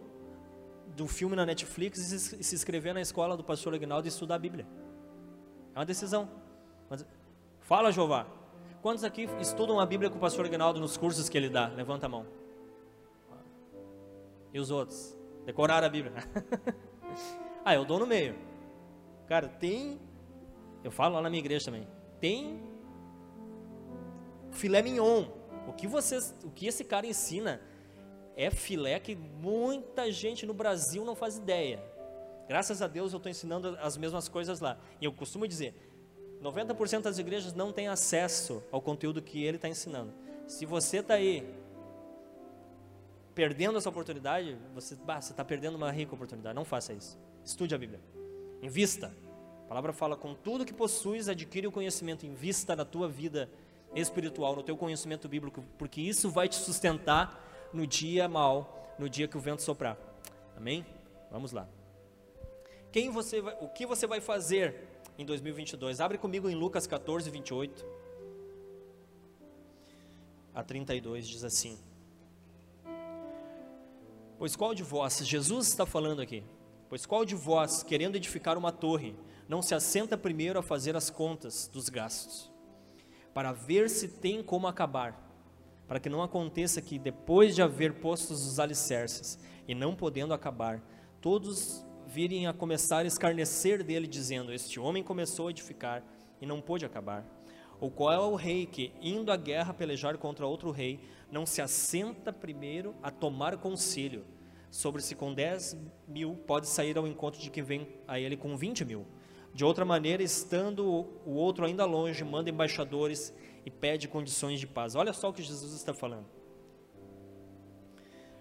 do 0.96 1.08
filme 1.08 1.36
na 1.36 1.46
Netflix 1.46 2.12
e 2.12 2.44
se 2.44 2.56
inscrever 2.56 2.94
na 2.94 3.02
escola 3.02 3.36
do 3.38 3.44
pastor 3.44 3.74
Aguinaldo 3.74 4.08
e 4.08 4.10
estudar 4.10 4.36
a 4.36 4.40
Bíblia. 4.40 4.66
É 5.76 5.80
uma 5.80 5.86
decisão. 5.86 6.30
Mas, 6.90 7.06
fala, 7.60 7.92
Jeová. 7.92 8.39
Quantos 8.82 9.04
aqui 9.04 9.28
estudam 9.42 9.80
a 9.80 9.86
Bíblia 9.86 10.10
com 10.10 10.18
o 10.18 10.20
pastor 10.20 10.46
Aguinaldo 10.46 10.80
nos 10.80 10.96
cursos 10.96 11.28
que 11.28 11.38
ele 11.38 11.50
dá? 11.50 11.68
Levanta 11.68 12.06
a 12.06 12.10
mão. 12.10 12.26
E 14.54 14.60
os 14.60 14.72
outros? 14.72 15.18
Decorar 15.46 15.84
a 15.84 15.90
Bíblia. 15.90 16.14
ah, 17.66 17.76
eu 17.76 17.84
dou 17.84 18.00
no 18.00 18.08
meio. 18.08 18.36
Cara, 19.28 19.50
tem. 19.50 20.00
Eu 20.84 20.92
falo 20.92 21.16
lá 21.16 21.22
na 21.22 21.30
minha 21.30 21.42
igreja 21.42 21.66
também. 21.66 21.86
Tem 22.22 22.62
filé 24.52 24.82
mignon. 24.82 25.26
O 25.68 25.74
que 25.74 25.86
vocês, 25.86 26.36
o 26.44 26.50
que 26.50 26.66
esse 26.66 26.84
cara 26.84 27.06
ensina 27.06 27.62
é 28.36 28.50
filé 28.50 28.98
que 29.00 29.16
muita 29.16 30.10
gente 30.12 30.46
no 30.46 30.54
Brasil 30.54 31.04
não 31.04 31.16
faz 31.16 31.38
ideia. 31.38 31.84
Graças 32.48 32.82
a 32.82 32.88
Deus 32.88 33.12
eu 33.12 33.18
estou 33.18 33.30
ensinando 33.30 33.78
as 33.82 33.98
mesmas 33.98 34.30
coisas 34.30 34.62
lá. 34.62 34.80
E 35.02 35.06
eu 35.06 35.12
costumo 35.12 35.48
dizer, 35.48 35.89
90% 36.42 37.02
das 37.02 37.18
igrejas 37.18 37.54
não 37.54 37.72
têm 37.72 37.88
acesso 37.88 38.64
ao 38.72 38.82
conteúdo 38.82 39.22
que 39.22 39.44
ele 39.44 39.58
está 39.58 39.68
ensinando. 39.68 40.14
Se 40.48 40.66
você 40.66 40.98
está 40.98 41.16
aí 41.16 41.54
perdendo 43.36 43.78
essa 43.78 43.90
oportunidade, 43.90 44.58
você 44.74 44.98
está 45.20 45.44
perdendo 45.44 45.76
uma 45.76 45.92
rica 45.92 46.14
oportunidade. 46.14 46.56
Não 46.56 46.66
faça 46.66 46.94
isso. 46.94 47.18
Estude 47.44 47.76
a 47.76 47.78
Bíblia. 47.78 48.00
Invista. 48.62 49.16
A 49.66 49.68
palavra 49.68 49.94
fala, 49.94 50.16
com 50.18 50.34
tudo 50.34 50.66
que 50.66 50.74
possuis, 50.74 51.30
adquire 51.30 51.68
o 51.68 51.72
conhecimento. 51.72 52.26
Invista 52.26 52.76
na 52.76 52.84
tua 52.84 53.08
vida 53.08 53.50
espiritual, 53.96 54.56
no 54.56 54.64
teu 54.64 54.78
conhecimento 54.78 55.28
bíblico, 55.28 55.64
porque 55.78 56.02
isso 56.02 56.30
vai 56.30 56.48
te 56.48 56.56
sustentar 56.56 57.70
no 57.74 57.86
dia 57.86 58.28
mal, 58.28 58.96
no 58.98 59.10
dia 59.10 59.28
que 59.28 59.38
o 59.38 59.40
vento 59.40 59.62
soprar. 59.62 59.98
Amém? 60.56 60.86
Vamos 61.32 61.52
lá. 61.52 61.68
Quem 62.92 63.10
você 63.10 63.42
vai, 63.42 63.56
o 63.62 63.68
que 63.70 63.86
você 63.86 64.08
vai 64.08 64.20
fazer 64.20 64.88
em 65.20 65.26
2022? 65.26 66.00
Abre 66.00 66.18
comigo 66.18 66.50
em 66.50 66.56
Lucas 66.56 66.88
14, 66.88 67.30
28 67.30 67.86
a 70.56 70.64
32, 70.64 71.28
diz 71.28 71.44
assim: 71.44 71.78
Pois 74.38 74.56
qual 74.56 74.74
de 74.74 74.82
vós, 74.82 75.18
Jesus 75.28 75.68
está 75.68 75.86
falando 75.86 76.22
aqui, 76.22 76.42
pois 76.88 77.06
qual 77.06 77.26
de 77.26 77.36
vós, 77.36 77.84
querendo 77.84 78.16
edificar 78.16 78.58
uma 78.58 78.72
torre, 78.72 79.14
não 79.48 79.62
se 79.62 79.76
assenta 79.76 80.18
primeiro 80.18 80.58
a 80.58 80.64
fazer 80.64 80.96
as 80.96 81.10
contas 81.10 81.68
dos 81.68 81.90
gastos, 81.90 82.50
para 83.34 83.52
ver 83.52 83.90
se 83.90 84.08
tem 84.08 84.42
como 84.42 84.68
acabar, 84.68 85.22
para 85.86 86.00
que 86.00 86.08
não 86.08 86.24
aconteça 86.24 86.82
que, 86.82 86.98
depois 86.98 87.56
de 87.56 87.62
haver 87.62 87.96
postos 87.96 88.48
os 88.48 88.58
alicerces 88.58 89.38
e 89.68 89.76
não 89.76 89.94
podendo 89.94 90.34
acabar, 90.34 90.82
todos 91.20 91.86
virem 92.10 92.48
a 92.48 92.54
começar 92.54 93.00
a 93.00 93.06
escarnecer 93.06 93.84
dele, 93.84 94.08
dizendo: 94.08 94.52
Este 94.52 94.80
homem 94.80 95.04
começou 95.04 95.48
a 95.48 95.52
edificar 95.52 96.04
e 96.42 96.46
não 96.46 96.60
pôde 96.60 96.84
acabar. 96.84 97.24
Ou 97.80 97.92
qual 97.92 98.12
é 98.12 98.20
o 98.20 98.36
rei 98.36 98.66
que, 98.66 98.92
indo 99.00 99.32
à 99.32 99.38
guerra 99.38 99.74
pelejar 99.74 100.18
contra 100.18 100.46
outro 100.46 100.72
rei, 100.72 101.00
não 101.32 101.46
se 101.46 101.62
assenta 101.62 102.34
primeiro 102.34 102.96
a 103.02 103.12
tomar 103.12 103.58
conselho 103.58 104.26
sobre 104.72 105.02
se 105.02 105.16
com 105.16 105.34
10 105.34 105.78
mil 106.08 106.36
pode 106.36 106.68
sair 106.68 106.98
ao 106.98 107.08
encontro 107.08 107.40
de 107.40 107.50
quem 107.50 107.64
vem 107.64 107.88
a 108.08 108.20
ele 108.20 108.36
com 108.36 108.58
20 108.58 108.84
mil? 108.86 109.06
De 109.54 109.64
outra 109.64 109.86
maneira, 109.86 110.22
estando 110.22 110.84
o 111.26 111.34
outro 111.34 111.66
ainda 111.66 111.86
longe, 111.86 112.24
manda 112.24 112.50
embaixadores 112.50 113.34
e 113.66 113.70
pede 113.70 114.08
condições 114.08 114.60
de 114.60 114.68
paz. 114.68 114.96
Olha 114.96 115.14
só 115.14 115.30
o 115.30 115.34
que 115.34 115.44
Jesus 115.44 115.74
está 115.74 115.94
falando. 115.94 116.26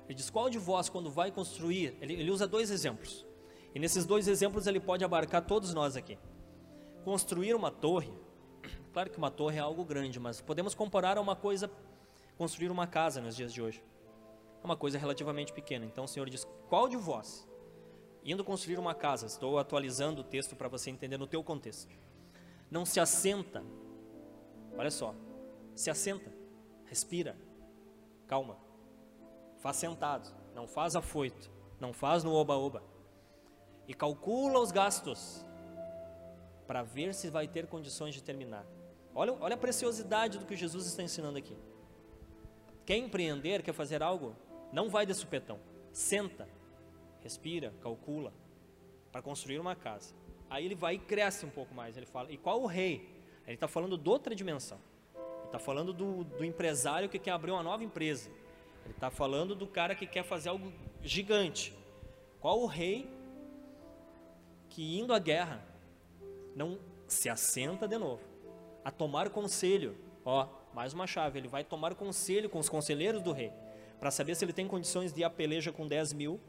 Ele 0.06 0.14
diz: 0.14 0.30
Qual 0.30 0.48
de 0.48 0.58
vós, 0.58 0.88
quando 0.88 1.10
vai 1.10 1.30
construir, 1.30 1.94
ele, 2.00 2.14
ele 2.14 2.30
usa 2.30 2.46
dois 2.46 2.70
exemplos. 2.70 3.27
E 3.78 3.80
nesses 3.80 4.04
dois 4.04 4.26
exemplos 4.26 4.66
ele 4.66 4.80
pode 4.80 5.04
abarcar 5.04 5.46
todos 5.46 5.72
nós 5.72 5.96
aqui. 5.96 6.18
Construir 7.04 7.54
uma 7.54 7.70
torre, 7.70 8.12
claro 8.92 9.08
que 9.08 9.16
uma 9.16 9.30
torre 9.30 9.58
é 9.58 9.60
algo 9.60 9.84
grande, 9.84 10.18
mas 10.18 10.40
podemos 10.40 10.74
comparar 10.74 11.16
a 11.16 11.20
uma 11.20 11.36
coisa, 11.36 11.70
construir 12.36 12.72
uma 12.72 12.88
casa 12.88 13.20
nos 13.20 13.36
dias 13.36 13.52
de 13.52 13.62
hoje. 13.62 13.80
É 14.60 14.64
uma 14.66 14.76
coisa 14.76 14.98
relativamente 14.98 15.52
pequena. 15.52 15.86
Então 15.86 16.02
o 16.02 16.08
Senhor 16.08 16.28
diz: 16.28 16.44
Qual 16.68 16.88
de 16.88 16.96
vós, 16.96 17.48
indo 18.24 18.42
construir 18.42 18.80
uma 18.80 18.96
casa, 18.96 19.26
estou 19.26 19.60
atualizando 19.60 20.22
o 20.22 20.24
texto 20.24 20.56
para 20.56 20.66
você 20.66 20.90
entender 20.90 21.16
no 21.16 21.28
teu 21.28 21.44
contexto, 21.44 21.96
não 22.68 22.84
se 22.84 22.98
assenta, 22.98 23.62
olha 24.76 24.90
só, 24.90 25.14
se 25.76 25.88
assenta, 25.88 26.32
respira, 26.84 27.38
calma, 28.26 28.58
faz 29.58 29.76
sentado, 29.76 30.34
não 30.52 30.66
faz 30.66 30.96
afoito, 30.96 31.48
não 31.78 31.92
faz 31.92 32.24
no 32.24 32.34
oba-oba 32.34 32.97
e 33.88 33.94
calcula 33.94 34.60
os 34.60 34.70
gastos 34.70 35.44
para 36.66 36.82
ver 36.82 37.14
se 37.14 37.30
vai 37.30 37.48
ter 37.48 37.66
condições 37.66 38.14
de 38.14 38.22
terminar. 38.22 38.66
Olha, 39.14 39.32
olha 39.40 39.54
a 39.54 39.58
preciosidade 39.58 40.38
do 40.38 40.44
que 40.44 40.54
Jesus 40.54 40.86
está 40.86 41.02
ensinando 41.02 41.38
aqui. 41.38 41.56
Quer 42.84 42.98
empreender, 42.98 43.62
quer 43.62 43.72
fazer 43.72 44.02
algo? 44.02 44.36
Não 44.70 44.90
vai 44.90 45.06
de 45.06 45.14
supetão. 45.14 45.58
Senta, 45.90 46.46
respira, 47.20 47.72
calcula 47.80 48.32
para 49.10 49.22
construir 49.22 49.58
uma 49.58 49.74
casa. 49.74 50.14
Aí 50.50 50.66
ele 50.66 50.74
vai 50.74 50.94
e 50.96 50.98
cresce 50.98 51.46
um 51.46 51.50
pouco 51.50 51.74
mais. 51.74 51.96
Ele 51.96 52.06
fala, 52.06 52.30
e 52.30 52.36
qual 52.36 52.60
o 52.62 52.66
rei? 52.66 53.08
Ele 53.46 53.54
está 53.54 53.66
falando 53.66 53.96
de 53.96 54.08
outra 54.08 54.34
dimensão. 54.34 54.78
Ele 55.14 55.46
está 55.46 55.58
falando 55.58 55.94
do, 55.94 56.24
do 56.24 56.44
empresário 56.44 57.08
que 57.08 57.18
quer 57.18 57.30
abrir 57.30 57.50
uma 57.50 57.62
nova 57.62 57.82
empresa. 57.82 58.30
Ele 58.84 58.92
está 58.92 59.10
falando 59.10 59.54
do 59.54 59.66
cara 59.66 59.94
que 59.94 60.06
quer 60.06 60.22
fazer 60.22 60.50
algo 60.50 60.70
gigante. 61.02 61.74
Qual 62.40 62.60
o 62.60 62.66
rei 62.66 63.10
que 64.68 64.98
indo 64.98 65.12
à 65.12 65.18
guerra 65.18 65.64
não 66.54 66.78
se 67.06 67.28
assenta 67.28 67.86
de 67.86 67.96
novo 67.98 68.22
a 68.84 68.90
tomar 68.90 69.28
conselho. 69.30 69.96
Ó, 70.24 70.48
mais 70.74 70.92
uma 70.92 71.06
chave, 71.06 71.38
ele 71.38 71.48
vai 71.48 71.64
tomar 71.64 71.94
conselho 71.94 72.48
com 72.48 72.58
os 72.58 72.68
conselheiros 72.68 73.22
do 73.22 73.32
rei 73.32 73.52
para 73.98 74.10
saber 74.10 74.34
se 74.34 74.44
ele 74.44 74.52
tem 74.52 74.66
condições 74.66 75.12
de 75.12 75.20
ir 75.20 75.24
à 75.24 75.30
peleja 75.30 75.72
com 75.72 75.86
10 75.86 76.12
mil 76.12 76.40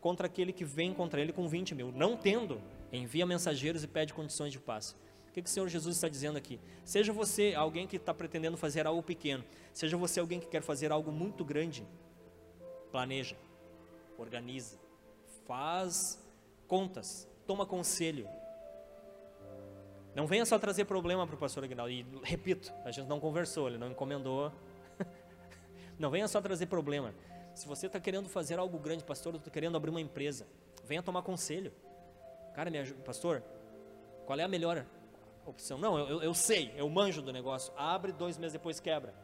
contra 0.00 0.26
aquele 0.26 0.52
que 0.52 0.64
vem 0.64 0.94
contra 0.94 1.20
ele 1.20 1.32
com 1.32 1.46
20 1.46 1.74
mil. 1.74 1.92
Não 1.92 2.16
tendo, 2.16 2.60
envia 2.92 3.26
mensageiros 3.26 3.84
e 3.84 3.88
pede 3.88 4.14
condições 4.14 4.52
de 4.52 4.58
paz. 4.58 4.96
O 5.28 5.32
que, 5.32 5.42
que 5.42 5.48
o 5.48 5.52
Senhor 5.52 5.68
Jesus 5.68 5.96
está 5.96 6.08
dizendo 6.08 6.38
aqui? 6.38 6.58
Seja 6.84 7.12
você 7.12 7.54
alguém 7.54 7.86
que 7.86 7.96
está 7.96 8.14
pretendendo 8.14 8.56
fazer 8.56 8.86
algo 8.86 9.02
pequeno, 9.02 9.44
seja 9.74 9.96
você 9.96 10.18
alguém 10.18 10.40
que 10.40 10.46
quer 10.46 10.62
fazer 10.62 10.90
algo 10.90 11.12
muito 11.12 11.44
grande, 11.44 11.86
planeja, 12.90 13.36
organiza, 14.16 14.78
faz 15.46 16.18
contas, 16.66 17.28
toma 17.46 17.64
conselho. 17.64 18.28
Não 20.14 20.26
venha 20.26 20.46
só 20.46 20.58
trazer 20.58 20.86
problema 20.86 21.26
para 21.26 21.36
o 21.36 21.38
pastor 21.38 21.62
Aguinaldo. 21.64 21.92
E 21.92 22.06
repito, 22.22 22.72
a 22.84 22.90
gente 22.90 23.06
não 23.06 23.20
conversou, 23.20 23.68
ele 23.68 23.78
não 23.78 23.90
encomendou. 23.90 24.50
não 25.98 26.10
venha 26.10 26.26
só 26.26 26.40
trazer 26.40 26.66
problema. 26.66 27.14
Se 27.54 27.66
você 27.66 27.86
está 27.86 28.00
querendo 28.00 28.28
fazer 28.28 28.58
algo 28.58 28.78
grande, 28.78 29.04
pastor, 29.04 29.34
eu 29.34 29.38
estou 29.38 29.52
querendo 29.52 29.76
abrir 29.76 29.90
uma 29.90 30.00
empresa, 30.00 30.46
venha 30.84 31.02
tomar 31.02 31.22
conselho. 31.22 31.72
Cara, 32.54 32.70
minha, 32.70 32.84
pastor, 33.04 33.42
qual 34.24 34.38
é 34.38 34.42
a 34.42 34.48
melhor 34.48 34.86
opção? 35.44 35.78
Não, 35.78 35.98
eu, 35.98 36.22
eu 36.22 36.34
sei, 36.34 36.72
eu 36.76 36.88
manjo 36.88 37.20
do 37.20 37.32
negócio. 37.32 37.72
Abre, 37.76 38.12
dois 38.12 38.38
meses 38.38 38.54
depois 38.54 38.80
quebra. 38.80 39.14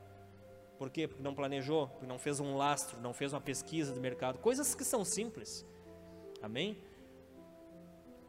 Por 0.78 0.90
quê? 0.90 1.08
Porque 1.08 1.22
não 1.22 1.34
planejou, 1.34 1.88
porque 1.88 2.06
não 2.06 2.18
fez 2.18 2.40
um 2.40 2.56
lastro, 2.56 3.00
não 3.00 3.14
fez 3.14 3.32
uma 3.32 3.40
pesquisa 3.40 3.94
de 3.94 4.00
mercado. 4.00 4.38
Coisas 4.38 4.74
que 4.74 4.84
são 4.84 5.04
simples. 5.04 5.66
Amém? 6.42 6.76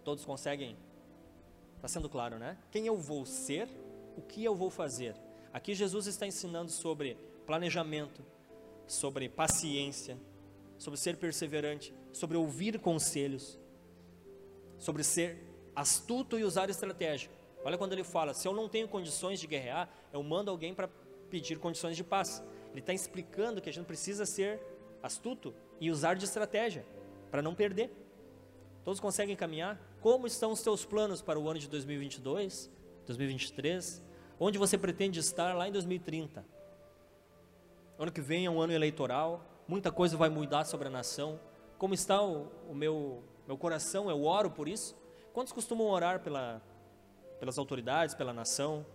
Todos 0.03 0.25
conseguem? 0.25 0.77
Está 1.75 1.87
sendo 1.87 2.09
claro, 2.09 2.37
né? 2.37 2.57
Quem 2.71 2.87
eu 2.87 2.95
vou 2.97 3.25
ser, 3.25 3.69
o 4.17 4.21
que 4.21 4.43
eu 4.43 4.55
vou 4.55 4.69
fazer. 4.69 5.15
Aqui 5.51 5.73
Jesus 5.73 6.07
está 6.07 6.25
ensinando 6.25 6.71
sobre 6.71 7.17
planejamento, 7.45 8.23
sobre 8.87 9.29
paciência, 9.29 10.17
sobre 10.77 10.99
ser 10.99 11.17
perseverante, 11.17 11.93
sobre 12.11 12.37
ouvir 12.37 12.79
conselhos, 12.79 13.59
sobre 14.77 15.03
ser 15.03 15.37
astuto 15.75 16.37
e 16.37 16.43
usar 16.43 16.69
estratégia. 16.69 17.29
Olha 17.63 17.77
quando 17.77 17.93
ele 17.93 18.03
fala: 18.03 18.33
se 18.33 18.47
eu 18.47 18.53
não 18.53 18.67
tenho 18.67 18.87
condições 18.87 19.39
de 19.39 19.47
guerrear, 19.47 19.89
eu 20.11 20.21
mando 20.21 20.51
alguém 20.51 20.73
para 20.73 20.89
pedir 21.29 21.59
condições 21.59 21.95
de 21.95 22.03
paz. 22.03 22.43
Ele 22.71 22.79
está 22.79 22.93
explicando 22.93 23.61
que 23.61 23.69
a 23.69 23.73
gente 23.73 23.85
precisa 23.85 24.25
ser 24.25 24.59
astuto 25.01 25.53
e 25.79 25.89
usar 25.89 26.15
de 26.15 26.25
estratégia 26.25 26.85
para 27.29 27.41
não 27.41 27.55
perder. 27.55 27.91
Todos 28.83 28.99
conseguem 28.99 29.35
caminhar? 29.35 29.79
Como 30.03 30.27
estão 30.27 30.51
os 30.51 30.61
teus 30.61 30.83
planos 30.83 31.21
para 31.21 31.39
o 31.39 31.47
ano 31.47 31.57
de 31.57 31.69
2022, 31.69 32.69
2023? 33.05 34.03
Onde 34.37 34.57
você 34.57 34.77
pretende 34.77 35.21
estar 35.21 35.55
lá 35.55 35.65
em 35.65 35.71
2030? 35.71 36.45
Ano 37.97 38.11
que 38.11 38.19
vem 38.19 38.45
é 38.45 38.49
um 38.49 38.59
ano 38.59 38.73
eleitoral, 38.73 39.45
muita 39.65 39.93
coisa 39.93 40.17
vai 40.17 40.27
mudar 40.27 40.65
sobre 40.65 40.89
a 40.89 40.91
nação. 40.91 41.39
Como 41.77 41.93
está 41.93 42.21
o, 42.21 42.51
o 42.69 42.75
meu, 42.75 43.23
meu 43.47 43.57
coração? 43.57 44.09
Eu 44.09 44.25
oro 44.25 44.51
por 44.51 44.67
isso. 44.67 44.93
Quantos 45.31 45.53
costumam 45.53 45.87
orar 45.87 46.19
pela, 46.19 46.61
pelas 47.39 47.57
autoridades, 47.57 48.13
pela 48.13 48.33
nação? 48.33 48.85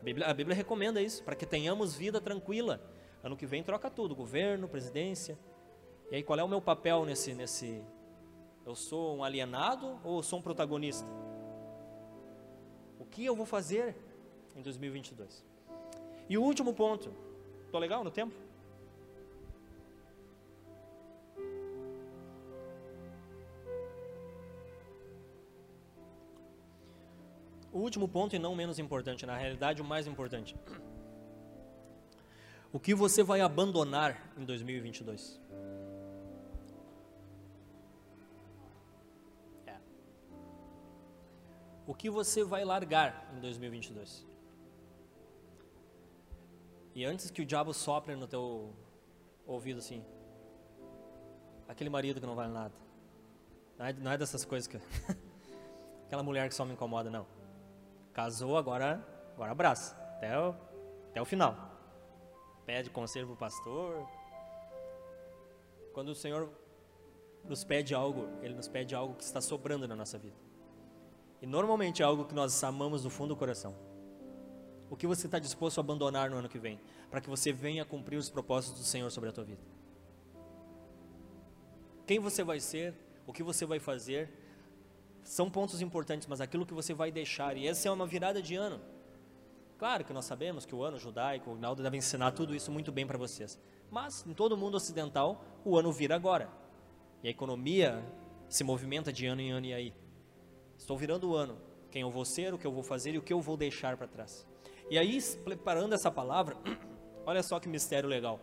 A 0.00 0.02
Bíblia, 0.02 0.26
a 0.26 0.34
Bíblia 0.34 0.56
recomenda 0.56 1.00
isso, 1.00 1.22
para 1.22 1.36
que 1.36 1.46
tenhamos 1.46 1.94
vida 1.94 2.20
tranquila. 2.20 2.82
Ano 3.22 3.36
que 3.36 3.46
vem 3.46 3.62
troca 3.62 3.88
tudo, 3.88 4.12
governo, 4.12 4.66
presidência. 4.66 5.38
E 6.10 6.16
aí 6.16 6.22
qual 6.24 6.36
é 6.36 6.42
o 6.42 6.48
meu 6.48 6.60
papel 6.60 7.04
nesse, 7.04 7.32
nesse, 7.32 7.80
eu 8.68 8.74
sou 8.74 9.16
um 9.16 9.24
alienado 9.24 9.98
ou 10.04 10.22
sou 10.22 10.38
um 10.38 10.42
protagonista? 10.42 11.08
O 12.98 13.04
que 13.06 13.24
eu 13.24 13.34
vou 13.34 13.46
fazer 13.46 13.96
em 14.54 14.60
2022? 14.60 15.42
E 16.28 16.36
o 16.36 16.42
último 16.42 16.74
ponto. 16.74 17.10
Tô 17.72 17.78
legal 17.78 18.04
no 18.04 18.10
tempo? 18.10 18.34
O 27.72 27.78
último 27.78 28.06
ponto, 28.06 28.36
e 28.36 28.38
não 28.38 28.54
menos 28.54 28.78
importante, 28.78 29.24
na 29.24 29.36
realidade, 29.36 29.80
o 29.80 29.84
mais 29.84 30.06
importante. 30.06 30.54
O 32.70 32.78
que 32.78 32.94
você 32.94 33.22
vai 33.22 33.40
abandonar 33.40 34.30
em 34.36 34.44
2022? 34.44 35.40
O 41.88 41.94
que 41.94 42.10
você 42.10 42.44
vai 42.44 42.66
largar 42.66 43.32
em 43.34 43.40
2022? 43.40 44.26
E 46.94 47.02
antes 47.02 47.30
que 47.30 47.40
o 47.40 47.46
diabo 47.46 47.72
sopre 47.72 48.14
no 48.14 48.28
teu 48.28 48.74
ouvido 49.46 49.78
assim, 49.78 50.04
aquele 51.66 51.88
marido 51.88 52.20
que 52.20 52.26
não 52.26 52.34
vale 52.34 52.52
nada, 52.52 52.74
não 53.78 53.86
é, 53.86 53.92
não 53.94 54.12
é 54.12 54.18
dessas 54.18 54.44
coisas 54.44 54.68
que 54.68 54.76
aquela 56.04 56.22
mulher 56.22 56.46
que 56.50 56.54
só 56.54 56.62
me 56.66 56.74
incomoda, 56.74 57.08
não. 57.08 57.26
Casou, 58.12 58.58
agora, 58.58 59.02
agora 59.32 59.52
abraça, 59.52 59.96
até 60.16 60.38
o, 60.38 60.54
até 61.08 61.22
o 61.22 61.24
final. 61.24 61.56
Pede 62.66 62.90
conselho 62.90 63.28
pro 63.28 63.36
pastor. 63.36 64.06
Quando 65.94 66.10
o 66.10 66.14
Senhor 66.14 66.52
nos 67.44 67.64
pede 67.64 67.94
algo, 67.94 68.28
Ele 68.42 68.52
nos 68.52 68.68
pede 68.68 68.94
algo 68.94 69.14
que 69.14 69.24
está 69.24 69.40
sobrando 69.40 69.88
na 69.88 69.96
nossa 69.96 70.18
vida. 70.18 70.47
E 71.40 71.46
normalmente 71.46 72.02
é 72.02 72.04
algo 72.04 72.24
que 72.24 72.34
nós 72.34 72.62
amamos 72.64 73.02
do 73.02 73.10
fundo 73.10 73.34
do 73.34 73.36
coração. 73.36 73.74
O 74.90 74.96
que 74.96 75.06
você 75.06 75.26
está 75.26 75.38
disposto 75.38 75.78
a 75.78 75.80
abandonar 75.80 76.30
no 76.30 76.36
ano 76.36 76.48
que 76.48 76.58
vem, 76.58 76.80
para 77.10 77.20
que 77.20 77.28
você 77.28 77.52
venha 77.52 77.84
cumprir 77.84 78.16
os 78.16 78.30
propósitos 78.30 78.80
do 78.80 78.86
Senhor 78.86 79.10
sobre 79.10 79.30
a 79.30 79.32
tua 79.32 79.44
vida? 79.44 79.60
Quem 82.06 82.18
você 82.18 82.42
vai 82.42 82.58
ser, 82.58 82.94
o 83.26 83.32
que 83.32 83.42
você 83.42 83.66
vai 83.66 83.78
fazer, 83.78 84.30
são 85.22 85.50
pontos 85.50 85.82
importantes, 85.82 86.26
mas 86.26 86.40
aquilo 86.40 86.64
que 86.64 86.72
você 86.72 86.94
vai 86.94 87.12
deixar, 87.12 87.56
e 87.56 87.68
essa 87.68 87.88
é 87.88 87.90
uma 87.90 88.06
virada 88.06 88.40
de 88.40 88.54
ano. 88.54 88.80
Claro 89.78 90.04
que 90.04 90.12
nós 90.12 90.24
sabemos 90.24 90.64
que 90.64 90.74
o 90.74 90.82
ano 90.82 90.98
judaico, 90.98 91.50
o 91.50 91.54
Rinaldo 91.54 91.82
deve 91.82 91.96
ensinar 91.96 92.32
tudo 92.32 92.54
isso 92.54 92.72
muito 92.72 92.90
bem 92.90 93.06
para 93.06 93.18
vocês. 93.18 93.58
Mas 93.90 94.26
em 94.26 94.32
todo 94.32 94.52
o 94.52 94.56
mundo 94.56 94.76
ocidental, 94.76 95.44
o 95.64 95.78
ano 95.78 95.92
vira 95.92 96.16
agora. 96.16 96.48
E 97.22 97.28
a 97.28 97.30
economia 97.30 98.02
se 98.48 98.64
movimenta 98.64 99.12
de 99.12 99.26
ano 99.26 99.40
em 99.40 99.52
ano 99.52 99.66
e 99.66 99.74
aí. 99.74 99.94
Estou 100.78 100.96
virando 100.96 101.28
o 101.28 101.34
ano. 101.34 101.58
Quem 101.90 102.02
eu 102.02 102.10
vou 102.10 102.24
ser, 102.24 102.54
o 102.54 102.58
que 102.58 102.66
eu 102.66 102.72
vou 102.72 102.82
fazer 102.82 103.14
e 103.14 103.18
o 103.18 103.22
que 103.22 103.32
eu 103.32 103.40
vou 103.40 103.56
deixar 103.56 103.96
para 103.96 104.06
trás. 104.06 104.46
E 104.88 104.96
aí, 104.98 105.20
preparando 105.44 105.94
essa 105.94 106.10
palavra, 106.10 106.56
olha 107.26 107.42
só 107.42 107.58
que 107.60 107.68
mistério 107.68 108.08
legal. 108.08 108.40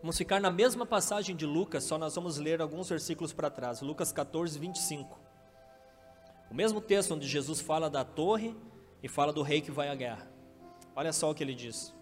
Vamos 0.00 0.18
ficar 0.18 0.40
na 0.40 0.50
mesma 0.50 0.84
passagem 0.84 1.34
de 1.34 1.46
Lucas, 1.46 1.84
só 1.84 1.98
nós 1.98 2.14
vamos 2.14 2.36
ler 2.36 2.60
alguns 2.60 2.88
versículos 2.88 3.32
para 3.32 3.50
trás. 3.50 3.80
Lucas 3.80 4.12
14, 4.12 4.58
25. 4.58 5.18
O 6.50 6.54
mesmo 6.54 6.80
texto 6.80 7.14
onde 7.14 7.26
Jesus 7.26 7.60
fala 7.60 7.90
da 7.90 8.04
torre 8.04 8.54
e 9.02 9.08
fala 9.08 9.32
do 9.32 9.42
rei 9.42 9.60
que 9.60 9.70
vai 9.70 9.88
à 9.88 9.94
guerra. 9.94 10.30
Olha 10.94 11.12
só 11.12 11.30
o 11.30 11.34
que 11.34 11.42
ele 11.42 11.54
diz. 11.54 11.94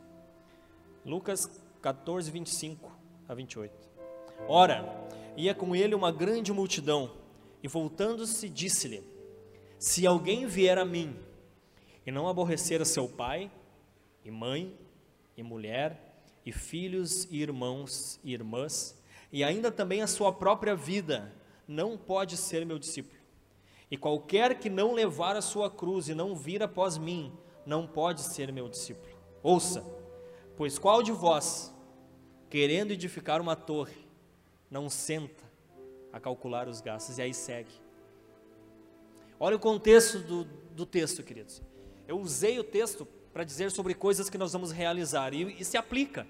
Lucas 1.04 1.48
14, 1.80 2.30
25 2.30 2.92
a 3.28 3.34
28. 3.34 3.72
Ora, 4.48 4.84
ia 5.36 5.54
com 5.54 5.74
ele 5.74 5.94
uma 5.94 6.12
grande 6.12 6.52
multidão, 6.52 7.10
e 7.64 7.68
voltando-se, 7.68 8.50
disse-lhe: 8.50 9.02
Se 9.78 10.06
alguém 10.06 10.46
vier 10.46 10.76
a 10.76 10.84
mim 10.84 11.16
e 12.06 12.12
não 12.12 12.28
aborrecer 12.28 12.84
seu 12.84 13.08
pai, 13.08 13.50
e 14.22 14.30
mãe, 14.30 14.78
e 15.34 15.42
mulher, 15.42 16.14
e 16.44 16.52
filhos, 16.52 17.26
e 17.30 17.40
irmãos 17.40 18.20
e 18.22 18.34
irmãs, 18.34 19.02
e 19.32 19.42
ainda 19.42 19.72
também 19.72 20.02
a 20.02 20.06
sua 20.06 20.30
própria 20.30 20.76
vida, 20.76 21.34
não 21.66 21.96
pode 21.96 22.36
ser 22.36 22.66
meu 22.66 22.78
discípulo. 22.78 23.18
E 23.90 23.96
qualquer 23.96 24.58
que 24.58 24.68
não 24.68 24.92
levar 24.92 25.34
a 25.34 25.40
sua 25.40 25.70
cruz 25.70 26.10
e 26.10 26.14
não 26.14 26.36
vir 26.36 26.62
após 26.62 26.98
mim, 26.98 27.32
não 27.64 27.86
pode 27.86 28.20
ser 28.20 28.52
meu 28.52 28.68
discípulo. 28.68 29.16
Ouça, 29.42 29.82
pois 30.54 30.78
qual 30.78 31.02
de 31.02 31.12
vós, 31.12 31.74
querendo 32.50 32.90
edificar 32.90 33.40
uma 33.40 33.56
torre, 33.56 34.06
não 34.70 34.90
senta 34.90 35.43
a 36.14 36.20
calcular 36.20 36.68
os 36.68 36.80
gastos? 36.80 37.18
E 37.18 37.22
aí 37.22 37.34
segue. 37.34 37.72
Olha 39.38 39.56
o 39.56 39.58
contexto 39.58 40.20
do, 40.20 40.44
do 40.44 40.86
texto, 40.86 41.22
queridos. 41.24 41.60
Eu 42.06 42.20
usei 42.20 42.58
o 42.58 42.64
texto 42.64 43.04
para 43.32 43.42
dizer 43.42 43.72
sobre 43.72 43.94
coisas 43.94 44.30
que 44.30 44.38
nós 44.38 44.52
vamos 44.52 44.70
realizar 44.70 45.34
e, 45.34 45.60
e 45.60 45.64
se 45.64 45.76
aplica. 45.76 46.24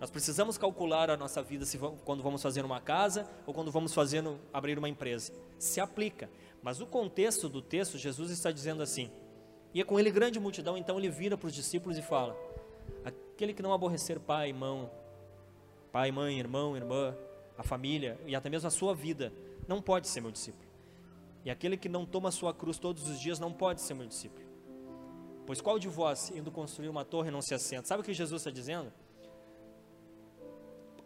Nós 0.00 0.10
precisamos 0.10 0.58
calcular 0.58 1.08
a 1.08 1.16
nossa 1.16 1.40
vida 1.40 1.64
se, 1.64 1.78
quando 2.04 2.22
vamos 2.22 2.42
fazer 2.42 2.64
uma 2.64 2.80
casa 2.80 3.30
ou 3.46 3.54
quando 3.54 3.70
vamos 3.70 3.94
fazer, 3.94 4.24
abrir 4.52 4.76
uma 4.76 4.88
empresa. 4.88 5.32
Se 5.56 5.80
aplica. 5.80 6.28
Mas 6.62 6.80
o 6.80 6.86
contexto 6.86 7.48
do 7.48 7.62
texto, 7.62 7.96
Jesus 7.96 8.30
está 8.30 8.50
dizendo 8.50 8.82
assim: 8.82 9.08
e 9.72 9.80
é 9.80 9.84
com 9.84 10.00
ele 10.00 10.10
grande 10.10 10.40
multidão, 10.40 10.76
então 10.76 10.98
ele 10.98 11.08
vira 11.08 11.36
para 11.36 11.46
os 11.46 11.54
discípulos 11.54 11.96
e 11.96 12.02
fala: 12.02 12.36
aquele 13.04 13.54
que 13.54 13.62
não 13.62 13.72
aborrecer 13.72 14.18
pai, 14.18 14.48
irmão, 14.48 14.90
pai, 15.92 16.10
mãe, 16.10 16.38
irmão, 16.38 16.76
irmã, 16.76 17.16
a 17.56 17.62
família 17.62 18.18
e 18.26 18.34
até 18.34 18.48
mesmo 18.48 18.68
a 18.68 18.70
sua 18.70 18.94
vida, 18.94 19.32
não 19.66 19.80
pode 19.80 20.08
ser 20.08 20.20
meu 20.20 20.30
discípulo. 20.30 20.66
E 21.44 21.50
aquele 21.50 21.76
que 21.76 21.88
não 21.88 22.04
toma 22.04 22.30
sua 22.30 22.52
cruz 22.52 22.78
todos 22.78 23.08
os 23.08 23.20
dias 23.20 23.38
não 23.38 23.52
pode 23.52 23.80
ser 23.80 23.94
meu 23.94 24.06
discípulo. 24.06 24.44
Pois 25.46 25.60
qual 25.60 25.78
de 25.78 25.88
vós, 25.88 26.30
indo 26.30 26.50
construir 26.50 26.88
uma 26.88 27.04
torre, 27.04 27.30
não 27.30 27.40
se 27.40 27.54
assenta? 27.54 27.86
Sabe 27.86 28.02
o 28.02 28.04
que 28.04 28.12
Jesus 28.12 28.42
está 28.42 28.50
dizendo? 28.50 28.92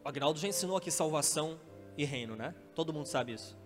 O 0.02 0.08
Agnaldo 0.08 0.38
já 0.38 0.48
ensinou 0.48 0.78
aqui 0.78 0.90
salvação 0.90 1.60
e 1.96 2.04
reino, 2.06 2.34
né? 2.34 2.54
Todo 2.74 2.92
mundo 2.92 3.06
sabe 3.06 3.34
isso. 3.34 3.56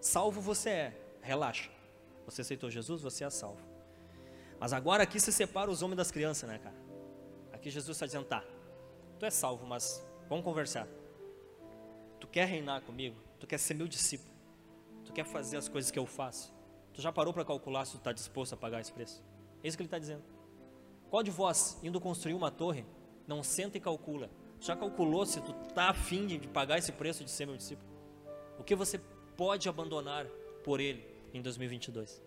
Salvo 0.00 0.42
você 0.42 0.68
é, 0.68 1.00
relaxa. 1.22 1.70
Você 2.26 2.42
aceitou 2.42 2.70
Jesus, 2.70 3.00
você 3.00 3.24
é 3.24 3.30
salvo. 3.30 3.62
Mas 4.60 4.74
agora 4.74 5.02
aqui 5.02 5.18
se 5.18 5.32
separa 5.32 5.70
os 5.70 5.82
homens 5.82 5.96
das 5.96 6.10
crianças, 6.10 6.48
né, 6.48 6.58
cara? 6.58 6.76
Aqui 7.50 7.70
Jesus 7.70 7.96
está 7.96 8.04
dizendo, 8.04 8.26
tá, 8.26 8.44
tu 9.18 9.24
é 9.24 9.30
salvo, 9.30 9.66
mas 9.66 10.06
vamos 10.28 10.44
conversar. 10.44 10.86
Tu 12.24 12.28
quer 12.28 12.48
reinar 12.48 12.80
comigo? 12.80 13.16
Tu 13.38 13.46
quer 13.46 13.58
ser 13.58 13.74
meu 13.74 13.86
discípulo? 13.86 14.32
Tu 15.04 15.12
quer 15.12 15.26
fazer 15.26 15.58
as 15.58 15.68
coisas 15.68 15.90
que 15.90 15.98
eu 15.98 16.06
faço? 16.06 16.54
Tu 16.94 17.02
já 17.02 17.12
parou 17.12 17.34
para 17.34 17.44
calcular 17.44 17.84
se 17.84 17.92
tu 17.92 17.98
está 17.98 18.12
disposto 18.12 18.54
a 18.54 18.56
pagar 18.56 18.80
esse 18.80 18.90
preço? 18.90 19.22
É 19.62 19.68
isso 19.68 19.76
que 19.76 19.82
ele 19.82 19.88
está 19.88 19.98
dizendo. 19.98 20.24
Qual 21.10 21.22
de 21.22 21.30
vós, 21.30 21.78
indo 21.82 22.00
construir 22.00 22.32
uma 22.32 22.50
torre, 22.50 22.86
não 23.26 23.42
senta 23.42 23.76
e 23.76 23.80
calcula? 23.80 24.30
Já 24.58 24.74
calculou 24.74 25.26
se 25.26 25.38
tu 25.42 25.54
está 25.68 25.90
afim 25.90 26.26
de 26.26 26.48
pagar 26.48 26.78
esse 26.78 26.92
preço 26.92 27.22
de 27.22 27.30
ser 27.30 27.44
meu 27.44 27.58
discípulo? 27.58 27.90
O 28.58 28.64
que 28.64 28.74
você 28.74 28.98
pode 29.36 29.68
abandonar 29.68 30.24
por 30.64 30.80
Ele 30.80 31.06
em 31.34 31.42
2022. 31.42 32.22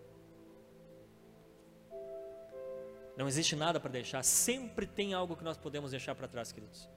Não 3.16 3.26
existe 3.26 3.56
nada 3.56 3.80
para 3.80 3.90
deixar, 3.90 4.22
sempre 4.22 4.86
tem 4.86 5.12
algo 5.12 5.34
que 5.34 5.42
nós 5.42 5.58
podemos 5.58 5.90
deixar 5.90 6.14
para 6.14 6.28
trás, 6.28 6.52
queridos. 6.52 6.88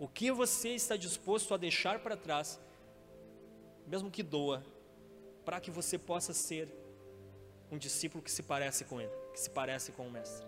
O 0.00 0.08
que 0.08 0.32
você 0.32 0.70
está 0.70 0.96
disposto 0.96 1.52
a 1.52 1.58
deixar 1.58 1.98
para 1.98 2.16
trás, 2.16 2.58
mesmo 3.86 4.10
que 4.10 4.22
doa, 4.22 4.64
para 5.44 5.60
que 5.60 5.70
você 5.70 5.98
possa 5.98 6.32
ser 6.32 6.74
um 7.70 7.76
discípulo 7.76 8.24
que 8.24 8.30
se 8.30 8.42
parece 8.42 8.86
com 8.86 8.98
ele, 8.98 9.12
que 9.34 9.38
se 9.38 9.50
parece 9.50 9.92
com 9.92 10.06
o 10.06 10.10
mestre. 10.10 10.46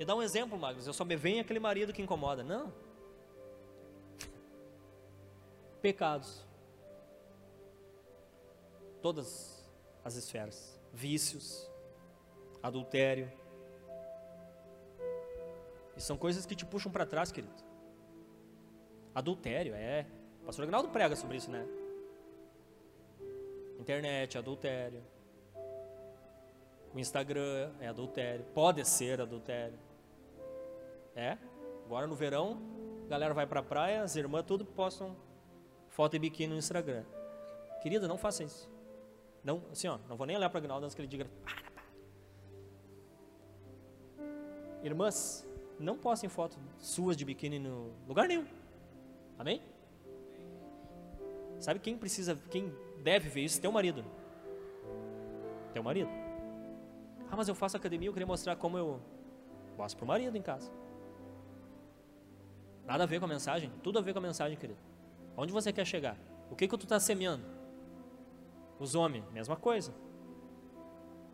Me 0.00 0.04
dá 0.04 0.16
um 0.16 0.22
exemplo, 0.22 0.58
Magnus, 0.58 0.84
eu 0.84 0.92
só 0.92 1.04
me 1.04 1.14
venho 1.14 1.40
aquele 1.40 1.60
marido 1.60 1.92
que 1.92 2.02
incomoda. 2.02 2.42
Não. 2.42 2.74
Pecados 5.80 6.44
todas 9.00 9.64
as 10.04 10.16
esferas: 10.16 10.76
vícios, 10.92 11.70
adultério. 12.60 13.30
E 15.96 16.00
são 16.00 16.16
coisas 16.16 16.44
que 16.44 16.56
te 16.56 16.66
puxam 16.66 16.90
para 16.90 17.06
trás, 17.06 17.30
querido. 17.30 17.65
Adultério, 19.16 19.74
é. 19.74 20.04
O 20.42 20.44
pastor 20.44 20.64
Agnaldo 20.64 20.90
prega 20.90 21.16
sobre 21.16 21.38
isso, 21.38 21.50
né? 21.50 21.66
Internet, 23.80 24.36
adultério. 24.36 25.02
O 26.92 26.98
Instagram 26.98 27.72
é 27.80 27.88
adultério. 27.88 28.44
Pode 28.52 28.84
ser 28.84 29.22
adultério. 29.22 29.78
É. 31.14 31.38
Agora 31.86 32.06
no 32.06 32.14
verão, 32.14 32.60
a 33.06 33.08
galera 33.08 33.32
vai 33.32 33.46
pra 33.46 33.62
praia, 33.62 34.02
as 34.02 34.16
irmãs 34.16 34.44
tudo 34.44 34.66
postam 34.66 35.16
foto 35.88 36.12
de 36.12 36.18
biquíni 36.18 36.52
no 36.52 36.58
Instagram. 36.58 37.02
Querida, 37.80 38.06
não 38.06 38.18
faça 38.18 38.44
isso. 38.44 38.70
Não, 39.42 39.62
assim, 39.72 39.88
ó, 39.88 39.98
não 40.10 40.16
vou 40.18 40.26
nem 40.26 40.36
olhar 40.36 40.50
para 40.50 40.58
Agnaldo 40.58 40.84
antes 40.84 40.94
que 40.94 41.00
ele 41.00 41.08
diga. 41.08 41.24
Para, 41.42 41.54
para. 41.70 41.84
Irmãs, 44.84 45.48
não 45.80 45.96
postem 45.96 46.28
fotos 46.28 46.58
suas 46.76 47.16
de 47.16 47.24
biquíni 47.24 47.58
no 47.58 47.94
lugar 48.06 48.28
nenhum. 48.28 48.44
Amém? 49.38 49.62
Sabe 51.58 51.80
quem 51.80 51.96
precisa, 51.96 52.36
quem 52.50 52.72
deve 53.02 53.28
ver 53.28 53.42
isso? 53.42 53.60
Teu 53.60 53.72
marido. 53.72 54.04
Teu 55.72 55.82
marido. 55.82 56.10
Ah, 57.30 57.36
mas 57.36 57.48
eu 57.48 57.54
faço 57.54 57.76
academia, 57.76 58.08
eu 58.08 58.12
queria 58.12 58.26
mostrar 58.26 58.56
como 58.56 58.78
eu 58.78 59.00
mostro 59.76 59.98
pro 59.98 60.06
marido 60.06 60.36
em 60.36 60.42
casa. 60.42 60.70
Nada 62.84 63.02
a 63.02 63.06
ver 63.06 63.18
com 63.18 63.24
a 63.24 63.28
mensagem, 63.28 63.70
tudo 63.82 63.98
a 63.98 64.02
ver 64.02 64.12
com 64.12 64.20
a 64.20 64.22
mensagem, 64.22 64.56
querido. 64.56 64.78
Onde 65.36 65.52
você 65.52 65.72
quer 65.72 65.84
chegar? 65.84 66.16
O 66.50 66.54
que 66.54 66.68
que 66.68 66.78
tu 66.78 66.84
está 66.84 67.00
semeando? 67.00 67.44
Os 68.78 68.94
homens, 68.94 69.24
mesma 69.32 69.56
coisa. 69.56 69.92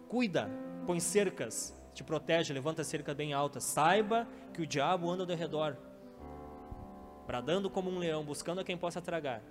Cuida, 0.08 0.48
põe 0.86 0.98
cercas, 0.98 1.76
te 1.92 2.02
protege, 2.02 2.52
levanta 2.54 2.82
cerca 2.82 3.14
bem 3.14 3.32
alta. 3.32 3.60
Saiba 3.60 4.26
que 4.54 4.62
o 4.62 4.66
diabo 4.66 5.10
anda 5.10 5.30
ao 5.30 5.38
redor, 5.38 5.76
bradando 7.32 7.70
como 7.70 7.90
um 7.90 7.98
leão, 7.98 8.22
buscando 8.22 8.60
a 8.60 8.64
quem 8.64 8.76
possa 8.76 9.00
tragar. 9.00 9.42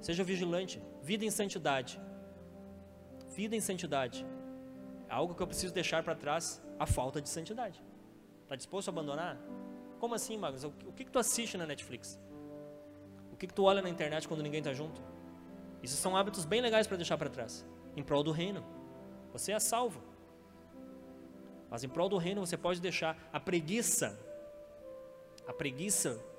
Seja 0.00 0.24
vigilante, 0.24 0.82
vida 1.00 1.24
em 1.24 1.30
santidade. 1.30 2.00
Vida 3.36 3.54
em 3.54 3.60
santidade. 3.60 4.26
É 5.08 5.14
algo 5.14 5.32
que 5.32 5.40
eu 5.40 5.46
preciso 5.46 5.72
deixar 5.72 6.02
para 6.02 6.16
trás, 6.16 6.60
a 6.80 6.84
falta 6.84 7.22
de 7.22 7.28
santidade. 7.28 7.80
Está 8.42 8.56
disposto 8.56 8.88
a 8.88 8.90
abandonar? 8.90 9.38
Como 10.00 10.16
assim, 10.16 10.36
Magos? 10.36 10.64
O 10.64 10.72
que, 10.96 11.04
que 11.04 11.12
tu 11.12 11.18
assiste 11.20 11.56
na 11.56 11.64
Netflix? 11.64 12.18
O 13.30 13.36
que, 13.36 13.46
que 13.46 13.54
tu 13.54 13.62
olha 13.62 13.80
na 13.80 13.88
internet 13.88 14.26
quando 14.26 14.42
ninguém 14.42 14.58
está 14.58 14.72
junto? 14.72 15.00
Isso 15.80 15.96
são 15.96 16.16
hábitos 16.16 16.44
bem 16.44 16.60
legais 16.60 16.88
para 16.88 16.96
deixar 16.96 17.16
para 17.16 17.30
trás, 17.30 17.64
em 17.96 18.02
prol 18.02 18.24
do 18.24 18.32
reino. 18.32 18.64
Você 19.32 19.52
é 19.52 19.60
salvo. 19.60 20.02
Mas 21.70 21.84
em 21.84 21.88
prol 21.88 22.08
do 22.08 22.18
reino 22.18 22.44
você 22.44 22.56
pode 22.56 22.80
deixar 22.80 23.16
a 23.32 23.38
preguiça. 23.38 24.18
A 25.46 25.52
preguiça 25.52 26.31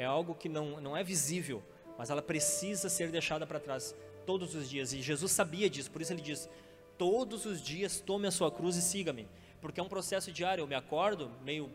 é 0.00 0.06
algo 0.06 0.34
que 0.34 0.48
não, 0.48 0.80
não 0.80 0.96
é 0.96 1.04
visível, 1.04 1.62
mas 1.98 2.08
ela 2.08 2.22
precisa 2.22 2.88
ser 2.88 3.10
deixada 3.10 3.46
para 3.46 3.60
trás 3.60 3.94
todos 4.24 4.54
os 4.54 4.66
dias. 4.66 4.94
E 4.94 5.02
Jesus 5.02 5.30
sabia 5.30 5.68
disso, 5.68 5.90
por 5.90 6.00
isso 6.00 6.10
ele 6.10 6.22
diz: 6.22 6.48
todos 6.96 7.44
os 7.44 7.60
dias 7.60 8.00
tome 8.00 8.26
a 8.26 8.30
sua 8.30 8.50
cruz 8.50 8.76
e 8.76 8.82
siga-me, 8.82 9.28
porque 9.60 9.78
é 9.78 9.82
um 9.82 9.90
processo 9.90 10.32
diário. 10.32 10.62
Eu 10.62 10.66
me 10.66 10.74
acordo 10.74 11.30
meio, 11.42 11.70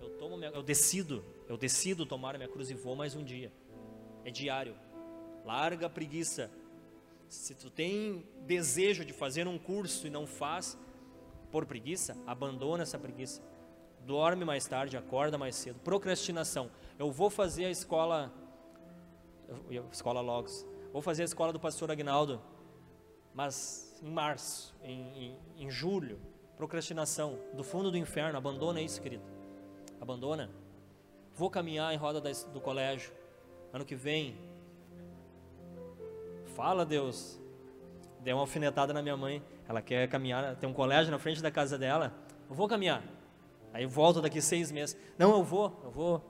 eu 0.00 0.10
tomo, 0.18 0.44
eu 0.44 0.60
decido, 0.60 1.24
eu 1.48 1.56
decido 1.56 2.04
tomar 2.04 2.34
a 2.34 2.38
minha 2.38 2.50
cruz 2.50 2.68
e 2.70 2.74
vou 2.74 2.96
mais 2.96 3.14
um 3.14 3.22
dia. 3.22 3.52
É 4.24 4.30
diário. 4.32 4.74
Larga 5.44 5.86
a 5.86 5.90
preguiça. 5.90 6.50
Se 7.28 7.54
tu 7.54 7.70
tem 7.70 8.26
desejo 8.48 9.04
de 9.04 9.12
fazer 9.12 9.46
um 9.46 9.58
curso 9.58 10.08
e 10.08 10.10
não 10.10 10.26
faz 10.26 10.76
por 11.52 11.66
preguiça, 11.66 12.16
abandona 12.26 12.82
essa 12.82 12.98
preguiça. 12.98 13.40
Dorme 14.04 14.44
mais 14.44 14.66
tarde, 14.66 14.96
acorda 14.96 15.36
mais 15.36 15.54
cedo. 15.54 15.78
Procrastinação. 15.80 16.70
Eu 16.98 17.10
vou 17.10 17.30
fazer 17.30 17.66
a 17.66 17.70
escola 17.70 18.32
escola 19.90 20.20
Logos. 20.20 20.66
Vou 20.92 21.02
fazer 21.02 21.22
a 21.22 21.24
escola 21.24 21.52
do 21.52 21.60
pastor 21.60 21.90
Agnaldo, 21.90 22.40
mas 23.34 24.00
em 24.02 24.10
março, 24.10 24.74
em, 24.82 25.36
em, 25.56 25.64
em 25.64 25.70
julho. 25.70 26.20
Procrastinação. 26.56 27.38
Do 27.54 27.62
fundo 27.62 27.90
do 27.90 27.96
inferno. 27.96 28.36
Abandona 28.36 28.80
isso, 28.80 29.00
querido. 29.00 29.22
Abandona. 30.00 30.50
Vou 31.34 31.50
caminhar 31.50 31.94
em 31.94 31.96
roda 31.96 32.20
do 32.20 32.60
colégio. 32.60 33.12
Ano 33.72 33.84
que 33.84 33.94
vem, 33.94 34.36
Fala, 36.58 36.84
Deus. 36.84 37.40
Dei 38.18 38.32
uma 38.34 38.40
alfinetada 38.40 38.92
na 38.92 39.00
minha 39.00 39.16
mãe. 39.16 39.40
Ela 39.68 39.80
quer 39.80 40.08
caminhar, 40.08 40.56
tem 40.56 40.68
um 40.68 40.72
colégio 40.72 41.12
na 41.12 41.18
frente 41.20 41.40
da 41.40 41.52
casa 41.52 41.78
dela. 41.78 42.12
Eu 42.50 42.56
vou 42.56 42.66
caminhar. 42.66 43.00
Aí 43.72 43.86
volto 43.86 44.20
daqui 44.20 44.40
seis 44.40 44.70
meses. 44.70 44.96
Não, 45.16 45.30
eu 45.30 45.42
vou, 45.42 45.80
eu 45.84 45.90
vou. 45.90 46.22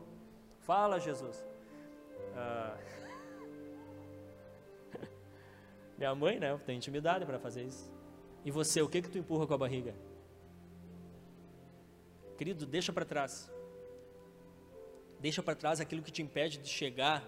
Fala, 0.61 0.99
Jesus. 0.99 1.45
Ah. 2.36 2.76
Minha 5.97 6.14
mãe, 6.14 6.39
né? 6.39 6.57
Tem 6.66 6.76
intimidade 6.76 7.24
para 7.24 7.39
fazer 7.39 7.64
isso. 7.64 7.93
E 8.45 8.51
você, 8.51 8.80
o 8.82 8.89
que 8.89 9.03
que 9.03 9.09
tu 9.09 9.18
empurra 9.18 9.47
com 9.47 9.55
a 9.55 9.59
barriga? 9.59 9.95
Querido, 12.36 12.66
deixa 12.66 12.93
para 12.93 13.05
trás. 13.05 13.51
Deixa 15.20 15.43
para 15.43 15.55
trás 15.55 15.80
aquilo 15.80 16.03
que 16.03 16.12
te 16.12 16.22
impede 16.22 16.59
de 16.59 16.68
chegar 16.68 17.24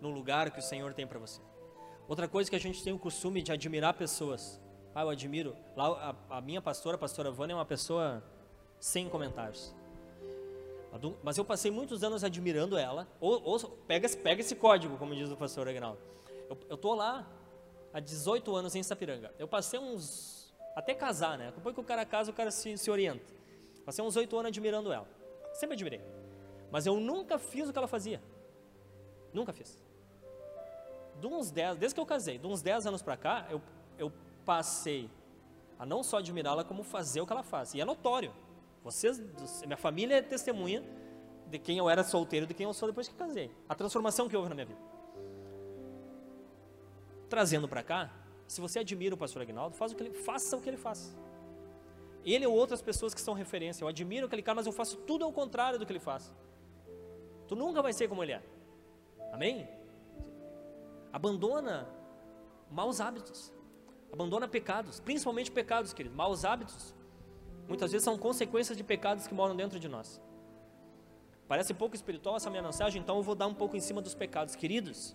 no 0.00 0.10
lugar 0.10 0.50
que 0.50 0.58
o 0.58 0.62
Senhor 0.62 0.94
tem 0.94 1.06
para 1.06 1.18
você. 1.18 1.40
Outra 2.08 2.28
coisa 2.28 2.48
que 2.48 2.56
a 2.56 2.60
gente 2.60 2.82
tem 2.82 2.92
o 2.92 2.98
costume 2.98 3.42
de 3.42 3.52
admirar 3.52 3.94
pessoas. 3.94 4.60
Ah, 4.94 5.02
eu 5.02 5.10
admiro. 5.10 5.56
Lá 5.76 6.16
a, 6.30 6.38
a 6.38 6.40
minha 6.40 6.62
pastora, 6.62 6.96
a 6.96 6.98
pastora 6.98 7.30
Vânia, 7.30 7.54
é 7.54 7.56
uma 7.56 7.64
pessoa 7.64 8.22
sem 8.84 9.08
comentários. 9.08 9.74
Mas 11.22 11.38
eu 11.38 11.44
passei 11.44 11.70
muitos 11.70 12.04
anos 12.04 12.22
admirando 12.22 12.76
ela. 12.76 13.08
Ou, 13.18 13.42
ou 13.42 13.58
pega, 13.86 14.08
pega 14.16 14.40
esse 14.42 14.54
código, 14.54 14.98
como 14.98 15.14
diz 15.14 15.30
o 15.30 15.36
pastor 15.36 15.66
Agnaldo. 15.68 15.98
Eu, 16.68 16.76
tô 16.76 16.94
lá 16.94 17.26
há 17.92 17.98
18 17.98 18.54
anos 18.54 18.74
em 18.74 18.82
Sapiranga. 18.82 19.34
Eu 19.38 19.48
passei 19.48 19.80
uns. 19.80 20.54
Até 20.76 20.94
casar, 20.94 21.38
né? 21.38 21.50
Depois 21.54 21.74
que 21.74 21.80
o 21.80 21.84
cara 21.84 22.04
casa, 22.04 22.30
o 22.30 22.34
cara 22.34 22.50
se, 22.50 22.76
se 22.76 22.90
orienta. 22.90 23.24
Passei 23.86 24.04
uns 24.04 24.16
8 24.16 24.36
anos 24.36 24.48
admirando 24.48 24.92
ela. 24.92 25.08
Sempre 25.54 25.74
admirei. 25.74 26.02
Mas 26.70 26.84
eu 26.84 27.00
nunca 27.00 27.38
fiz 27.38 27.68
o 27.68 27.72
que 27.72 27.78
ela 27.78 27.88
fazia. 27.88 28.22
Nunca 29.32 29.52
fiz 29.52 29.78
de 31.18 31.26
uns 31.26 31.50
10, 31.50 31.78
desde 31.78 31.94
que 31.94 32.00
eu 32.00 32.06
casei, 32.06 32.38
de 32.38 32.46
uns 32.46 32.60
10 32.60 32.86
anos 32.86 33.00
para 33.00 33.16
cá, 33.16 33.46
eu, 33.48 33.62
eu 33.96 34.12
passei 34.44 35.08
a 35.78 35.86
não 35.86 36.02
só 36.02 36.18
admirá-la, 36.18 36.64
como 36.64 36.82
fazer 36.82 37.20
o 37.20 37.26
que 37.26 37.32
ela 37.32 37.42
faz. 37.42 37.72
E 37.74 37.80
é 37.80 37.84
notório. 37.84 38.32
Vocês, 38.84 39.18
minha 39.64 39.78
família 39.78 40.16
é 40.16 40.22
testemunha 40.22 40.84
de 41.46 41.58
quem 41.58 41.78
eu 41.78 41.88
era 41.88 42.04
solteiro 42.04 42.46
de 42.46 42.52
quem 42.52 42.64
eu 42.64 42.74
sou 42.74 42.86
depois 42.88 43.08
que 43.08 43.14
casei. 43.14 43.50
A 43.66 43.74
transformação 43.74 44.28
que 44.28 44.36
houve 44.36 44.50
na 44.50 44.54
minha 44.54 44.66
vida. 44.66 44.80
Trazendo 47.30 47.66
para 47.66 47.82
cá, 47.82 48.12
se 48.46 48.60
você 48.60 48.80
admira 48.80 49.14
o 49.14 49.18
pastor 49.18 49.40
Agnaldo, 49.40 49.74
faz 49.74 49.92
o 49.92 49.96
que 49.96 50.02
ele, 50.02 50.12
faça 50.12 50.54
o 50.54 50.60
que 50.60 50.68
ele 50.68 50.76
faz. 50.76 51.16
Ele 52.24 52.46
ou 52.46 52.54
outras 52.54 52.82
pessoas 52.82 53.14
que 53.14 53.20
são 53.22 53.32
referência. 53.32 53.82
Eu 53.84 53.88
admiro 53.88 54.26
aquele 54.26 54.42
cara, 54.42 54.56
mas 54.56 54.66
eu 54.66 54.72
faço 54.72 54.98
tudo 54.98 55.24
ao 55.24 55.32
contrário 55.32 55.78
do 55.78 55.86
que 55.86 55.92
ele 55.92 56.00
faz. 56.00 56.34
Tu 57.48 57.56
nunca 57.56 57.80
vai 57.80 57.92
ser 57.94 58.06
como 58.06 58.22
ele 58.22 58.32
é. 58.32 58.42
Amém? 59.32 59.66
Abandona 61.10 61.88
maus 62.70 63.00
hábitos. 63.00 63.50
Abandona 64.12 64.46
pecados, 64.46 65.00
principalmente 65.00 65.50
pecados, 65.50 65.94
querido. 65.94 66.14
Maus 66.14 66.44
hábitos 66.44 66.94
muitas 67.68 67.92
vezes 67.92 68.04
são 68.04 68.18
consequências 68.18 68.76
de 68.76 68.84
pecados 68.84 69.26
que 69.26 69.34
moram 69.34 69.56
dentro 69.56 69.78
de 69.78 69.88
nós. 69.88 70.20
Parece 71.46 71.74
pouco 71.74 71.94
espiritual 71.94 72.36
essa 72.36 72.50
minha 72.50 72.62
mensagem, 72.62 73.00
então 73.02 73.16
eu 73.16 73.22
vou 73.22 73.34
dar 73.34 73.46
um 73.46 73.54
pouco 73.54 73.76
em 73.76 73.80
cima 73.80 74.00
dos 74.00 74.14
pecados. 74.14 74.56
Queridos, 74.56 75.14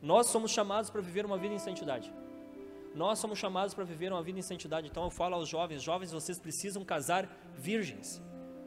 nós 0.00 0.26
somos 0.28 0.50
chamados 0.50 0.90
para 0.90 1.00
viver 1.00 1.26
uma 1.26 1.36
vida 1.36 1.54
em 1.54 1.58
santidade. 1.58 2.12
Nós 2.94 3.18
somos 3.18 3.38
chamados 3.38 3.74
para 3.74 3.84
viver 3.84 4.10
uma 4.10 4.22
vida 4.22 4.38
em 4.38 4.42
santidade. 4.42 4.88
Então 4.88 5.04
eu 5.04 5.10
falo 5.10 5.34
aos 5.34 5.48
jovens: 5.48 5.82
jovens, 5.82 6.12
vocês 6.12 6.38
precisam 6.38 6.82
casar 6.82 7.28
virgens. 7.54 8.22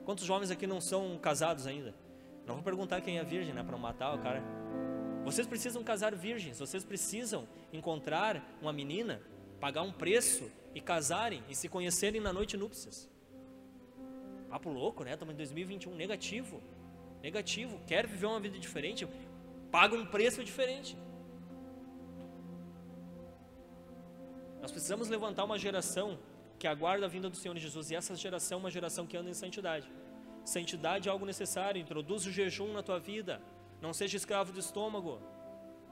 Quantos 0.05 0.23
jovens 0.23 0.51
aqui 0.51 0.67
não 0.67 0.79
são 0.79 1.17
casados 1.17 1.65
ainda? 1.65 1.95
Não 2.45 2.55
vou 2.55 2.63
perguntar 2.63 3.01
quem 3.01 3.17
é 3.17 3.23
virgem, 3.23 3.53
né? 3.53 3.63
Para 3.63 3.71
não 3.71 3.79
matar 3.79 4.13
o 4.13 4.19
cara. 4.19 4.43
Vocês 5.23 5.47
precisam 5.47 5.83
casar 5.83 6.15
virgens, 6.15 6.59
vocês 6.59 6.83
precisam 6.83 7.47
encontrar 7.73 8.43
uma 8.61 8.71
menina, 8.71 9.21
pagar 9.59 9.81
um 9.81 9.91
preço 9.91 10.49
e 10.73 10.81
casarem 10.81 11.43
e 11.49 11.55
se 11.55 11.67
conhecerem 11.67 12.21
na 12.21 12.31
noite 12.31 12.55
núpcias. 12.55 13.09
Papo 14.49 14.69
louco, 14.69 15.03
né? 15.03 15.13
Estamos 15.13 15.33
em 15.33 15.37
2021, 15.37 15.95
negativo. 15.95 16.61
Negativo. 17.21 17.79
Quer 17.85 18.07
viver 18.07 18.25
uma 18.25 18.39
vida 18.39 18.57
diferente? 18.57 19.07
Paga 19.71 19.95
um 19.95 20.05
preço 20.05 20.43
diferente. 20.43 20.97
Nós 24.61 24.71
precisamos 24.71 25.07
levantar 25.07 25.43
uma 25.45 25.57
geração 25.57 26.17
que 26.57 26.67
aguarda 26.67 27.05
a 27.05 27.09
vinda 27.09 27.29
do 27.29 27.37
Senhor 27.37 27.55
Jesus. 27.57 27.91
E 27.91 27.95
essa 27.95 28.15
geração 28.15 28.57
é 28.57 28.61
uma 28.61 28.71
geração 28.71 29.05
que 29.05 29.15
anda 29.15 29.29
em 29.29 29.33
santidade. 29.33 29.89
Santidade 30.43 31.07
é 31.07 31.11
algo 31.11 31.25
necessário. 31.25 31.79
Introduz 31.79 32.25
o 32.25 32.31
jejum 32.31 32.73
na 32.73 32.83
tua 32.83 32.99
vida. 32.99 33.41
Não 33.81 33.93
seja 33.93 34.17
escravo 34.17 34.51
do 34.51 34.59
estômago. 34.59 35.21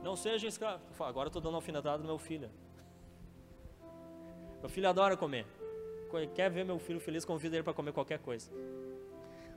Não 0.03 0.15
seja 0.15 0.47
escravo. 0.47 0.81
Agora 0.99 1.29
estou 1.29 1.41
dando 1.41 1.55
alfinetada 1.55 1.99
no 1.99 2.05
meu 2.05 2.17
filho. 2.17 2.49
Meu 4.59 4.69
filho 4.69 4.89
adora 4.89 5.15
comer. 5.15 5.45
Quer 6.33 6.49
ver 6.49 6.63
meu 6.63 6.79
filho 6.79 6.99
feliz, 6.99 7.25
convida 7.25 7.55
ele 7.55 7.63
para 7.63 7.73
comer 7.73 7.91
qualquer 7.91 8.19
coisa. 8.19 8.51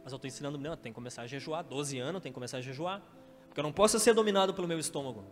Mas 0.02 0.12
eu 0.12 0.16
estou 0.16 0.28
ensinando, 0.28 0.58
não, 0.58 0.76
tem 0.76 0.92
que 0.92 0.94
começar 0.94 1.22
a 1.22 1.26
jejuar. 1.26 1.62
12 1.62 1.98
anos, 1.98 2.22
tem 2.22 2.32
que 2.32 2.34
começar 2.34 2.58
a 2.58 2.60
jejuar. 2.60 3.02
Porque 3.46 3.60
eu 3.60 3.64
não 3.64 3.72
posso 3.72 3.98
ser 3.98 4.14
dominado 4.14 4.54
pelo 4.54 4.66
meu 4.66 4.78
estômago. 4.78 5.24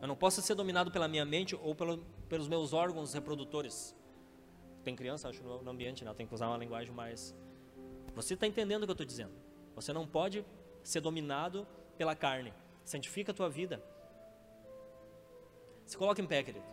Eu 0.00 0.08
não 0.08 0.16
posso 0.16 0.42
ser 0.42 0.54
dominado 0.54 0.90
pela 0.90 1.06
minha 1.06 1.24
mente 1.24 1.54
ou 1.54 1.74
pelo, 1.74 1.98
pelos 2.28 2.48
meus 2.48 2.72
órgãos 2.72 3.14
reprodutores. 3.14 3.96
Tem 4.82 4.96
criança, 4.96 5.28
acho, 5.28 5.42
no 5.42 5.70
ambiente, 5.70 6.04
né? 6.04 6.12
Tem 6.12 6.26
que 6.26 6.34
usar 6.34 6.48
uma 6.48 6.56
linguagem 6.56 6.92
mais. 6.92 7.34
Você 8.14 8.34
está 8.34 8.46
entendendo 8.46 8.82
o 8.82 8.86
que 8.86 8.90
eu 8.90 8.94
estou 8.94 9.06
dizendo? 9.06 9.32
Você 9.74 9.92
não 9.92 10.06
pode 10.06 10.44
ser 10.82 11.00
dominado 11.00 11.66
pela 11.96 12.16
carne. 12.16 12.52
Santifica 12.84 13.32
a 13.32 13.34
tua 13.34 13.48
vida. 13.48 13.82
Se 15.86 15.96
coloca 15.96 16.20
em 16.20 16.26
pé, 16.26 16.42
querido. 16.42 16.64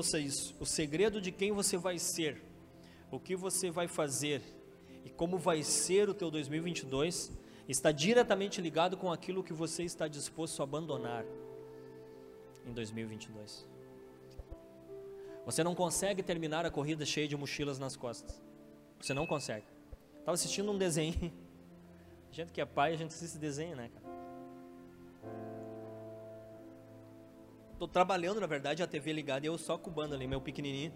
Ouça 0.00 0.18
isso: 0.18 0.56
o 0.58 0.64
segredo 0.64 1.20
de 1.20 1.30
quem 1.30 1.52
você 1.52 1.76
vai 1.76 1.98
ser, 1.98 2.42
o 3.10 3.20
que 3.20 3.36
você 3.36 3.70
vai 3.70 3.86
fazer 3.86 4.40
e 5.04 5.10
como 5.10 5.36
vai 5.36 5.62
ser 5.62 6.08
o 6.08 6.14
teu 6.14 6.30
2022 6.30 7.30
está 7.68 7.92
diretamente 7.92 8.62
ligado 8.62 8.96
com 8.96 9.12
aquilo 9.12 9.44
que 9.44 9.52
você 9.52 9.82
está 9.82 10.08
disposto 10.08 10.58
a 10.60 10.64
abandonar 10.64 11.22
em 12.64 12.72
2022. 12.72 13.68
Você 15.44 15.62
não 15.62 15.74
consegue 15.74 16.22
terminar 16.22 16.64
a 16.64 16.70
corrida 16.70 17.04
cheia 17.04 17.28
de 17.28 17.36
mochilas 17.36 17.78
nas 17.78 17.94
costas. 17.94 18.40
Você 18.98 19.12
não 19.12 19.26
consegue. 19.26 19.66
Estava 20.20 20.32
assistindo 20.32 20.72
um 20.72 20.78
desenho. 20.78 21.30
A 22.32 22.32
gente 22.32 22.52
que 22.52 22.60
é 22.60 22.64
pai, 22.64 22.94
a 22.94 22.96
gente 22.96 23.12
assiste 23.12 23.36
desenho, 23.38 23.74
né, 23.74 23.90
cara? 23.92 24.09
Tô 27.80 27.88
trabalhando, 27.88 28.38
na 28.42 28.46
verdade, 28.46 28.82
a 28.82 28.86
TV 28.86 29.10
ligada 29.10 29.46
e 29.46 29.48
eu 29.48 29.56
só 29.56 29.78
cubando 29.78 30.14
ali, 30.14 30.26
meu 30.26 30.38
pequenininho. 30.38 30.92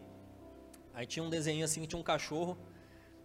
Aí 0.93 1.07
tinha 1.07 1.23
um 1.23 1.31
desenho 1.31 1.65
assim, 1.65 1.83
tinha 1.87 1.99
um 1.99 2.03
cachorro 2.03 2.59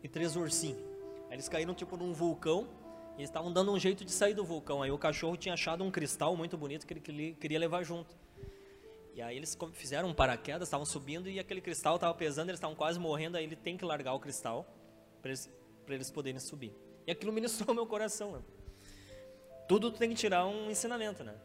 e 0.02 0.08
três 0.08 0.38
ursinhos. 0.38 0.80
Aí 1.28 1.34
eles 1.34 1.50
caíram 1.50 1.74
tipo 1.74 1.98
num 1.98 2.14
vulcão 2.14 2.70
e 3.18 3.24
estavam 3.24 3.52
dando 3.52 3.74
um 3.74 3.78
jeito 3.78 4.06
de 4.06 4.14
sair 4.14 4.34
do 4.34 4.46
vulcão. 4.46 4.82
Aí 4.82 4.92
o 4.92 4.98
cachorro 4.98 5.36
tinha 5.36 5.56
achado 5.56 5.84
um 5.84 5.92
cristal 5.92 6.38
muito 6.38 6.58
bonito 6.58 6.88
que 6.88 6.94
ele 6.94 7.34
queria 7.34 7.60
levar 7.60 7.84
junto. 7.84 8.16
E 9.14 9.22
aí 9.22 9.36
eles 9.36 9.58
fizeram 9.74 10.08
um 10.08 10.14
paraquedas, 10.14 10.70
estavam 10.70 10.86
subindo 10.86 11.30
e 11.30 11.38
aquele 11.38 11.60
cristal 11.60 11.96
estava 11.96 12.14
pesando, 12.14 12.48
eles 12.48 12.60
estavam 12.60 12.78
quase 12.78 12.98
morrendo, 12.98 13.36
aí 13.36 13.44
ele 13.44 13.58
tem 13.58 13.76
que 13.76 13.84
largar 13.84 14.14
o 14.14 14.22
cristal 14.22 14.74
para 15.22 15.32
eles, 15.32 15.52
eles 15.86 16.10
poderem 16.10 16.40
subir. 16.40 16.74
E 17.06 17.12
aquilo 17.12 17.34
ministrou 17.36 17.76
meu 17.76 17.86
coração. 17.86 18.42
Tudo 19.68 19.92
tu 19.92 20.00
tem 20.00 20.08
que 20.08 20.16
tirar 20.16 20.48
um 20.48 20.72
ensinamento, 20.72 21.26
né? 21.26 21.36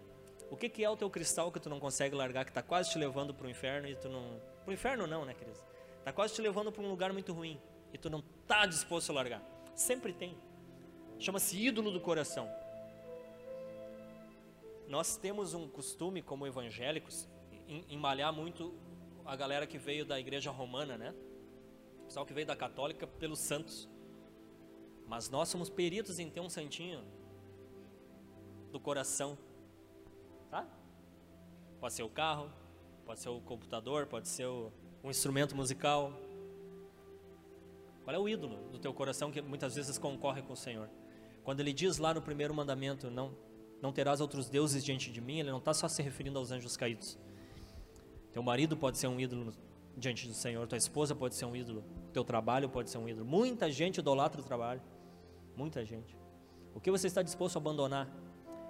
O 0.55 0.57
que, 0.57 0.69
que 0.69 0.85
é 0.85 0.89
o 0.89 0.97
teu 0.97 1.11
cristal 1.11 1.51
que 1.51 1.59
tu 1.59 1.69
não 1.69 1.81
consegue 1.81 2.15
largar, 2.15 2.45
que 2.45 2.53
está 2.53 2.63
quase 2.63 2.89
te 2.89 2.97
levando 2.97 3.35
para 3.35 3.49
o 3.49 3.51
inferno 3.51 3.89
e 3.89 3.97
tu 3.97 4.09
não, 4.09 4.41
Pro 4.65 4.73
inferno 4.73 5.05
não, 5.05 5.25
né, 5.25 5.35
queridos? 5.35 5.61
Tá 6.05 6.13
quase 6.13 6.33
te 6.33 6.41
levando 6.41 6.71
para 6.71 6.81
um 6.81 6.89
lugar 6.89 7.13
muito 7.13 7.33
ruim 7.33 7.61
e 7.93 7.99
tu 7.99 8.09
não 8.09 8.23
tá 8.47 8.65
disposto 8.65 9.11
a 9.11 9.15
largar. 9.15 9.43
Sempre 9.75 10.13
tem. 10.13 10.39
Chama-se 11.19 11.59
ídolo 11.59 11.91
do 11.91 12.01
coração. 12.01 12.49
Nós 14.87 15.17
temos 15.17 15.55
um 15.55 15.67
costume 15.67 16.23
como 16.23 16.47
evangélicos 16.47 17.29
em, 17.67 17.85
em 17.89 17.99
malhar 17.99 18.33
muito 18.33 18.73
a 19.25 19.35
galera 19.35 19.67
que 19.67 19.77
veio 19.77 20.05
da 20.07 20.21
igreja 20.21 20.53
romana, 20.53 20.97
né? 20.97 21.13
O 22.03 22.05
pessoal 22.05 22.25
que 22.25 22.33
veio 22.33 22.47
da 22.47 22.55
católica 22.55 23.09
pelos 23.09 23.41
santos. 23.41 23.89
Mas 25.09 25.29
nós 25.29 25.49
somos 25.49 25.69
peritos 25.69 26.21
em 26.21 26.31
ter 26.31 26.39
um 26.39 26.49
santinho 26.49 27.05
do 28.71 28.79
coração? 28.79 29.37
Pode 31.85 31.93
ser 31.93 32.03
o 32.03 32.09
carro, 32.09 32.51
pode 33.05 33.21
ser 33.21 33.29
o 33.29 33.43
computador, 33.43 34.07
pode 34.07 34.27
ser 34.27 34.47
o, 34.47 34.73
um 35.03 35.11
instrumento 35.11 35.55
musical. 35.55 36.19
Qual 38.03 38.17
é 38.17 38.19
o 38.19 38.27
ídolo 38.27 38.57
do 38.73 38.79
teu 38.79 38.95
coração 38.95 39.31
que 39.31 39.43
muitas 39.43 39.75
vezes 39.75 39.99
concorre 39.99 40.41
com 40.41 40.55
o 40.55 40.57
Senhor? 40.57 40.89
Quando 41.43 41.61
ele 41.61 41.75
diz 41.75 41.99
lá 41.99 42.15
no 42.15 42.23
primeiro 42.23 42.55
mandamento, 42.55 43.11
não, 43.11 43.37
não 43.83 43.93
terás 43.93 44.23
outros 44.23 44.49
deuses 44.49 44.83
diante 44.83 45.13
de 45.13 45.21
mim, 45.21 45.41
ele 45.41 45.51
não 45.51 45.59
está 45.59 45.75
só 45.75 45.87
se 45.87 46.01
referindo 46.01 46.39
aos 46.39 46.51
anjos 46.51 46.75
caídos. 46.75 47.19
Teu 48.33 48.43
marido 48.43 48.79
pode 48.79 48.97
ser 48.97 49.09
um 49.09 49.21
ídolo 49.21 49.53
diante 49.95 50.27
do 50.27 50.33
Senhor, 50.33 50.67
tua 50.67 50.79
esposa 50.79 51.15
pode 51.15 51.35
ser 51.35 51.45
um 51.45 51.55
ídolo, 51.55 51.85
teu 52.15 52.25
trabalho 52.25 52.67
pode 52.67 52.89
ser 52.89 52.97
um 52.97 53.07
ídolo. 53.07 53.27
Muita 53.27 53.71
gente 53.71 53.99
idolatra 53.99 54.41
o 54.41 54.45
trabalho, 54.45 54.81
muita 55.55 55.85
gente. 55.85 56.17
O 56.75 56.81
que 56.81 56.91
você 56.91 57.09
está 57.09 57.21
disposto 57.21 57.57
a 57.57 57.59
abandonar 57.59 58.09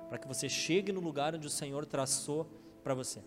para 0.08 0.18
que 0.18 0.26
você 0.26 0.48
chegue 0.48 0.90
no 0.90 0.98
lugar 0.98 1.32
onde 1.32 1.46
o 1.46 1.50
Senhor 1.50 1.86
traçou 1.86 2.63
para 2.84 2.94
você? 2.94 3.18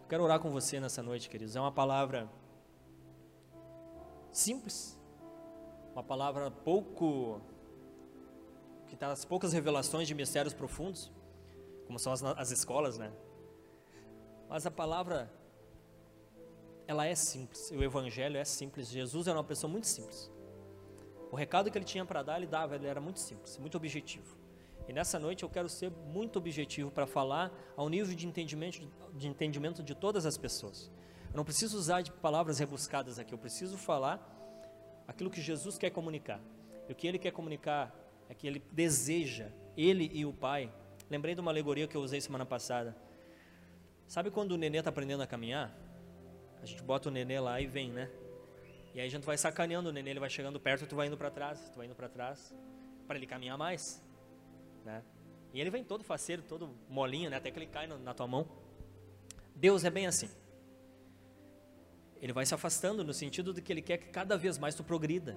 Eu 0.00 0.08
quero 0.08 0.22
orar 0.22 0.38
com 0.38 0.48
você 0.48 0.78
nessa 0.78 1.02
noite, 1.02 1.28
queridos. 1.28 1.56
É 1.56 1.60
uma 1.60 1.72
palavra 1.72 2.30
simples, 4.30 4.96
uma 5.92 6.04
palavra 6.04 6.50
pouco 6.50 7.40
que 8.86 8.94
está 8.94 9.08
nas 9.08 9.24
poucas 9.24 9.52
revelações 9.52 10.06
de 10.06 10.14
mistérios 10.14 10.54
profundos, 10.54 11.10
como 11.86 11.98
são 11.98 12.12
as, 12.12 12.22
as 12.22 12.52
escolas, 12.52 12.96
né? 12.96 13.12
Mas 14.48 14.64
a 14.64 14.70
palavra, 14.70 15.28
ela 16.86 17.04
é 17.06 17.16
simples, 17.16 17.72
o 17.72 17.82
evangelho 17.82 18.36
é 18.36 18.44
simples. 18.44 18.88
Jesus 18.88 19.26
era 19.26 19.36
uma 19.36 19.42
pessoa 19.42 19.68
muito 19.68 19.88
simples. 19.88 20.30
O 21.32 21.34
recado 21.34 21.68
que 21.72 21.76
ele 21.76 21.84
tinha 21.84 22.04
para 22.04 22.22
dar, 22.22 22.36
ele 22.36 22.46
dava, 22.46 22.76
ele 22.76 22.86
era 22.86 23.00
muito 23.00 23.18
simples, 23.18 23.58
muito 23.58 23.76
objetivo. 23.76 24.45
E 24.88 24.92
nessa 24.92 25.18
noite 25.18 25.42
eu 25.42 25.48
quero 25.48 25.68
ser 25.68 25.90
muito 25.90 26.38
objetivo 26.38 26.90
para 26.90 27.06
falar 27.06 27.52
ao 27.76 27.88
nível 27.88 28.14
de 28.14 28.26
entendimento, 28.26 28.88
de 29.14 29.26
entendimento 29.26 29.82
de 29.82 29.94
todas 29.94 30.24
as 30.24 30.38
pessoas. 30.38 30.90
Eu 31.30 31.36
não 31.36 31.44
preciso 31.44 31.76
usar 31.76 32.02
de 32.02 32.12
palavras 32.12 32.58
rebuscadas 32.58 33.18
aqui, 33.18 33.34
eu 33.34 33.38
preciso 33.38 33.76
falar 33.76 34.20
aquilo 35.06 35.30
que 35.30 35.40
Jesus 35.40 35.76
quer 35.76 35.90
comunicar. 35.90 36.40
E 36.88 36.92
o 36.92 36.94
que 36.94 37.06
ele 37.06 37.18
quer 37.18 37.32
comunicar 37.32 37.94
é 38.28 38.34
que 38.34 38.46
ele 38.46 38.62
deseja, 38.70 39.50
ele 39.76 40.10
e 40.12 40.24
o 40.24 40.32
Pai. 40.32 40.72
Lembrei 41.10 41.34
de 41.34 41.40
uma 41.40 41.50
alegoria 41.50 41.86
que 41.86 41.96
eu 41.96 42.00
usei 42.00 42.20
semana 42.20 42.46
passada. 42.46 42.96
Sabe 44.06 44.30
quando 44.30 44.52
o 44.52 44.56
nenê 44.56 44.78
está 44.78 44.90
aprendendo 44.90 45.22
a 45.22 45.26
caminhar? 45.26 45.76
A 46.62 46.66
gente 46.66 46.82
bota 46.82 47.08
o 47.08 47.12
nenê 47.12 47.40
lá 47.40 47.60
e 47.60 47.66
vem, 47.66 47.90
né? 47.90 48.08
E 48.94 49.00
aí 49.00 49.06
a 49.06 49.10
gente 49.10 49.24
vai 49.24 49.36
sacaneando 49.36 49.88
o 49.88 49.92
nenê, 49.92 50.10
ele 50.10 50.20
vai 50.20 50.30
chegando 50.30 50.58
perto, 50.58 50.84
e 50.84 50.86
tu 50.86 50.96
vai 50.96 51.08
indo 51.08 51.18
para 51.18 51.30
trás, 51.30 51.68
tu 51.70 51.76
vai 51.76 51.86
indo 51.86 51.94
para 51.94 52.08
trás, 52.08 52.54
para 53.06 53.16
ele 53.16 53.26
caminhar 53.26 53.58
mais, 53.58 54.02
né? 54.86 55.02
E 55.52 55.60
ele 55.60 55.68
vem 55.68 55.82
todo 55.82 56.04
faceiro, 56.04 56.42
todo 56.42 56.70
molinho, 56.88 57.28
né? 57.28 57.36
Até 57.36 57.50
que 57.50 57.58
ele 57.58 57.66
cai 57.66 57.86
na 57.86 58.14
tua 58.14 58.26
mão. 58.26 58.48
Deus 59.54 59.84
é 59.84 59.90
bem 59.90 60.06
assim. 60.06 60.28
Ele 62.20 62.32
vai 62.32 62.46
se 62.46 62.54
afastando 62.54 63.04
no 63.04 63.12
sentido 63.12 63.52
de 63.52 63.60
que 63.60 63.72
ele 63.72 63.82
quer 63.82 63.98
que 63.98 64.08
cada 64.08 64.36
vez 64.38 64.58
mais 64.58 64.74
tu 64.74 64.84
progrida. 64.84 65.36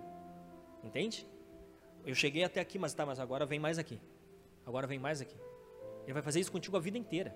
Entende? 0.83 1.27
Eu 2.05 2.15
cheguei 2.15 2.43
até 2.43 2.61
aqui, 2.61 2.77
mas 2.77 2.93
tá, 2.93 3.05
mas 3.05 3.19
agora 3.19 3.45
vem 3.45 3.59
mais 3.59 3.77
aqui. 3.77 3.99
Agora 4.65 4.87
vem 4.87 4.99
mais 4.99 5.19
aqui. 5.19 5.35
Ele 6.03 6.13
vai 6.13 6.21
fazer 6.21 6.39
isso 6.39 6.51
contigo 6.51 6.77
a 6.77 6.79
vida 6.79 6.97
inteira. 6.97 7.35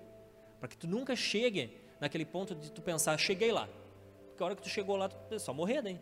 Para 0.60 0.68
que 0.68 0.76
tu 0.76 0.86
nunca 0.86 1.14
chegue 1.16 1.78
naquele 2.00 2.24
ponto 2.24 2.54
de 2.54 2.70
tu 2.70 2.80
pensar, 2.80 3.18
cheguei 3.18 3.52
lá. 3.52 3.68
Porque 4.28 4.42
a 4.42 4.46
hora 4.46 4.56
que 4.56 4.62
tu 4.62 4.68
chegou 4.68 4.96
lá, 4.96 5.08
tu 5.08 5.34
é 5.34 5.38
só 5.38 5.52
morrer 5.52 5.82
daí. 5.82 6.00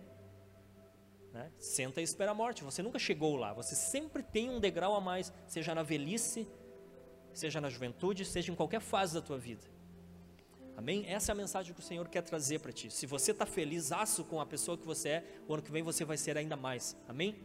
Né? 1.32 1.50
Senta 1.58 2.00
e 2.00 2.04
espera 2.04 2.32
a 2.32 2.34
morte. 2.34 2.62
Você 2.62 2.82
nunca 2.82 2.98
chegou 2.98 3.36
lá. 3.36 3.52
Você 3.54 3.74
sempre 3.74 4.22
tem 4.22 4.50
um 4.50 4.60
degrau 4.60 4.94
a 4.94 5.00
mais, 5.00 5.32
seja 5.46 5.74
na 5.74 5.82
velhice, 5.82 6.46
seja 7.32 7.60
na 7.60 7.70
juventude, 7.70 8.24
seja 8.24 8.52
em 8.52 8.54
qualquer 8.54 8.80
fase 8.80 9.14
da 9.14 9.22
tua 9.22 9.38
vida. 9.38 9.62
Amém? 10.76 11.04
Essa 11.06 11.30
é 11.30 11.34
a 11.34 11.36
mensagem 11.36 11.72
que 11.74 11.80
o 11.80 11.82
Senhor 11.82 12.08
quer 12.08 12.22
trazer 12.22 12.58
para 12.58 12.72
ti. 12.72 12.90
Se 12.90 13.06
você 13.06 13.30
está 13.30 13.46
feliz, 13.46 13.92
aço 13.92 14.24
com 14.24 14.40
a 14.40 14.46
pessoa 14.46 14.76
que 14.76 14.86
você 14.86 15.08
é, 15.08 15.24
o 15.46 15.54
ano 15.54 15.62
que 15.62 15.70
vem 15.70 15.82
você 15.82 16.04
vai 16.04 16.16
ser 16.16 16.36
ainda 16.36 16.56
mais. 16.56 16.96
Amém? 17.08 17.36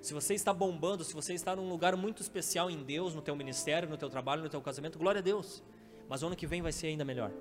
Se 0.00 0.14
você 0.14 0.34
está 0.34 0.52
bombando, 0.52 1.04
se 1.04 1.12
você 1.12 1.34
está 1.34 1.56
num 1.56 1.68
lugar 1.68 1.96
muito 1.96 2.22
especial 2.22 2.70
em 2.70 2.82
Deus, 2.82 3.14
no 3.14 3.22
teu 3.22 3.34
ministério, 3.34 3.88
no 3.88 3.96
teu 3.96 4.08
trabalho, 4.08 4.42
no 4.42 4.48
teu 4.48 4.60
casamento, 4.60 4.98
glória 4.98 5.20
a 5.20 5.22
Deus. 5.22 5.62
Mas 6.08 6.22
o 6.22 6.26
ano 6.26 6.36
que 6.36 6.46
vem 6.46 6.62
vai 6.62 6.72
ser 6.72 6.88
ainda 6.88 7.04
melhor. 7.04 7.32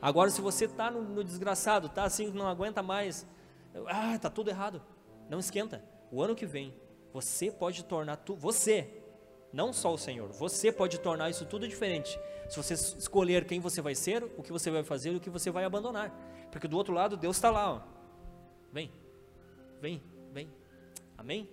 Agora, 0.00 0.30
se 0.30 0.40
você 0.40 0.66
está 0.66 0.90
no, 0.90 1.02
no, 1.02 1.24
desgraçado, 1.24 1.86
está 1.86 2.04
assim, 2.04 2.30
não 2.30 2.46
aguenta 2.46 2.82
mais, 2.82 3.26
ah, 3.86 4.14
está 4.14 4.30
tudo 4.30 4.50
errado. 4.50 4.82
Não 5.28 5.38
esquenta. 5.38 5.82
O 6.10 6.22
ano 6.22 6.34
que 6.34 6.46
vem, 6.46 6.74
você 7.12 7.50
pode 7.50 7.84
tornar 7.84 8.16
tu, 8.16 8.34
você, 8.34 9.02
não 9.52 9.72
só 9.72 9.92
o 9.92 9.98
Senhor, 9.98 10.28
você 10.32 10.70
pode 10.70 10.98
tornar 11.00 11.30
isso 11.30 11.44
tudo 11.44 11.66
diferente. 11.66 12.18
Se 12.48 12.56
você 12.56 12.74
escolher 12.74 13.44
quem 13.44 13.60
você 13.60 13.80
vai 13.80 13.94
ser, 13.94 14.22
o 14.36 14.42
que 14.42 14.52
você 14.52 14.70
vai 14.70 14.84
fazer 14.84 15.12
e 15.12 15.16
o 15.16 15.20
que 15.20 15.30
você 15.30 15.50
vai 15.50 15.64
abandonar. 15.64 16.10
Porque 16.50 16.68
do 16.68 16.76
outro 16.76 16.94
lado, 16.94 17.16
Deus 17.16 17.36
está 17.36 17.50
lá. 17.50 17.72
Ó. 17.72 17.80
Vem, 18.72 18.92
vem, 19.80 20.02
vem. 20.32 20.48
Amém? 21.18 21.48